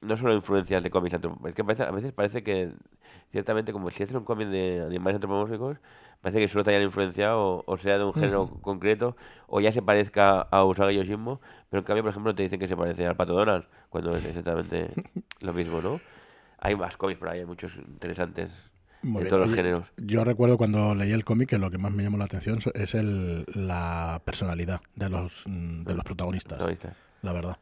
no 0.00 0.16
solo 0.16 0.34
influencias 0.34 0.82
de 0.82 0.90
cómics 0.90 1.14
es 1.46 1.54
que 1.54 1.62
a 1.62 1.90
veces 1.92 2.12
parece 2.12 2.42
que 2.42 2.72
ciertamente 3.34 3.72
como 3.72 3.90
si 3.90 4.04
haces 4.04 4.14
un 4.14 4.22
cómic 4.22 4.46
de 4.46 4.84
animales 4.86 5.16
antropomórficos, 5.16 5.78
parece 6.20 6.38
que 6.38 6.46
solo 6.46 6.62
te 6.62 6.70
hayan 6.70 6.84
influenciado 6.84 7.64
o, 7.66 7.78
sea 7.78 7.98
de 7.98 8.04
un 8.04 8.14
género 8.14 8.46
concreto 8.62 9.16
o 9.48 9.60
ya 9.60 9.72
se 9.72 9.82
parezca 9.82 10.42
a 10.42 10.64
Usagi 10.64 10.94
Yoshimo, 10.94 11.40
pero 11.68 11.80
en 11.80 11.84
cambio, 11.84 12.04
por 12.04 12.10
ejemplo, 12.10 12.32
te 12.32 12.44
dicen 12.44 12.60
que 12.60 12.68
se 12.68 12.76
parece 12.76 13.08
al 13.08 13.16
Pato 13.16 13.32
Donald, 13.32 13.64
cuando 13.90 14.16
es 14.16 14.24
exactamente 14.24 14.92
lo 15.40 15.52
mismo, 15.52 15.82
¿no? 15.82 16.00
Hay 16.60 16.76
más 16.76 16.96
cómics 16.96 17.18
por 17.18 17.28
ahí, 17.28 17.40
hay 17.40 17.44
muchos 17.44 17.74
interesantes 17.76 18.52
de 19.02 19.24
todos 19.24 19.48
los 19.48 19.56
géneros. 19.56 19.82
Yo 19.96 20.22
recuerdo 20.22 20.56
cuando 20.56 20.94
leí 20.94 21.10
el 21.10 21.24
cómic 21.24 21.48
que 21.48 21.58
lo 21.58 21.72
que 21.72 21.78
más 21.78 21.90
me 21.90 22.04
llamó 22.04 22.18
la 22.18 22.26
atención 22.26 22.60
es 22.74 22.94
el, 22.94 23.46
la 23.52 24.22
personalidad 24.24 24.80
de 24.94 25.08
los, 25.08 25.32
mm, 25.46 25.82
de 25.82 25.94
los 25.94 26.04
protagonistas, 26.04 26.58
protagonistas. 26.58 26.96
la 27.22 27.32
verdad. 27.32 27.58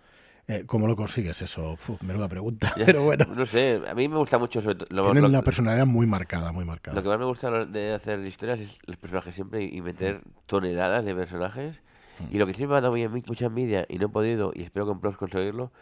Eh, 0.48 0.64
¿Cómo 0.66 0.86
lo 0.86 0.96
consigues 0.96 1.40
eso? 1.40 1.74
Uf, 1.88 2.02
menuda 2.02 2.28
pregunta. 2.28 2.72
Ya 2.76 2.86
Pero 2.86 2.98
es- 3.00 3.04
bueno, 3.04 3.26
No 3.36 3.46
sé, 3.46 3.80
a 3.88 3.94
mí 3.94 4.08
me 4.08 4.16
gusta 4.16 4.38
mucho 4.38 4.60
sobre. 4.60 4.84
Lo, 4.90 5.02
tienen 5.04 5.22
lo- 5.22 5.28
una 5.28 5.42
personalidad 5.42 5.86
muy 5.86 6.06
marcada, 6.06 6.52
muy 6.52 6.64
marcada. 6.64 6.96
lo 6.96 7.02
que 7.02 7.08
más 7.08 7.18
me 7.18 7.24
gusta 7.26 7.64
de 7.64 7.94
hacer 7.94 8.20
historias 8.26 8.58
es 8.60 8.78
los 8.86 8.96
personajes 8.96 9.34
siempre 9.34 9.64
y 9.64 9.80
meter 9.80 10.20
toneladas 10.46 11.04
de 11.04 11.14
personajes. 11.14 11.80
Y 12.30 12.38
lo 12.38 12.46
que 12.46 12.54
siempre 12.54 12.74
me 12.74 12.78
ha 12.78 12.80
dado 12.80 12.94
mucha 13.26 13.46
envidia 13.46 13.84
y 13.88 13.98
no 13.98 14.06
he 14.06 14.08
podido, 14.08 14.52
y 14.54 14.62
espero 14.62 14.86
con 14.86 15.00
Pros 15.00 15.16
conseguirlo, 15.16 15.72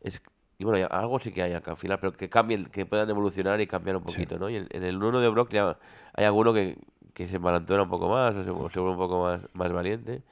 es... 0.00 0.22
Y 0.60 0.64
bueno, 0.64 0.86
algo 0.90 1.18
sí 1.20 1.30
que 1.32 1.42
hay 1.42 1.52
acá 1.54 1.72
al 1.72 1.76
final, 1.76 1.98
pero 2.00 2.12
que 2.12 2.28
cambien, 2.28 2.66
que 2.66 2.84
puedan 2.86 3.08
evolucionar 3.10 3.60
y 3.60 3.66
cambiar 3.66 3.96
un 3.96 4.02
Sí. 4.06 4.12
poquito, 4.12 4.38
¿no? 4.38 4.48
Y 4.50 4.56
en, 4.56 4.66
en 4.70 4.82
el 4.84 5.02
uno 5.02 5.20
de 5.20 5.28
Brock 5.28 5.50
ya 5.52 5.76
hay 6.14 6.24
alguno 6.24 6.52
que, 6.52 6.76
que 7.14 7.28
se 7.28 7.38
malantona 7.38 7.82
un 7.84 7.88
poco 7.88 8.08
más, 8.08 8.34
o 8.34 8.42
se, 8.44 8.50
o 8.50 8.68
se 8.70 8.78
vuelve 8.80 8.92
un 8.94 8.98
poco 8.98 9.22
más, 9.22 9.40
más 9.54 9.72
valiente. 9.72 10.22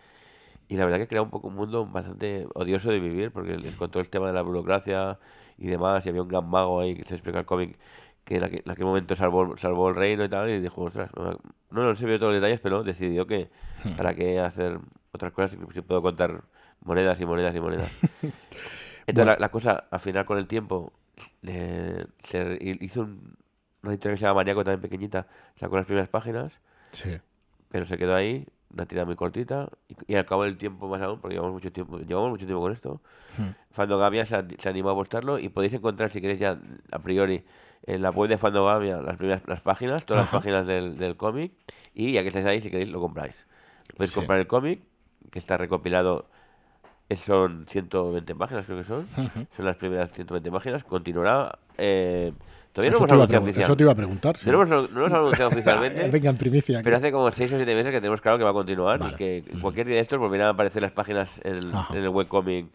Y 0.68 0.76
la 0.76 0.84
verdad 0.84 0.98
que 0.98 1.06
crea 1.08 1.22
un 1.22 1.30
poco 1.30 1.48
un 1.48 1.54
mundo 1.54 1.86
bastante 1.86 2.46
odioso 2.54 2.90
de 2.90 2.98
vivir, 2.98 3.30
porque 3.30 3.56
con 3.78 3.90
todo 3.90 4.00
el 4.02 4.10
tema 4.10 4.26
de 4.26 4.32
la 4.32 4.42
burocracia 4.42 5.18
y 5.58 5.68
demás, 5.68 6.04
y 6.04 6.08
había 6.08 6.22
un 6.22 6.28
gran 6.28 6.48
mago 6.48 6.80
ahí 6.80 6.94
que 6.96 7.04
se 7.04 7.14
explica 7.14 7.38
el 7.40 7.46
cómic 7.46 7.78
que 8.24 8.36
en 8.38 8.44
aquel, 8.44 8.62
en 8.64 8.70
aquel 8.72 8.84
momento 8.84 9.14
salvó, 9.14 9.56
salvó 9.56 9.88
el 9.90 9.94
reino 9.94 10.24
y 10.24 10.28
tal, 10.28 10.50
y 10.50 10.60
dijo, 10.60 10.82
ostras, 10.82 11.10
no, 11.16 11.38
no, 11.70 11.84
no 11.84 11.94
se 11.94 12.04
vio 12.06 12.18
todos 12.18 12.32
los 12.32 12.40
detalles, 12.42 12.58
pero 12.60 12.82
decidió 12.82 13.26
que 13.28 13.48
para 13.96 14.14
qué 14.14 14.40
hacer 14.40 14.80
otras 15.12 15.32
cosas 15.32 15.56
si 15.72 15.80
puedo 15.82 16.02
contar 16.02 16.42
monedas 16.82 17.20
y 17.20 17.24
monedas 17.24 17.54
y 17.54 17.60
monedas. 17.60 17.92
Entonces 19.06 19.26
la, 19.26 19.36
la 19.38 19.48
cosa, 19.50 19.84
al 19.90 20.00
final 20.00 20.24
con 20.26 20.38
el 20.38 20.48
tiempo, 20.48 20.92
eh, 21.44 22.04
se 22.24 22.58
hizo 22.80 23.02
un- 23.02 23.36
una 23.82 23.92
editorial 23.92 24.16
que 24.16 24.18
se 24.20 24.24
llama 24.26 24.40
Maniaco 24.40 24.64
también 24.64 24.80
pequeñita, 24.80 25.28
sacó 25.60 25.76
las 25.76 25.86
primeras 25.86 26.08
páginas, 26.08 26.52
Sí. 26.90 27.18
pero 27.70 27.86
se 27.86 27.96
quedó 27.96 28.16
ahí, 28.16 28.46
una 28.76 28.86
tirada 28.86 29.06
muy 29.06 29.16
cortita, 29.16 29.68
y, 29.88 30.12
y 30.12 30.16
al 30.16 30.26
cabo 30.26 30.44
del 30.44 30.56
tiempo 30.58 30.88
más 30.88 31.00
aún, 31.02 31.18
porque 31.20 31.34
llevamos 31.34 31.54
mucho 31.54 31.72
tiempo, 31.72 31.98
llevamos 31.98 32.30
mucho 32.30 32.46
tiempo 32.46 32.62
con 32.62 32.72
esto, 32.72 33.00
Hmm. 33.38 33.50
Fandogamia 33.72 34.24
se, 34.24 34.36
an- 34.36 34.56
se 34.58 34.68
animó 34.68 34.90
a 34.90 34.94
postarlo 34.94 35.38
y 35.38 35.48
podéis 35.50 35.74
encontrar, 35.74 36.10
si 36.12 36.20
queréis 36.20 36.40
ya 36.40 36.58
a 36.92 36.98
priori, 37.00 37.44
en 37.82 38.02
la 38.02 38.10
web 38.10 38.28
de 38.30 38.38
Fandogamia 38.38 39.02
las 39.02 39.16
primeras 39.16 39.42
las 39.46 39.60
páginas, 39.60 40.06
todas 40.06 40.24
Ajá. 40.24 40.36
las 40.36 40.42
páginas 40.42 40.66
del, 40.66 40.96
del 40.96 41.16
cómic, 41.16 41.52
y 41.94 42.12
ya 42.12 42.22
que 42.22 42.28
estáis 42.28 42.46
ahí, 42.46 42.60
si 42.62 42.70
queréis, 42.70 42.88
lo 42.90 43.00
compráis. 43.00 43.34
Podéis 43.96 44.10
Sí. 44.10 44.14
comprar 44.14 44.38
el 44.38 44.46
cómic, 44.46 44.80
que 45.30 45.38
está 45.38 45.56
recopilado, 45.58 46.26
es- 47.08 47.20
son 47.20 47.66
120 47.68 48.34
páginas, 48.34 48.66
creo 48.66 48.78
que 48.78 48.84
son, 48.84 49.06
son 49.56 49.64
las 49.64 49.76
primeras 49.76 50.10
120 50.12 50.50
páginas, 50.50 50.84
continuará... 50.84 51.58
Eh, 51.78 52.32
todavía 52.72 52.90
Eso 52.92 53.06
no 53.06 53.06
hemos 53.06 53.12
anunciado 53.12 53.40
pregun- 53.42 53.44
oficial. 53.44 53.64
eso 53.64 53.76
te 53.76 53.82
iba 53.84 53.92
a 53.92 53.94
preguntar. 53.94 54.36
sí. 54.38 54.50
No 54.50 54.62
hemos, 54.62 54.90
no 54.90 55.08
lo 55.08 55.16
anunciado 55.16 55.48
oficialmente. 55.52 56.08
Venga, 56.10 56.30
en 56.30 56.36
primicia. 56.36 56.80
Pero 56.82 56.96
hace 56.96 57.12
como 57.12 57.30
6 57.30 57.52
o 57.52 57.56
7 57.56 57.74
meses 57.74 57.90
que 57.92 58.00
tenemos 58.00 58.20
claro 58.20 58.38
que 58.38 58.44
va 58.44 58.50
a 58.50 58.54
continuar 58.54 58.98
Vale. 58.98 59.14
y 59.14 59.16
que 59.16 59.44
cualquier 59.60 59.86
día 59.86 59.96
de 59.96 60.02
estos 60.02 60.18
volverán 60.18 60.48
a 60.48 60.50
aparecer 60.50 60.82
las 60.82 60.92
páginas 60.92 61.30
en, 61.44 61.54
el- 61.56 61.74
Ajá. 61.74 61.94
en 61.96 62.02
el 62.02 62.08
webcomic 62.10 62.66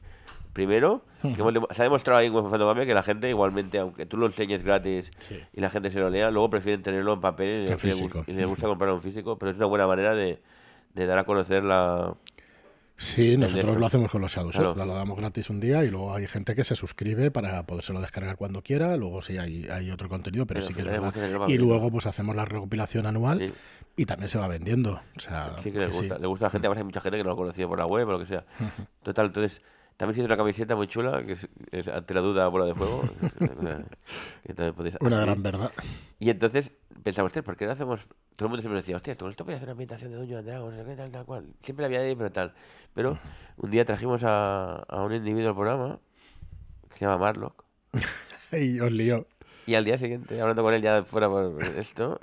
primero. 0.54 1.02
que 1.22 1.36
se 1.74 1.82
ha 1.82 1.84
demostrado 1.84 2.20
ahí 2.20 2.28
en 2.28 2.34
Fandogamia 2.34 2.86
que 2.86 2.94
la 2.94 3.04
gente 3.04 3.30
igualmente, 3.30 3.78
aunque 3.80 4.06
tú 4.06 4.18
lo 4.18 4.26
enseñes 4.26 4.64
gratis 4.64 5.10
Sí. 5.30 5.40
y 5.54 5.62
la 5.62 5.70
gente 5.70 5.90
se 5.92 6.00
lo 6.00 6.10
lea, 6.10 6.30
luego 6.32 6.50
prefieren 6.50 6.82
tenerlo 6.84 7.14
en 7.14 7.22
papel 7.22 7.48
y, 7.48 7.54
En 7.54 7.60
le- 7.62 7.66
y 7.66 7.70
le, 7.70 7.78
físico. 7.78 8.20
gu- 8.20 8.24
y 8.28 8.34
les 8.34 8.48
gusta 8.48 8.68
comprarlo 8.68 8.96
en 8.98 9.02
físico, 9.02 9.38
pero 9.38 9.52
es 9.52 9.58
una 9.58 9.68
buena 9.68 9.88
manera 9.88 10.14
de, 10.16 10.40
de 10.94 11.06
dar 11.06 11.18
a 11.20 11.24
conocer 11.26 11.64
la... 11.64 12.14
Sí, 13.02 13.36
nosotros 13.36 13.78
lo 13.78 13.86
hacemos 13.88 14.12
con 14.12 14.22
los 14.22 14.32
Shadows. 14.32 14.56
Claro. 14.56 14.76
Lo 14.86 14.94
damos 14.94 15.18
gratis 15.18 15.50
un 15.50 15.60
día 15.60 15.84
y 15.84 15.90
luego 15.90 16.14
hay 16.14 16.28
gente 16.28 16.54
que 16.56 16.64
se 16.64 16.76
suscribe 16.76 17.32
para 17.32 17.64
podérselo 17.66 18.00
descargar 18.00 18.36
cuando 18.38 18.62
quiera. 18.62 18.96
Luego 18.96 19.24
sí 19.24 19.40
hay, 19.40 19.68
hay 19.72 19.90
otro 19.90 20.08
contenido, 20.08 20.46
pero 20.46 20.60
Pero 20.60 20.68
sí 20.68 20.74
que 20.76 20.82
es 20.82 20.86
verdad. 20.88 21.48
Y 21.48 21.58
luego 21.58 21.90
pues 21.92 22.06
hacemos 22.06 22.36
la 22.36 22.46
recopilación 22.46 23.08
anual 23.08 23.40
Sí. 23.40 23.54
y 23.98 24.06
también 24.06 24.30
se 24.30 24.38
va 24.38 24.48
vendiendo. 24.48 25.02
O 25.18 25.20
sea, 25.20 25.56
Sí 25.64 25.72
que 25.72 25.92
sí. 25.92 25.98
gusta, 25.98 26.20
le 26.20 26.28
gusta 26.28 26.46
a 26.46 26.48
la 26.48 26.52
gente, 26.52 26.68
además 26.68 26.78
hay 26.78 26.84
mucha 26.86 27.02
gente 27.02 27.18
que 27.18 27.24
no 27.24 27.32
lo 27.32 27.36
conocía 27.38 27.68
por 27.68 27.80
la 27.80 27.88
web 27.88 28.08
o 28.08 28.12
lo 28.12 28.20
que 28.20 28.28
sea. 28.28 28.46
Total, 29.02 29.26
entonces, 29.26 29.64
también 29.98 30.20
hizo 30.20 30.26
una 30.28 30.38
camiseta 30.38 30.76
muy 30.76 30.88
chula, 30.88 31.26
que 31.26 31.32
es, 31.32 31.50
es 31.72 31.88
ante 31.88 32.14
la 32.14 32.22
duda 32.22 32.48
bola 32.50 32.66
de 32.66 32.76
fuego. 32.76 33.02
que 34.46 34.54
podéis 34.74 34.96
Una 35.00 35.18
adquirir. 35.18 35.22
gran 35.22 35.42
verdad. 35.44 35.72
Y 36.20 36.30
entonces 36.30 36.72
pensamos, 37.04 37.32
¿por 37.32 37.58
qué 37.58 37.66
no 37.66 37.72
hacemos? 37.72 38.02
Todo 38.36 38.48
el 38.48 38.50
mundo 38.50 38.62
siempre 38.62 38.80
decía, 38.80 38.96
hostia, 38.96 39.16
todo 39.16 39.30
esto 39.30 39.44
podría 39.44 39.58
hacer 39.58 39.68
una 39.68 39.74
ambientación 39.74 40.12
de 40.12 40.18
Dungeons 40.18 40.40
and 40.40 40.48
Dragons, 40.48 40.76
no 40.78 40.84
sé 40.84 40.90
qué, 40.90 40.96
tal, 40.96 41.12
tal 41.12 41.26
cual. 41.26 41.46
Siempre 41.62 41.86
había 41.86 42.00
ahí, 42.00 42.16
pero 42.16 42.32
tal. 42.32 42.54
Pero 42.94 43.18
un 43.58 43.70
día 43.72 43.86
trajimos 43.86 44.24
a, 44.24 44.78
a 44.78 45.04
un 45.04 45.14
individuo 45.14 45.50
al 45.50 45.56
programa, 45.56 46.00
que 46.90 46.98
se 46.98 47.06
llama 47.06 47.18
Marlock, 47.20 47.64
Y 48.52 48.80
os 48.80 48.92
lío. 48.92 49.28
y 49.66 49.76
al 49.76 49.86
día 49.86 49.98
siguiente, 49.98 50.42
hablando 50.42 50.64
con 50.64 50.74
él 50.74 50.82
ya 50.82 51.04
fuera 51.04 51.30
por 51.30 51.62
esto, 51.78 52.20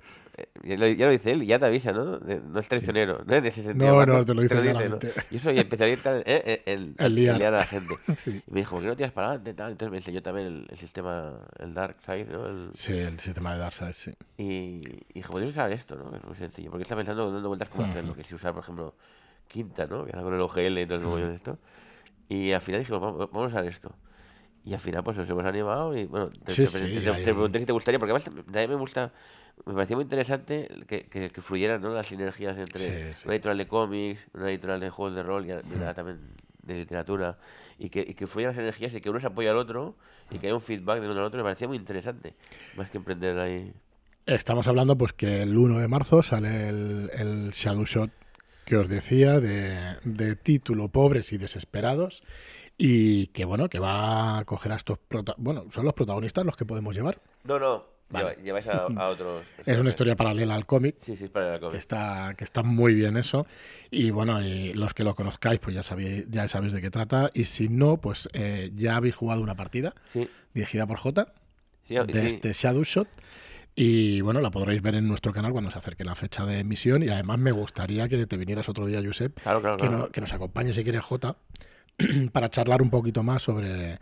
ya 0.64 0.76
lo, 0.76 0.86
dice 1.10 1.32
él, 1.32 1.44
ya 1.46 1.58
te 1.58 1.66
avisa, 1.66 1.92
¿no? 1.92 2.18
No 2.18 2.60
es 2.60 2.68
traicionero, 2.68 3.22
¿no? 3.26 3.34
En 3.34 3.46
ese 3.46 3.62
sentido. 3.62 4.04
No, 4.04 4.06
no, 4.06 4.24
te 4.24 4.34
lo 4.34 4.42
dice 4.42 4.54
¿no? 4.54 4.62
claramente. 4.62 5.12
Y 5.30 5.36
eso, 5.36 5.50
y 5.52 5.58
empecé 5.58 5.84
a 5.84 5.88
ir 5.88 6.02
tal, 6.02 6.18
eh, 6.20 6.24
eh, 6.26 6.62
el, 6.66 6.94
El 6.98 7.14
liar. 7.14 7.42
a 7.54 7.58
la 7.58 7.64
gente. 7.64 7.96
Sí. 8.16 8.42
Y 8.46 8.50
me 8.52 8.60
dijo, 8.60 8.74
¿por 8.76 8.82
qué 8.82 8.88
no 8.88 8.96
tiras 8.96 9.12
para 9.12 9.28
adelante? 9.28 9.54
Tal? 9.54 9.72
Entonces 9.72 9.90
me 9.90 9.98
enseñó 9.98 10.22
también 10.22 10.46
el, 10.46 10.66
el 10.70 10.76
sistema, 10.78 11.38
el 11.58 11.74
Dark 11.74 11.96
Side, 12.04 12.24
¿no? 12.26 12.46
El, 12.46 12.68
Sí, 12.72 12.92
el 12.92 13.18
sistema 13.20 13.52
de 13.52 13.58
Darkseid, 13.60 13.92
sí. 13.92 14.10
Y, 14.38 14.44
y 14.44 15.14
dije, 15.14 15.28
podría 15.28 15.48
usar 15.50 15.70
esto, 15.72 15.96
¿no? 15.96 16.14
Es 16.16 16.24
muy 16.24 16.34
sencillo. 16.36 16.70
Porque 16.70 16.82
está 16.82 16.96
pensando, 16.96 17.30
dando 17.32 17.48
vueltas 17.48 17.68
cómo 17.68 17.84
hacerlo. 17.84 18.14
Que 18.14 18.24
si 18.24 18.34
usar, 18.34 18.52
por 18.54 18.62
ejemplo, 18.62 18.94
quinta, 19.48 19.86
¿no? 19.86 20.04
Que 20.04 20.12
con 20.12 20.34
el 20.34 20.40
OGL 20.42 20.80
y 20.80 20.86
todo 20.86 20.98
el 20.98 21.04
mogollón 21.04 21.28
de 21.30 21.34
esto. 21.36 21.58
Y 22.28 22.52
al 22.52 22.60
final 22.60 22.80
dijimos, 22.80 23.00
vamos, 23.00 23.18
vamos 23.30 23.44
a 23.44 23.56
usar 23.56 23.64
esto. 23.66 23.92
Y 24.64 24.74
al 24.74 24.80
final, 24.80 25.02
pues 25.02 25.16
nos 25.16 25.28
hemos 25.30 25.44
animado 25.44 25.96
y, 25.96 26.04
bueno, 26.06 26.30
te, 26.30 26.52
Sí, 26.54 26.62
te, 26.62 26.68
sí, 26.68 26.78
te- 26.78 27.00
te- 27.00 27.12
te 27.12 27.22
pregunté 27.22 27.58
si 27.60 27.66
te 27.66 27.72
gustaría, 27.72 27.98
porque 27.98 28.12
además 28.12 28.44
también 28.44 28.70
me 28.70 28.76
gusta 28.76 29.12
me 29.66 29.74
parecía 29.74 29.96
muy 29.96 30.04
interesante 30.04 30.68
que, 30.86 31.06
que, 31.06 31.30
que 31.30 31.42
fluyeran 31.42 31.80
¿no? 31.82 31.92
las 31.92 32.06
sinergias 32.06 32.56
entre 32.58 33.12
Sí, 33.12 33.18
sí. 33.20 33.22
una 33.26 33.34
editorial 33.34 33.58
de 33.58 33.68
cómics, 33.68 34.20
una 34.34 34.50
editorial 34.50 34.80
de 34.80 34.90
juegos 34.90 35.14
de 35.14 35.22
rol 35.22 35.46
y 35.46 35.52
una 35.52 35.94
también 35.94 36.20
de 36.62 36.74
literatura, 36.74 37.38
y 37.78 37.88
que, 37.90 38.00
y 38.06 38.14
que 38.14 38.26
fluyan 38.26 38.50
las 38.50 38.58
energías 38.58 38.92
y 38.94 39.00
que 39.00 39.08
uno 39.10 39.20
se 39.20 39.26
apoye 39.26 39.48
al 39.48 39.56
otro 39.56 39.94
y 40.30 40.38
que 40.38 40.48
haya 40.48 40.54
un 40.54 40.60
feedback 40.60 41.00
de 41.00 41.08
uno 41.10 41.20
al 41.20 41.26
otro, 41.26 41.38
me 41.38 41.44
parecía 41.44 41.66
muy 41.68 41.76
interesante. 41.78 42.34
Más 42.76 42.90
que 42.90 42.98
emprender 42.98 43.38
ahí. 43.38 43.72
Estamos 44.26 44.66
hablando 44.68 44.96
pues 44.98 45.12
que 45.14 45.42
el 45.42 45.56
1 45.56 45.78
de 45.78 45.88
marzo 45.88 46.22
sale 46.22 46.68
el, 46.68 47.10
el 47.14 47.50
Shadow 47.52 47.84
Shot 47.86 48.10
que 48.66 48.76
os 48.76 48.86
decía 48.88 49.40
de, 49.40 49.96
de 50.04 50.36
título 50.36 50.88
Pobres 50.88 51.32
y 51.32 51.38
Desesperados 51.38 52.22
y 52.76 53.28
que 53.28 53.46
bueno, 53.46 53.70
que 53.70 53.78
va 53.78 54.38
a 54.38 54.44
coger 54.44 54.72
a 54.72 54.76
estos 54.76 54.98
prota- 54.98 55.34
bueno, 55.38 55.64
son 55.70 55.86
los 55.86 55.94
protagonistas 55.94 56.44
los 56.44 56.56
que 56.56 56.66
podemos 56.66 56.94
llevar. 56.94 57.18
No, 57.44 57.58
no, 57.58 57.84
Vale. 58.10 58.36
lleváis 58.42 58.66
a, 58.68 58.86
a 58.86 59.08
otros. 59.08 59.44
Es 59.66 59.78
una 59.78 59.90
historia 59.90 60.16
paralela 60.16 60.54
al 60.54 60.64
cómic 60.66 60.96
Sí, 60.98 61.14
sí, 61.16 61.24
es 61.24 61.30
para 61.30 61.52
la 61.52 61.54
que 61.58 61.60
cómic. 61.66 61.78
está, 61.78 62.34
que 62.36 62.44
está 62.44 62.62
muy 62.62 62.94
bien 62.94 63.16
eso. 63.16 63.46
Y 63.90 64.10
bueno, 64.10 64.42
y 64.42 64.72
los 64.72 64.94
que 64.94 65.04
lo 65.04 65.14
conozcáis, 65.14 65.60
pues 65.60 65.74
ya 65.76 65.82
sabéis, 65.82 66.24
ya 66.30 66.48
sabéis 66.48 66.72
de 66.72 66.80
qué 66.80 66.90
trata. 66.90 67.30
Y 67.34 67.44
si 67.44 67.68
no, 67.68 67.98
pues 67.98 68.28
eh, 68.32 68.70
ya 68.74 68.96
habéis 68.96 69.14
jugado 69.14 69.42
una 69.42 69.54
partida 69.56 69.94
Sí, 70.12 70.26
dirigida 70.54 70.86
por 70.86 70.98
J 70.98 71.32
sí, 71.86 71.94
de 71.94 72.20
sí. 72.20 72.26
este 72.26 72.52
Shadow 72.52 72.82
Shot. 72.84 73.08
Y 73.74 74.20
bueno, 74.22 74.40
la 74.40 74.50
podréis 74.50 74.82
ver 74.82 74.96
en 74.96 75.06
nuestro 75.06 75.32
canal 75.32 75.52
cuando 75.52 75.70
se 75.70 75.78
acerque 75.78 76.02
la 76.04 76.14
fecha 76.16 76.44
de 76.44 76.60
emisión. 76.60 77.02
Y 77.02 77.08
además 77.10 77.38
me 77.38 77.52
gustaría 77.52 78.08
que 78.08 78.26
te 78.26 78.36
vinieras 78.36 78.68
otro 78.68 78.86
día, 78.86 79.00
Josep, 79.04 79.38
Claro, 79.40 79.60
claro, 79.60 79.76
que, 79.76 79.86
claro. 79.88 79.98
no- 79.98 80.10
que 80.10 80.20
nos 80.20 80.32
acompañe 80.32 80.72
si 80.72 80.82
quieres 80.82 81.02
J 81.02 81.36
para 82.32 82.48
charlar 82.50 82.82
un 82.82 82.90
poquito 82.90 83.22
más 83.22 83.42
sobre, 83.42 83.98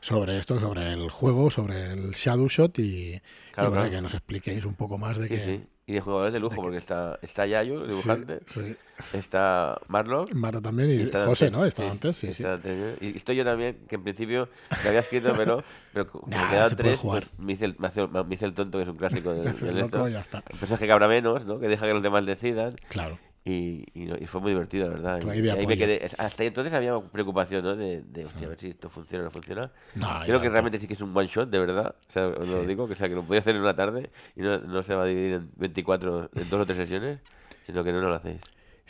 sobre 0.00 0.38
esto, 0.38 0.58
sobre 0.60 0.92
el 0.92 1.10
juego, 1.10 1.50
sobre 1.50 1.92
el 1.92 2.10
Shadow 2.12 2.48
Shot 2.48 2.78
y, 2.78 2.82
y 3.14 3.20
Claro, 3.52 3.70
bueno, 3.70 3.82
claro. 3.84 3.90
que 3.96 4.00
nos 4.02 4.14
expliquéis 4.14 4.64
un 4.64 4.74
poco 4.74 4.98
más 4.98 5.18
de 5.18 5.24
Sí, 5.28 5.34
que... 5.34 5.40
sí. 5.40 5.64
Y 5.86 5.94
de 5.94 6.00
jugadores 6.02 6.32
de 6.32 6.38
lujo, 6.38 6.54
porque 6.62 6.76
está, 6.76 7.18
está 7.20 7.46
Yayo, 7.46 7.82
el 7.82 7.88
dibujante, 7.88 8.38
sí. 8.46 8.76
está 9.12 9.76
Marlock. 9.88 10.32
Mara 10.34 10.60
también 10.60 10.88
y, 10.88 11.02
está 11.02 11.26
José, 11.26 11.46
antes, 11.46 11.58
¿no? 11.58 11.64
Estaba 11.66 11.90
antes, 11.90 12.16
sí, 12.16 12.32
sí. 12.32 12.44
está 12.44 12.54
antes, 12.54 12.96
y 13.02 13.16
estoy 13.16 13.34
yo 13.34 13.44
también, 13.44 13.76
que 13.88 13.96
en 13.96 14.04
principio 14.04 14.48
te 14.82 14.88
había 14.88 15.00
escrito, 15.00 15.32
pero, 15.36 15.64
pero 15.92 16.06
como 16.08 16.28
Nah, 16.28 16.68
se 16.68 16.76
puede 16.76 16.90
tres, 16.90 17.00
pues 17.02 17.24
me 17.38 17.54
hice, 17.54 17.64
el, 17.64 17.74
me, 17.80 17.88
hace- 17.88 18.06
me 18.06 18.32
hice 18.34 18.44
el 18.46 18.54
tonto, 18.54 18.78
que 18.78 18.82
es 18.84 18.88
un 18.88 18.98
clásico 18.98 19.32
del, 19.34 19.58
del 19.58 19.78
loco 19.80 20.06
esto. 20.06 20.18
está. 20.20 20.44
El 20.48 20.58
personaje 20.58 20.86
que 20.86 20.92
habrá 20.92 21.08
menos, 21.08 21.44
¿no? 21.44 21.58
Que 21.58 21.66
deja 21.66 21.86
que 21.88 21.92
los 21.94 22.02
demás 22.04 22.24
decidan. 22.24 22.76
Claro. 22.88 23.18
Y, 23.42 23.86
y, 23.94 24.22
y 24.22 24.26
fue 24.26 24.40
muy 24.40 24.52
divertido, 24.52 24.88
la 24.88 24.94
verdad. 24.94 25.22
Y, 25.22 25.48
ahí 25.48 25.66
me 25.66 25.78
quedé. 25.78 26.10
Hasta 26.18 26.42
ahí 26.42 26.48
entonces 26.48 26.72
había 26.74 26.98
preocupación, 27.00 27.64
¿no? 27.64 27.74
De, 27.74 28.02
de 28.02 28.26
hostia, 28.26 28.46
a 28.46 28.50
ver 28.50 28.58
si 28.58 28.68
esto 28.68 28.90
funciona 28.90 29.22
o 29.22 29.24
no 29.26 29.30
funciona. 29.30 29.70
No, 29.94 30.20
Creo 30.24 30.40
que 30.40 30.50
realmente 30.50 30.78
sí 30.78 30.86
que 30.86 30.92
es 30.92 31.00
un 31.00 31.16
one 31.16 31.26
shot, 31.26 31.48
de 31.48 31.58
verdad. 31.58 31.94
O 32.08 32.12
sea, 32.12 32.28
os 32.28 32.48
lo 32.48 32.66
digo, 32.66 32.86
que, 32.86 32.92
o 32.92 32.96
sea, 32.96 33.08
que 33.08 33.14
lo 33.14 33.22
podéis 33.22 33.42
hacer 33.42 33.56
en 33.56 33.62
una 33.62 33.74
tarde 33.74 34.10
y 34.36 34.42
no, 34.42 34.58
no 34.58 34.82
se 34.82 34.94
va 34.94 35.04
a 35.04 35.06
dividir 35.06 35.32
en 35.34 35.50
24, 35.56 36.30
en 36.34 36.50
dos 36.50 36.60
o 36.60 36.66
tres 36.66 36.76
sesiones, 36.76 37.20
sino 37.64 37.82
que 37.82 37.92
no, 37.92 38.02
no 38.02 38.08
lo 38.10 38.16
hacéis. 38.16 38.40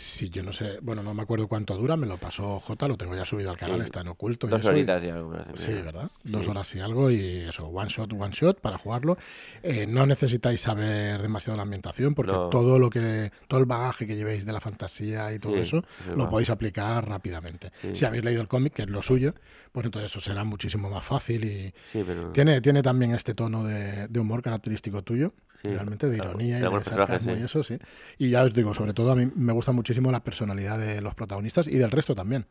Sí, 0.03 0.31
yo 0.31 0.43
no 0.43 0.51
sé, 0.55 0.79
bueno, 0.81 1.03
no 1.03 1.13
me 1.13 1.21
acuerdo 1.21 1.47
cuánto 1.47 1.77
dura, 1.77 1.95
me 1.95 2.07
lo 2.07 2.17
pasó 2.17 2.59
J, 2.59 2.89
lo 2.89 2.97
tengo 2.97 3.15
ya 3.15 3.27
subido 3.27 3.51
al 3.51 3.59
canal, 3.59 3.81
Sí. 3.81 3.85
está 3.85 4.01
en 4.01 4.09
oculto. 4.09 4.47
Dos 4.47 4.65
y- 4.65 4.67
horitas 4.67 5.05
y 5.05 5.11
algo. 5.11 5.35
Sí, 5.57 5.73
¿verdad? 5.73 6.11
Dos 6.25 6.49
horas 6.49 6.75
y 6.75 6.81
algo 6.81 7.11
y 7.11 7.41
eso, 7.41 7.67
one 7.67 7.91
shot, 7.91 8.11
one 8.15 8.33
shot 8.33 8.61
para 8.63 8.79
jugarlo. 8.79 9.19
Eh, 9.63 9.87
no 9.87 10.07
necesitáis 10.07 10.63
saber 10.63 11.21
demasiado 11.21 11.59
la 11.59 11.65
ambientación 11.65 12.15
porque 12.15 12.33
No. 12.33 12.49
todo 12.49 12.79
lo 12.79 12.89
que, 12.89 13.31
todo 13.47 13.61
el 13.61 13.67
bagaje 13.67 14.07
que 14.07 14.17
llevéis 14.17 14.47
de 14.47 14.53
la 14.55 14.61
fantasía 14.61 15.35
y 15.35 15.39
todo 15.39 15.53
Sí, 15.57 15.61
eso, 15.61 15.85
lo 16.17 16.31
podéis 16.31 16.49
aplicar 16.49 17.07
rápidamente. 17.07 17.71
Si 17.93 18.07
habéis 18.07 18.25
leído 18.25 18.41
el 18.41 18.49
cómic, 18.49 18.73
que 18.73 18.83
es 18.85 18.89
lo 18.89 19.03
suyo, 19.03 19.35
pues 19.71 19.85
entonces 19.85 20.11
eso 20.11 20.21
será 20.23 20.45
muchísimo 20.45 20.89
más 20.89 21.05
fácil 21.05 21.45
y 21.45 21.75
Sí, 21.93 22.03
pero. 22.07 22.31
tiene, 22.33 22.63
tiene 22.63 22.83
también 22.83 23.13
este 23.15 23.35
tono 23.35 23.65
de, 23.65 24.09
de 24.09 24.19
humor 24.19 24.41
característico 24.41 25.03
tuyo, 25.03 25.35
Sí, 25.63 25.69
realmente 25.69 26.09
de 26.09 26.17
claro. 26.17 26.31
ironía 26.31 26.59
y 26.59 26.63
de 26.63 26.85
sarcasmo 26.85 27.37
y 27.37 27.43
eso, 27.43 27.63
sí. 27.63 27.79
Y 28.19 28.31
ya 28.31 28.43
os 28.45 28.55
digo, 28.55 28.73
sobre 28.75 28.95
todo 28.95 29.13
a 29.13 29.15
mí 29.17 29.31
me 29.35 29.53
gusta 29.53 29.73
muchísimo 29.73 30.11
la 30.11 30.21
personalidad 30.25 30.79
de 30.79 31.01
los 31.03 31.15
protagonistas 31.15 31.69
y 31.69 31.77
del 31.77 31.91
resto 31.91 32.15
también. 32.15 32.47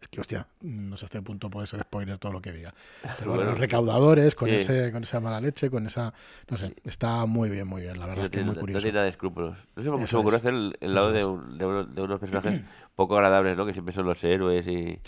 Es 0.00 0.08
que, 0.08 0.20
hostia, 0.20 0.46
no 0.60 0.96
sé 0.98 1.06
hasta 1.06 1.18
qué 1.18 1.24
punto 1.24 1.48
puede 1.48 1.66
ser 1.66 1.80
spoiler 1.80 2.18
todo 2.18 2.30
lo 2.30 2.42
que 2.42 2.52
diga. 2.52 2.74
Pero 3.18 3.30
bueno, 3.30 3.44
los 3.46 3.58
recaudadores, 3.58 4.34
con, 4.34 4.50
sí. 4.50 4.56
ese, 4.56 4.92
con 4.92 5.02
esa 5.02 5.18
mala 5.18 5.40
leche, 5.40 5.70
con 5.70 5.86
esa... 5.86 6.12
No 6.50 6.58
sé, 6.58 6.74
está 6.84 7.24
muy 7.24 7.48
bien, 7.48 7.66
muy 7.66 7.80
bien. 7.82 7.98
La 7.98 8.06
verdad 8.06 8.18
no 8.20 8.24
es 8.26 8.30
que 8.30 8.40
es 8.40 8.46
muy 8.46 8.54
no 8.54 8.60
curioso. 8.60 8.80
tiene 8.82 8.92
nada 8.92 9.04
de 9.04 9.10
escrúpulos. 9.10 9.56
No 9.74 9.82
sé 9.82 9.88
por 9.90 9.98
qué 10.00 10.06
se 10.06 10.14
me 10.14 10.20
ocurrió 10.20 10.38
hacer 10.38 10.52
el, 10.54 10.76
el 10.80 10.94
lado 10.94 11.10
de, 11.10 11.20
es. 11.20 11.24
un- 11.24 11.56
de, 11.58 11.64
uno- 11.66 11.84
de 11.84 12.02
unos 12.02 12.20
personajes 12.20 12.60
poco 12.94 13.16
agradables, 13.16 13.56
¿no? 13.56 13.64
Que 13.64 13.72
siempre 13.72 13.94
son 13.94 14.04
los 14.06 14.22
héroes 14.22 14.66
y, 14.68 15.00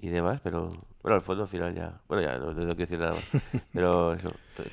y 0.00 0.08
demás, 0.08 0.40
pero 0.42 0.68
bueno, 1.02 1.16
al 1.16 1.22
fondo 1.22 1.42
al 1.42 1.48
final 1.48 1.74
ya. 1.74 2.00
Bueno, 2.08 2.22
ya 2.24 2.38
no, 2.38 2.46
no 2.46 2.54
quiero 2.54 2.74
decir 2.74 2.98
nada 2.98 3.12
más. 3.12 3.24
Pero 3.72 4.14
eso. 4.14 4.32
estoy 4.56 4.66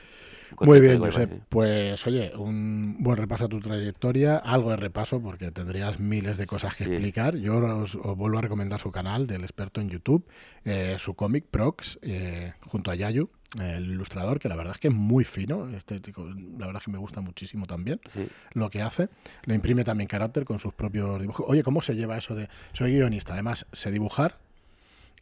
Muy 0.62 0.80
bien, 0.80 1.00
Josep. 1.00 1.44
Pues 1.50 2.06
oye, 2.08 2.32
un 2.36 2.98
buen 3.00 3.18
repaso 3.18 3.46
a 3.46 3.48
tu 3.50 3.60
trayectoria, 3.60 4.38
algo 4.38 4.70
de 4.72 4.78
repaso 4.78 5.22
porque 5.22 5.52
tendrías 5.52 6.00
miles 6.00 6.38
de 6.38 6.46
cosas 6.48 6.76
que 6.76 6.86
Sí. 6.86 6.92
explicar. 6.92 7.36
Yo 7.38 7.58
os, 7.58 7.96
os 7.96 8.18
vuelvo 8.18 8.38
a 8.38 8.42
recomendar 8.42 8.80
su 8.80 8.92
canal 8.92 9.28
del 9.28 9.44
experto 9.44 9.82
en 9.82 9.90
YouTube, 9.90 10.26
eh, 10.64 10.96
su 11.00 11.14
cómic 11.16 11.46
Prox, 11.50 12.00
eh, 12.02 12.54
junto 12.68 12.92
a 12.92 12.96
Yayu, 12.96 13.30
el 13.60 13.86
ilustrador, 13.92 14.40
que 14.40 14.50
la 14.50 14.56
verdad 14.56 14.74
es 14.74 14.80
que 14.80 14.90
es 14.90 14.94
muy 14.94 15.24
fino, 15.24 15.68
estético, 15.70 16.26
la 16.26 16.66
verdad 16.68 16.82
es 16.82 16.86
que 16.86 16.92
me 16.92 16.98
gusta 16.98 17.22
muchísimo 17.22 17.66
también 17.68 18.00
Sí. 18.14 18.28
lo 18.54 18.70
que 18.70 18.82
hace. 18.82 19.08
Le 19.46 19.56
imprime 19.56 19.84
también 19.84 20.08
carácter 20.08 20.44
con 20.46 20.60
sus 20.60 20.74
propios 20.74 21.22
dibujos. 21.22 21.46
Oye, 21.50 21.64
¿cómo 21.64 21.82
se 21.82 21.96
lleva 21.96 22.18
eso 22.18 22.36
de 22.36 22.50
soy 22.74 22.94
guionista? 22.96 23.34
Además, 23.34 23.66
sé 23.72 23.92
dibujar. 23.92 24.38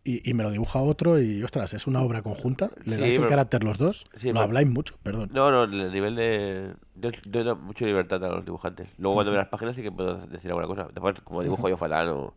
Y, 0.05 0.29
y 0.29 0.33
me 0.33 0.43
lo 0.43 0.51
dibuja 0.51 0.79
otro 0.79 1.17
y, 1.21 1.41
ostras, 1.43 1.73
es 1.73 1.87
una 1.87 2.01
obra 2.01 2.21
conjunta. 2.21 2.69
¿Le 2.83 2.95
Sí, 2.95 3.01
dais 3.01 3.17
el 3.17 3.27
carácter 3.27 3.63
los 3.63 3.77
dos? 3.77 4.05
Sí, 4.15 4.27
lo 4.27 4.33
pero- 4.33 4.43
habláis 4.43 4.67
mucho, 4.67 4.95
perdón. 5.01 5.29
No, 5.33 5.49
no, 5.49 5.63
el 5.63 5.91
nivel 5.93 6.15
de. 6.17 6.73
Yo, 6.95 7.11
doy 7.25 7.55
mucha 7.55 7.85
libertad 7.85 8.21
a 8.25 8.27
los 8.27 8.43
dibujantes. 8.43 8.89
Luego, 8.97 9.15
cuando 9.15 9.31
veo 9.31 9.39
las 9.39 9.47
páginas, 9.47 9.75
sí 9.77 9.81
que 9.81 9.91
puedo 9.93 10.15
decir 10.27 10.51
alguna 10.51 10.67
cosa. 10.67 10.87
Después, 10.93 11.15
como 11.23 11.41
dibujo 11.41 11.69
yo 11.69 11.77
fatal, 11.77 12.09
o... 12.09 12.33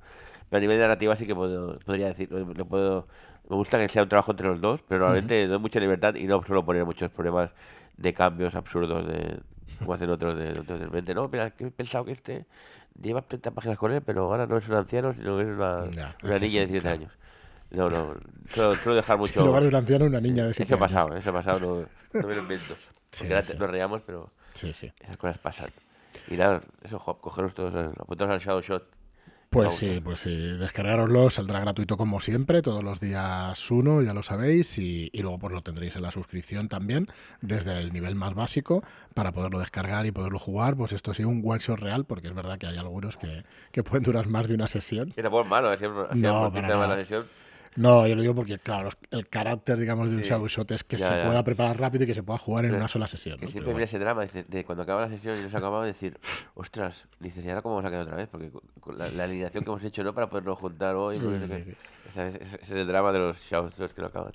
pero 0.49 0.59
a 0.59 0.61
nivel 0.61 0.77
de 0.77 0.83
narrativa, 0.83 1.17
sí 1.17 1.27
que 1.27 1.35
puedo, 1.35 1.79
podría 1.81 2.07
decir. 2.07 2.31
lo- 2.31 2.55
lo 2.55 2.65
puedo... 2.67 3.09
Me 3.49 3.57
gusta 3.57 3.79
que 3.79 3.89
sea 3.89 4.03
un 4.05 4.09
trabajo 4.09 4.31
entre 4.31 4.47
los 4.47 4.61
dos, 4.61 4.81
pero 4.89 5.01
realmente 5.01 5.47
doy 5.49 5.59
mucha 5.59 5.81
libertad 5.81 6.15
y 6.15 6.25
no 6.25 6.43
suelo 6.45 6.65
poner 6.65 6.85
muchos 6.85 7.11
problemas 7.11 7.51
de 7.97 8.15
cambios 8.15 8.55
absurdos 8.55 9.07
de. 9.09 9.41
Como 9.81 9.93
hacen 9.93 10.09
otros 10.11 10.39
de, 10.39 10.51
otros 10.59 10.79
de 10.79 10.85
repente. 10.87 11.15
No, 11.15 11.29
mira, 11.29 11.51
que 11.51 11.65
he 11.67 11.71
pensado 11.73 12.05
que 12.05 12.13
este 12.13 12.47
lleva 13.01 13.23
30 13.23 13.51
páginas 13.51 13.77
con 13.77 13.91
él, 13.93 14.03
pero 14.03 14.25
ahora 14.25 14.47
no 14.47 14.57
es 14.57 14.69
un 14.69 14.75
anciano, 14.77 15.13
sino 15.15 15.37
que 15.37 15.43
es 15.43 15.49
una, 15.49 15.85
niña 15.85 16.01
de 16.31 16.39
sí, 16.39 16.49
17 16.49 16.81
claro. 16.81 16.97
años. 16.97 17.13
No, 17.71 17.89
no, 17.91 18.15
suelo, 18.49 18.75
suelo 18.75 18.97
dejar 18.97 19.19
mucho. 19.19 19.41
En 19.41 19.47
lugar 19.47 19.63
de 19.63 19.69
un 19.69 19.75
anciano, 19.75 20.05
una 20.05 20.21
niña 20.21 20.45
de 20.45 20.53
Eso 20.53 20.75
ha 20.75 20.79
pasado, 20.79 21.09
años. 21.09 21.21
eso 21.21 21.31
ha 21.31 21.33
pasado, 21.33 21.61
no, 21.61 22.21
no 22.21 22.29
me 22.29 22.35
lo 22.35 22.43
invento. 22.43 22.75
Porque 23.19 23.35
ahora 23.35 23.47
nos 23.59 23.71
reíamos, 23.71 24.03
pero 24.05 24.31
esas 24.55 25.17
cosas 25.19 25.39
pasan. 25.39 25.71
Y 26.29 26.37
nada, 26.37 26.63
eso, 26.83 26.99
cogeros 26.99 27.55
todos, 27.55 27.75
eh, 27.75 27.91
apuntaros 27.99 28.35
al 28.35 28.41
Shadow 28.41 28.61
Shot. 28.63 28.97
Pues 29.51 29.77
sí, 29.77 30.01
pues 30.03 30.21
sí, 30.21 30.35
descargaroslo, 30.59 31.31
saldrá 31.31 31.61
gratuito 31.61 31.97
como 31.97 32.21
siempre, 32.21 32.63
todos 32.63 32.83
los 32.83 33.01
días 33.01 33.71
uno, 33.71 34.03
ya 34.03 34.13
lo 34.13 34.23
sabéis, 34.23 34.77
y, 34.77 35.09
y 35.13 35.23
luego 35.23 35.39
pues 35.39 35.53
lo 35.53 35.63
tendréis 35.63 35.97
en 35.97 36.03
la 36.03 36.11
suscripción 36.11 36.69
también, 36.69 37.07
desde 37.41 37.79
el 37.79 37.93
nivel 37.93 38.17
más 38.17 38.35
básico, 38.35 38.83
para 39.15 39.33
poderlo 39.33 39.59
descargar 39.61 40.05
y 40.05 40.11
poderlo 40.11 40.39
jugar, 40.39 40.77
pues 40.77 40.93
esto 40.93 41.15
sí, 41.15 41.25
un 41.25 41.43
one 41.45 41.61
shot 41.61 41.79
real, 41.79 42.05
porque 42.05 42.29
es 42.29 42.35
verdad 42.35 42.59
que 42.59 42.67
hay 42.67 42.77
algunos 42.77 43.17
que, 43.17 43.45
que 43.71 43.83
pueden 43.83 44.03
durar 44.03 44.27
más 44.27 44.49
de 44.49 44.55
una 44.55 44.67
sesión. 44.67 45.11
Y 45.17 45.23
tampoco 45.23 45.45
es 45.45 45.49
malo, 45.49 45.71
así, 45.71 45.87
así 45.87 46.21
No, 46.21 46.51
no, 46.51 46.53
para 46.53 46.89
la 46.89 46.97
sesión. 46.97 47.25
No, 47.77 48.07
yo 48.07 48.15
lo 48.15 48.23
digo 48.23 48.35
porque, 48.35 48.59
claro, 48.59 48.89
el 49.11 49.29
carácter, 49.29 49.79
digamos, 49.79 50.11
de 50.11 50.17
un 50.17 50.23
Sí. 50.23 50.31
Shadow 50.31 50.47
Shot 50.49 50.71
es 50.73 50.83
que 50.85 50.97
Ya, 50.97 51.07
se 51.09 51.17
ya. 51.19 51.25
pueda 51.27 51.45
preparar 51.45 51.79
rápido 51.79 52.05
y 52.05 52.07
que 52.07 52.15
se 52.15 52.23
pueda 52.23 52.39
jugar 52.39 52.65
en 52.65 52.71
Pero 52.73 52.79
una 52.79 52.89
sola 52.89 53.07
sesión. 53.07 53.39
Que 53.39 53.47
¿no? 53.47 53.51
siempre 53.53 53.73
bueno. 53.73 53.85
ese 53.85 53.99
drama 53.99 54.25
de 54.27 54.65
cuando 54.65 54.83
acaba 54.83 55.03
la 55.03 55.09
sesión 55.09 55.39
y 55.39 55.43
no 55.43 55.51
se 55.51 55.57
acababa 55.57 55.85
de 55.85 55.93
decir, 55.93 56.19
ostras, 56.55 57.07
dices, 57.21 57.45
¿y 57.45 57.49
ahora 57.49 57.63
cómo 57.63 57.75
vamos 57.77 57.87
a 57.89 57.91
quedar 57.91 58.03
otra 58.05 58.17
vez? 58.17 58.29
Porque 58.31 58.51
con- 58.81 58.99
la, 58.99 59.09
la 59.11 59.25
alineación 59.25 59.63
que 59.65 59.71
hemos 59.71 59.85
hecho, 59.85 60.03
¿no? 60.05 60.15
Para 60.15 60.29
podernos 60.31 60.59
juntar 60.59 60.97
hoy. 60.97 61.19
Sí, 61.19 61.25
sí. 61.47 61.75
Esa- 62.09 62.29
Ese, 62.29 62.43
ese 62.45 62.57
es 62.63 62.71
el 62.71 62.87
drama 62.87 63.13
de 63.13 63.19
los 63.19 63.39
Shadow 63.43 63.69
Shots 63.69 63.93
que 63.95 64.01
no 64.01 64.09
acaban. 64.09 64.33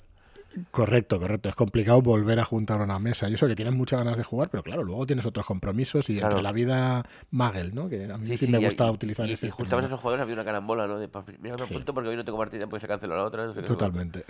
Correcto, 0.70 1.18
correcto. 1.18 1.48
Es 1.48 1.54
complicado 1.54 2.02
volver 2.02 2.38
a 2.40 2.44
juntar 2.44 2.80
una 2.80 2.98
mesa. 2.98 3.28
Y 3.28 3.34
eso 3.34 3.46
que 3.46 3.54
tienes 3.56 3.74
muchas 3.74 3.98
ganas 4.00 4.16
de 4.16 4.24
jugar, 4.24 4.48
pero 4.50 4.62
claro, 4.62 4.82
luego 4.84 5.06
tienes 5.06 5.24
otros 5.26 5.46
compromisos 5.46 6.08
y 6.10 6.14
Claro. 6.18 6.28
entre 6.32 6.42
la 6.42 6.52
vida 6.52 7.04
Magel, 7.30 7.74
¿no? 7.74 7.88
Que 7.88 8.04
a 8.12 8.18
mí 8.18 8.36
sí, 8.36 8.46
me 8.48 8.60
y- 8.60 8.64
gusta 8.64 8.86
y- 8.86 8.90
utilizar 8.90 9.26
y, 9.28 9.32
ese 9.32 9.46
y 9.46 9.50
justamente 9.50 9.86
esos 9.88 10.00
jugadores 10.00 10.22
había 10.22 10.34
una 10.34 10.44
carambola, 10.44 10.86
¿no? 10.86 10.98
De, 10.98 11.08
pues, 11.08 11.24
mira, 11.40 11.54
me 11.56 11.66
Sí. 11.66 11.74
apunto 11.74 11.94
porque 11.94 12.10
hoy 12.10 12.16
no 12.16 12.24
tengo 12.24 12.38
partida 12.38 12.66
porque 12.66 12.80
se 12.80 12.88
canceló 12.88 13.16
la 13.16 13.24
otra. 13.24 13.46
no 13.46 13.54
sé 13.54 13.60
qué. 13.62 13.66
Totalmente. 13.66 14.24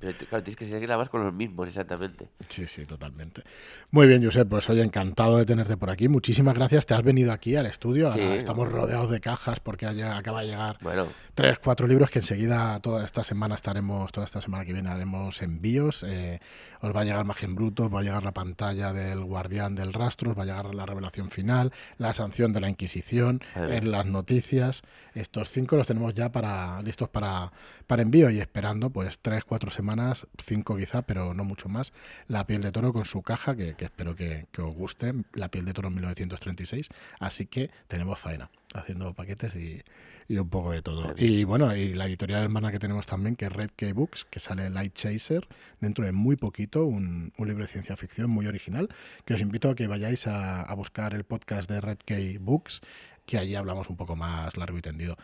Pero 0.00 0.12
claro, 0.28 0.42
tienes 0.44 0.56
que 0.58 0.68
seguir 0.68 0.90
además 0.90 1.08
con 1.08 1.22
los 1.24 1.32
mismos, 1.32 1.68
exactamente. 1.68 2.28
Sí, 2.48 2.66
sí, 2.66 2.84
totalmente. 2.84 3.42
Muy 3.90 4.06
bien, 4.06 4.24
Josep, 4.24 4.48
pues 4.48 4.68
oye, 4.70 4.82
encantado 4.82 5.36
de 5.38 5.46
tenerte 5.46 5.76
por 5.76 5.90
aquí. 5.90 6.08
Muchísimas 6.08 6.54
gracias. 6.54 6.84
Te 6.86 6.94
has 6.94 7.02
venido 7.02 7.32
aquí 7.32 7.56
al 7.56 7.66
estudio. 7.66 8.08
Ahora 8.10 8.34
estamos 8.34 8.70
rodeados 8.70 9.10
de 9.10 9.20
cajas 9.20 9.60
porque 9.60 9.86
haya- 9.86 10.16
acaba 10.16 10.40
de 10.42 10.48
llegar 10.48 10.78
Bueno, 10.82 11.06
tres, 11.34 11.58
cuatro 11.58 11.86
libros 11.86 12.10
que 12.10 12.18
enseguida, 12.20 12.78
toda 12.80 13.04
esta 13.04 13.24
semana 13.24 13.54
estaremos, 13.54 14.10
toda 14.12 14.24
esta 14.26 14.40
semana 14.40 14.64
que 14.64 14.72
viene 14.72 14.88
haremos 14.90 15.40
envío 15.42 15.65
Eh, 16.06 16.38
os 16.80 16.94
va 16.94 17.00
a 17.00 17.04
llegar 17.04 17.24
Magen 17.24 17.54
Bruto, 17.54 17.86
os 17.86 17.94
va 17.94 18.00
a 18.00 18.02
llegar 18.02 18.22
la 18.22 18.32
pantalla 18.32 18.92
del 18.92 19.24
Guardián 19.24 19.74
del 19.74 19.92
Rastro, 19.92 20.30
os 20.30 20.38
va 20.38 20.42
a 20.42 20.46
llegar 20.46 20.74
la 20.74 20.86
revelación 20.86 21.30
final, 21.30 21.72
la 21.98 22.12
sanción 22.12 22.52
de 22.52 22.60
la 22.60 22.68
Inquisición, 22.68 23.40
en 23.54 23.90
las 23.90 24.06
noticias. 24.06 24.82
Estos 25.14 25.50
cinco 25.50 25.76
los 25.76 25.86
tenemos 25.86 26.14
ya 26.14 26.30
para 26.30 26.80
listos 26.82 27.08
para, 27.08 27.52
para 27.86 28.02
envío 28.02 28.30
y 28.30 28.38
esperando 28.38 28.90
pues 28.90 29.18
tres, 29.20 29.44
cuatro 29.44 29.70
semanas, 29.70 30.26
cinco 30.44 30.76
quizá, 30.76 31.02
pero 31.02 31.34
no 31.34 31.44
mucho 31.44 31.68
más. 31.68 31.92
La 32.28 32.46
piel 32.46 32.62
de 32.62 32.72
toro 32.72 32.92
con 32.92 33.04
su 33.04 33.22
caja, 33.22 33.56
que, 33.56 33.74
espero 33.78 34.14
que, 34.14 34.46
que 34.52 34.62
os 34.62 34.74
guste. 34.74 35.12
La 35.32 35.48
piel 35.48 35.64
de 35.64 35.72
toro 35.72 35.90
1936. 35.90 36.88
Así 37.18 37.46
que 37.46 37.70
tenemos 37.88 38.18
faena 38.18 38.50
haciendo 38.74 39.12
paquetes 39.14 39.56
y, 39.56 39.82
y 40.28 40.38
un 40.38 40.48
poco 40.48 40.72
de 40.72 40.82
todo. 40.82 41.14
Y 41.16 41.44
bueno, 41.44 41.74
y 41.74 41.94
la 41.94 42.06
editorial 42.06 42.42
hermana 42.42 42.72
que 42.72 42.78
tenemos 42.78 43.06
también, 43.06 43.36
que 43.36 43.46
es 43.46 43.52
Red 43.52 43.70
Key 43.76 43.92
Books, 43.92 44.24
que 44.24 44.40
sale 44.40 44.70
Light 44.70 44.94
Chaser, 44.94 45.46
dentro 45.80 46.04
de 46.04 46.12
muy 46.12 46.36
poquito, 46.36 46.84
un, 46.84 47.32
libro 47.38 47.64
de 47.64 47.68
ciencia 47.68 47.96
ficción 47.96 48.30
muy 48.30 48.46
original, 48.46 48.88
que 49.24 49.34
os 49.34 49.40
invito 49.40 49.70
a 49.70 49.74
que 49.74 49.86
vayáis 49.86 50.26
a, 50.26 50.72
buscar 50.74 51.14
el 51.14 51.24
podcast 51.24 51.70
de 51.70 51.80
Red 51.80 51.98
Key 52.04 52.38
Books, 52.38 52.80
que 53.24 53.38
allí 53.38 53.54
hablamos 53.54 53.88
un 53.88 53.96
poco 53.96 54.16
más 54.16 54.56
largo 54.56 54.78
y 54.78 54.82
tendido. 54.82 55.16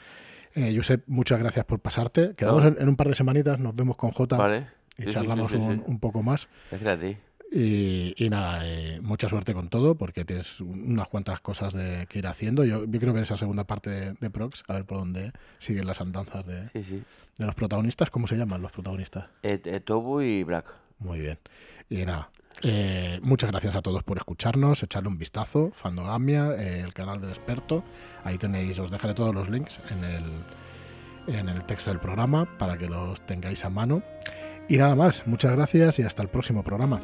Eh, 0.55 0.75
Josep, 0.77 1.05
muchas 1.07 1.39
gracias 1.39 1.65
por 1.65 1.81
pasarte. 1.81 2.35
Quedamos 2.37 2.65
en, 2.65 2.89
un 2.89 2.97
par 2.97 3.09
de 3.09 3.15
semanitas, 3.15 3.59
nos 3.59 3.75
vemos 3.75 3.97
con 3.97 4.11
J 4.11 4.67
y 4.99 5.07
charlamos 5.07 5.53
un, 5.53 5.83
un, 5.87 5.99
poco 5.99 6.23
más. 6.23 6.49
Gracias 6.71 6.99
a 6.99 7.01
ti. 7.01 7.17
Y, 7.55 8.29
nada, 8.31 8.61
eh, 8.67 8.99
mucha 9.03 9.29
suerte 9.29 9.53
con 9.53 9.69
todo, 9.69 9.95
porque 9.95 10.25
tienes 10.25 10.59
unas 10.61 11.07
cuantas 11.09 11.41
cosas 11.41 11.75
de, 11.75 12.07
que 12.09 12.21
ir 12.21 12.27
haciendo. 12.27 12.65
Yo, 12.65 12.87
yo 12.87 13.01
creo 13.01 13.13
que 13.13 13.21
esa 13.21 13.37
segunda 13.37 13.65
parte 13.65 14.15
de, 14.19 14.31
Prox, 14.31 14.65
a 14.69 14.73
ver 14.73 14.87
por 14.87 14.99
dónde 14.99 15.33
siguen 15.59 15.87
las 15.87 16.01
andanzas 16.01 16.47
de, 16.47 16.71
de 16.73 17.47
los 17.47 17.55
protagonistas. 17.55 18.09
¿Cómo 18.09 18.27
se 18.27 18.37
llaman 18.37 18.63
los 18.63 18.73
protagonistas? 18.73 19.27
Eh, 19.43 19.61
eh, 19.65 19.81
Tobu 19.81 20.23
y 20.23 20.45
Black. 20.45 20.75
Muy 20.99 21.21
bien. 21.21 21.39
Y 21.91 22.07
nada, 22.07 22.31
muchas 23.21 23.51
gracias 23.51 23.77
a 23.77 23.83
todos 23.83 24.03
por 24.03 24.17
escucharnos, 24.17 24.83
echarle 24.83 25.11
un 25.11 25.19
vistazo, 25.19 25.73
Fandogamia, 25.75 26.55
el 26.55 26.95
canal 26.95 27.21
del 27.21 27.31
experto. 27.31 27.85
Ahí 28.25 28.39
tenéis, 28.39 28.79
os 28.79 28.91
dejaré 28.91 29.13
todos 29.13 29.35
los 29.35 29.51
links 29.51 29.79
en 29.91 30.05
el, 30.05 31.37
en 31.37 31.51
el 31.51 31.65
texto 31.65 31.91
del 31.91 32.01
programa 32.01 32.47
para 32.59 32.79
que 32.79 32.89
los 32.89 33.21
tengáis 33.27 33.63
a 33.67 33.69
mano. 33.69 34.03
Y 34.71 34.79
nada 34.79 34.95
más, 34.95 35.27
muchas 35.27 35.53
gracias 35.53 35.99
y 35.99 36.03
hasta 36.03 36.23
el 36.23 36.29
próximo 36.29 36.63
programa. 36.63 37.03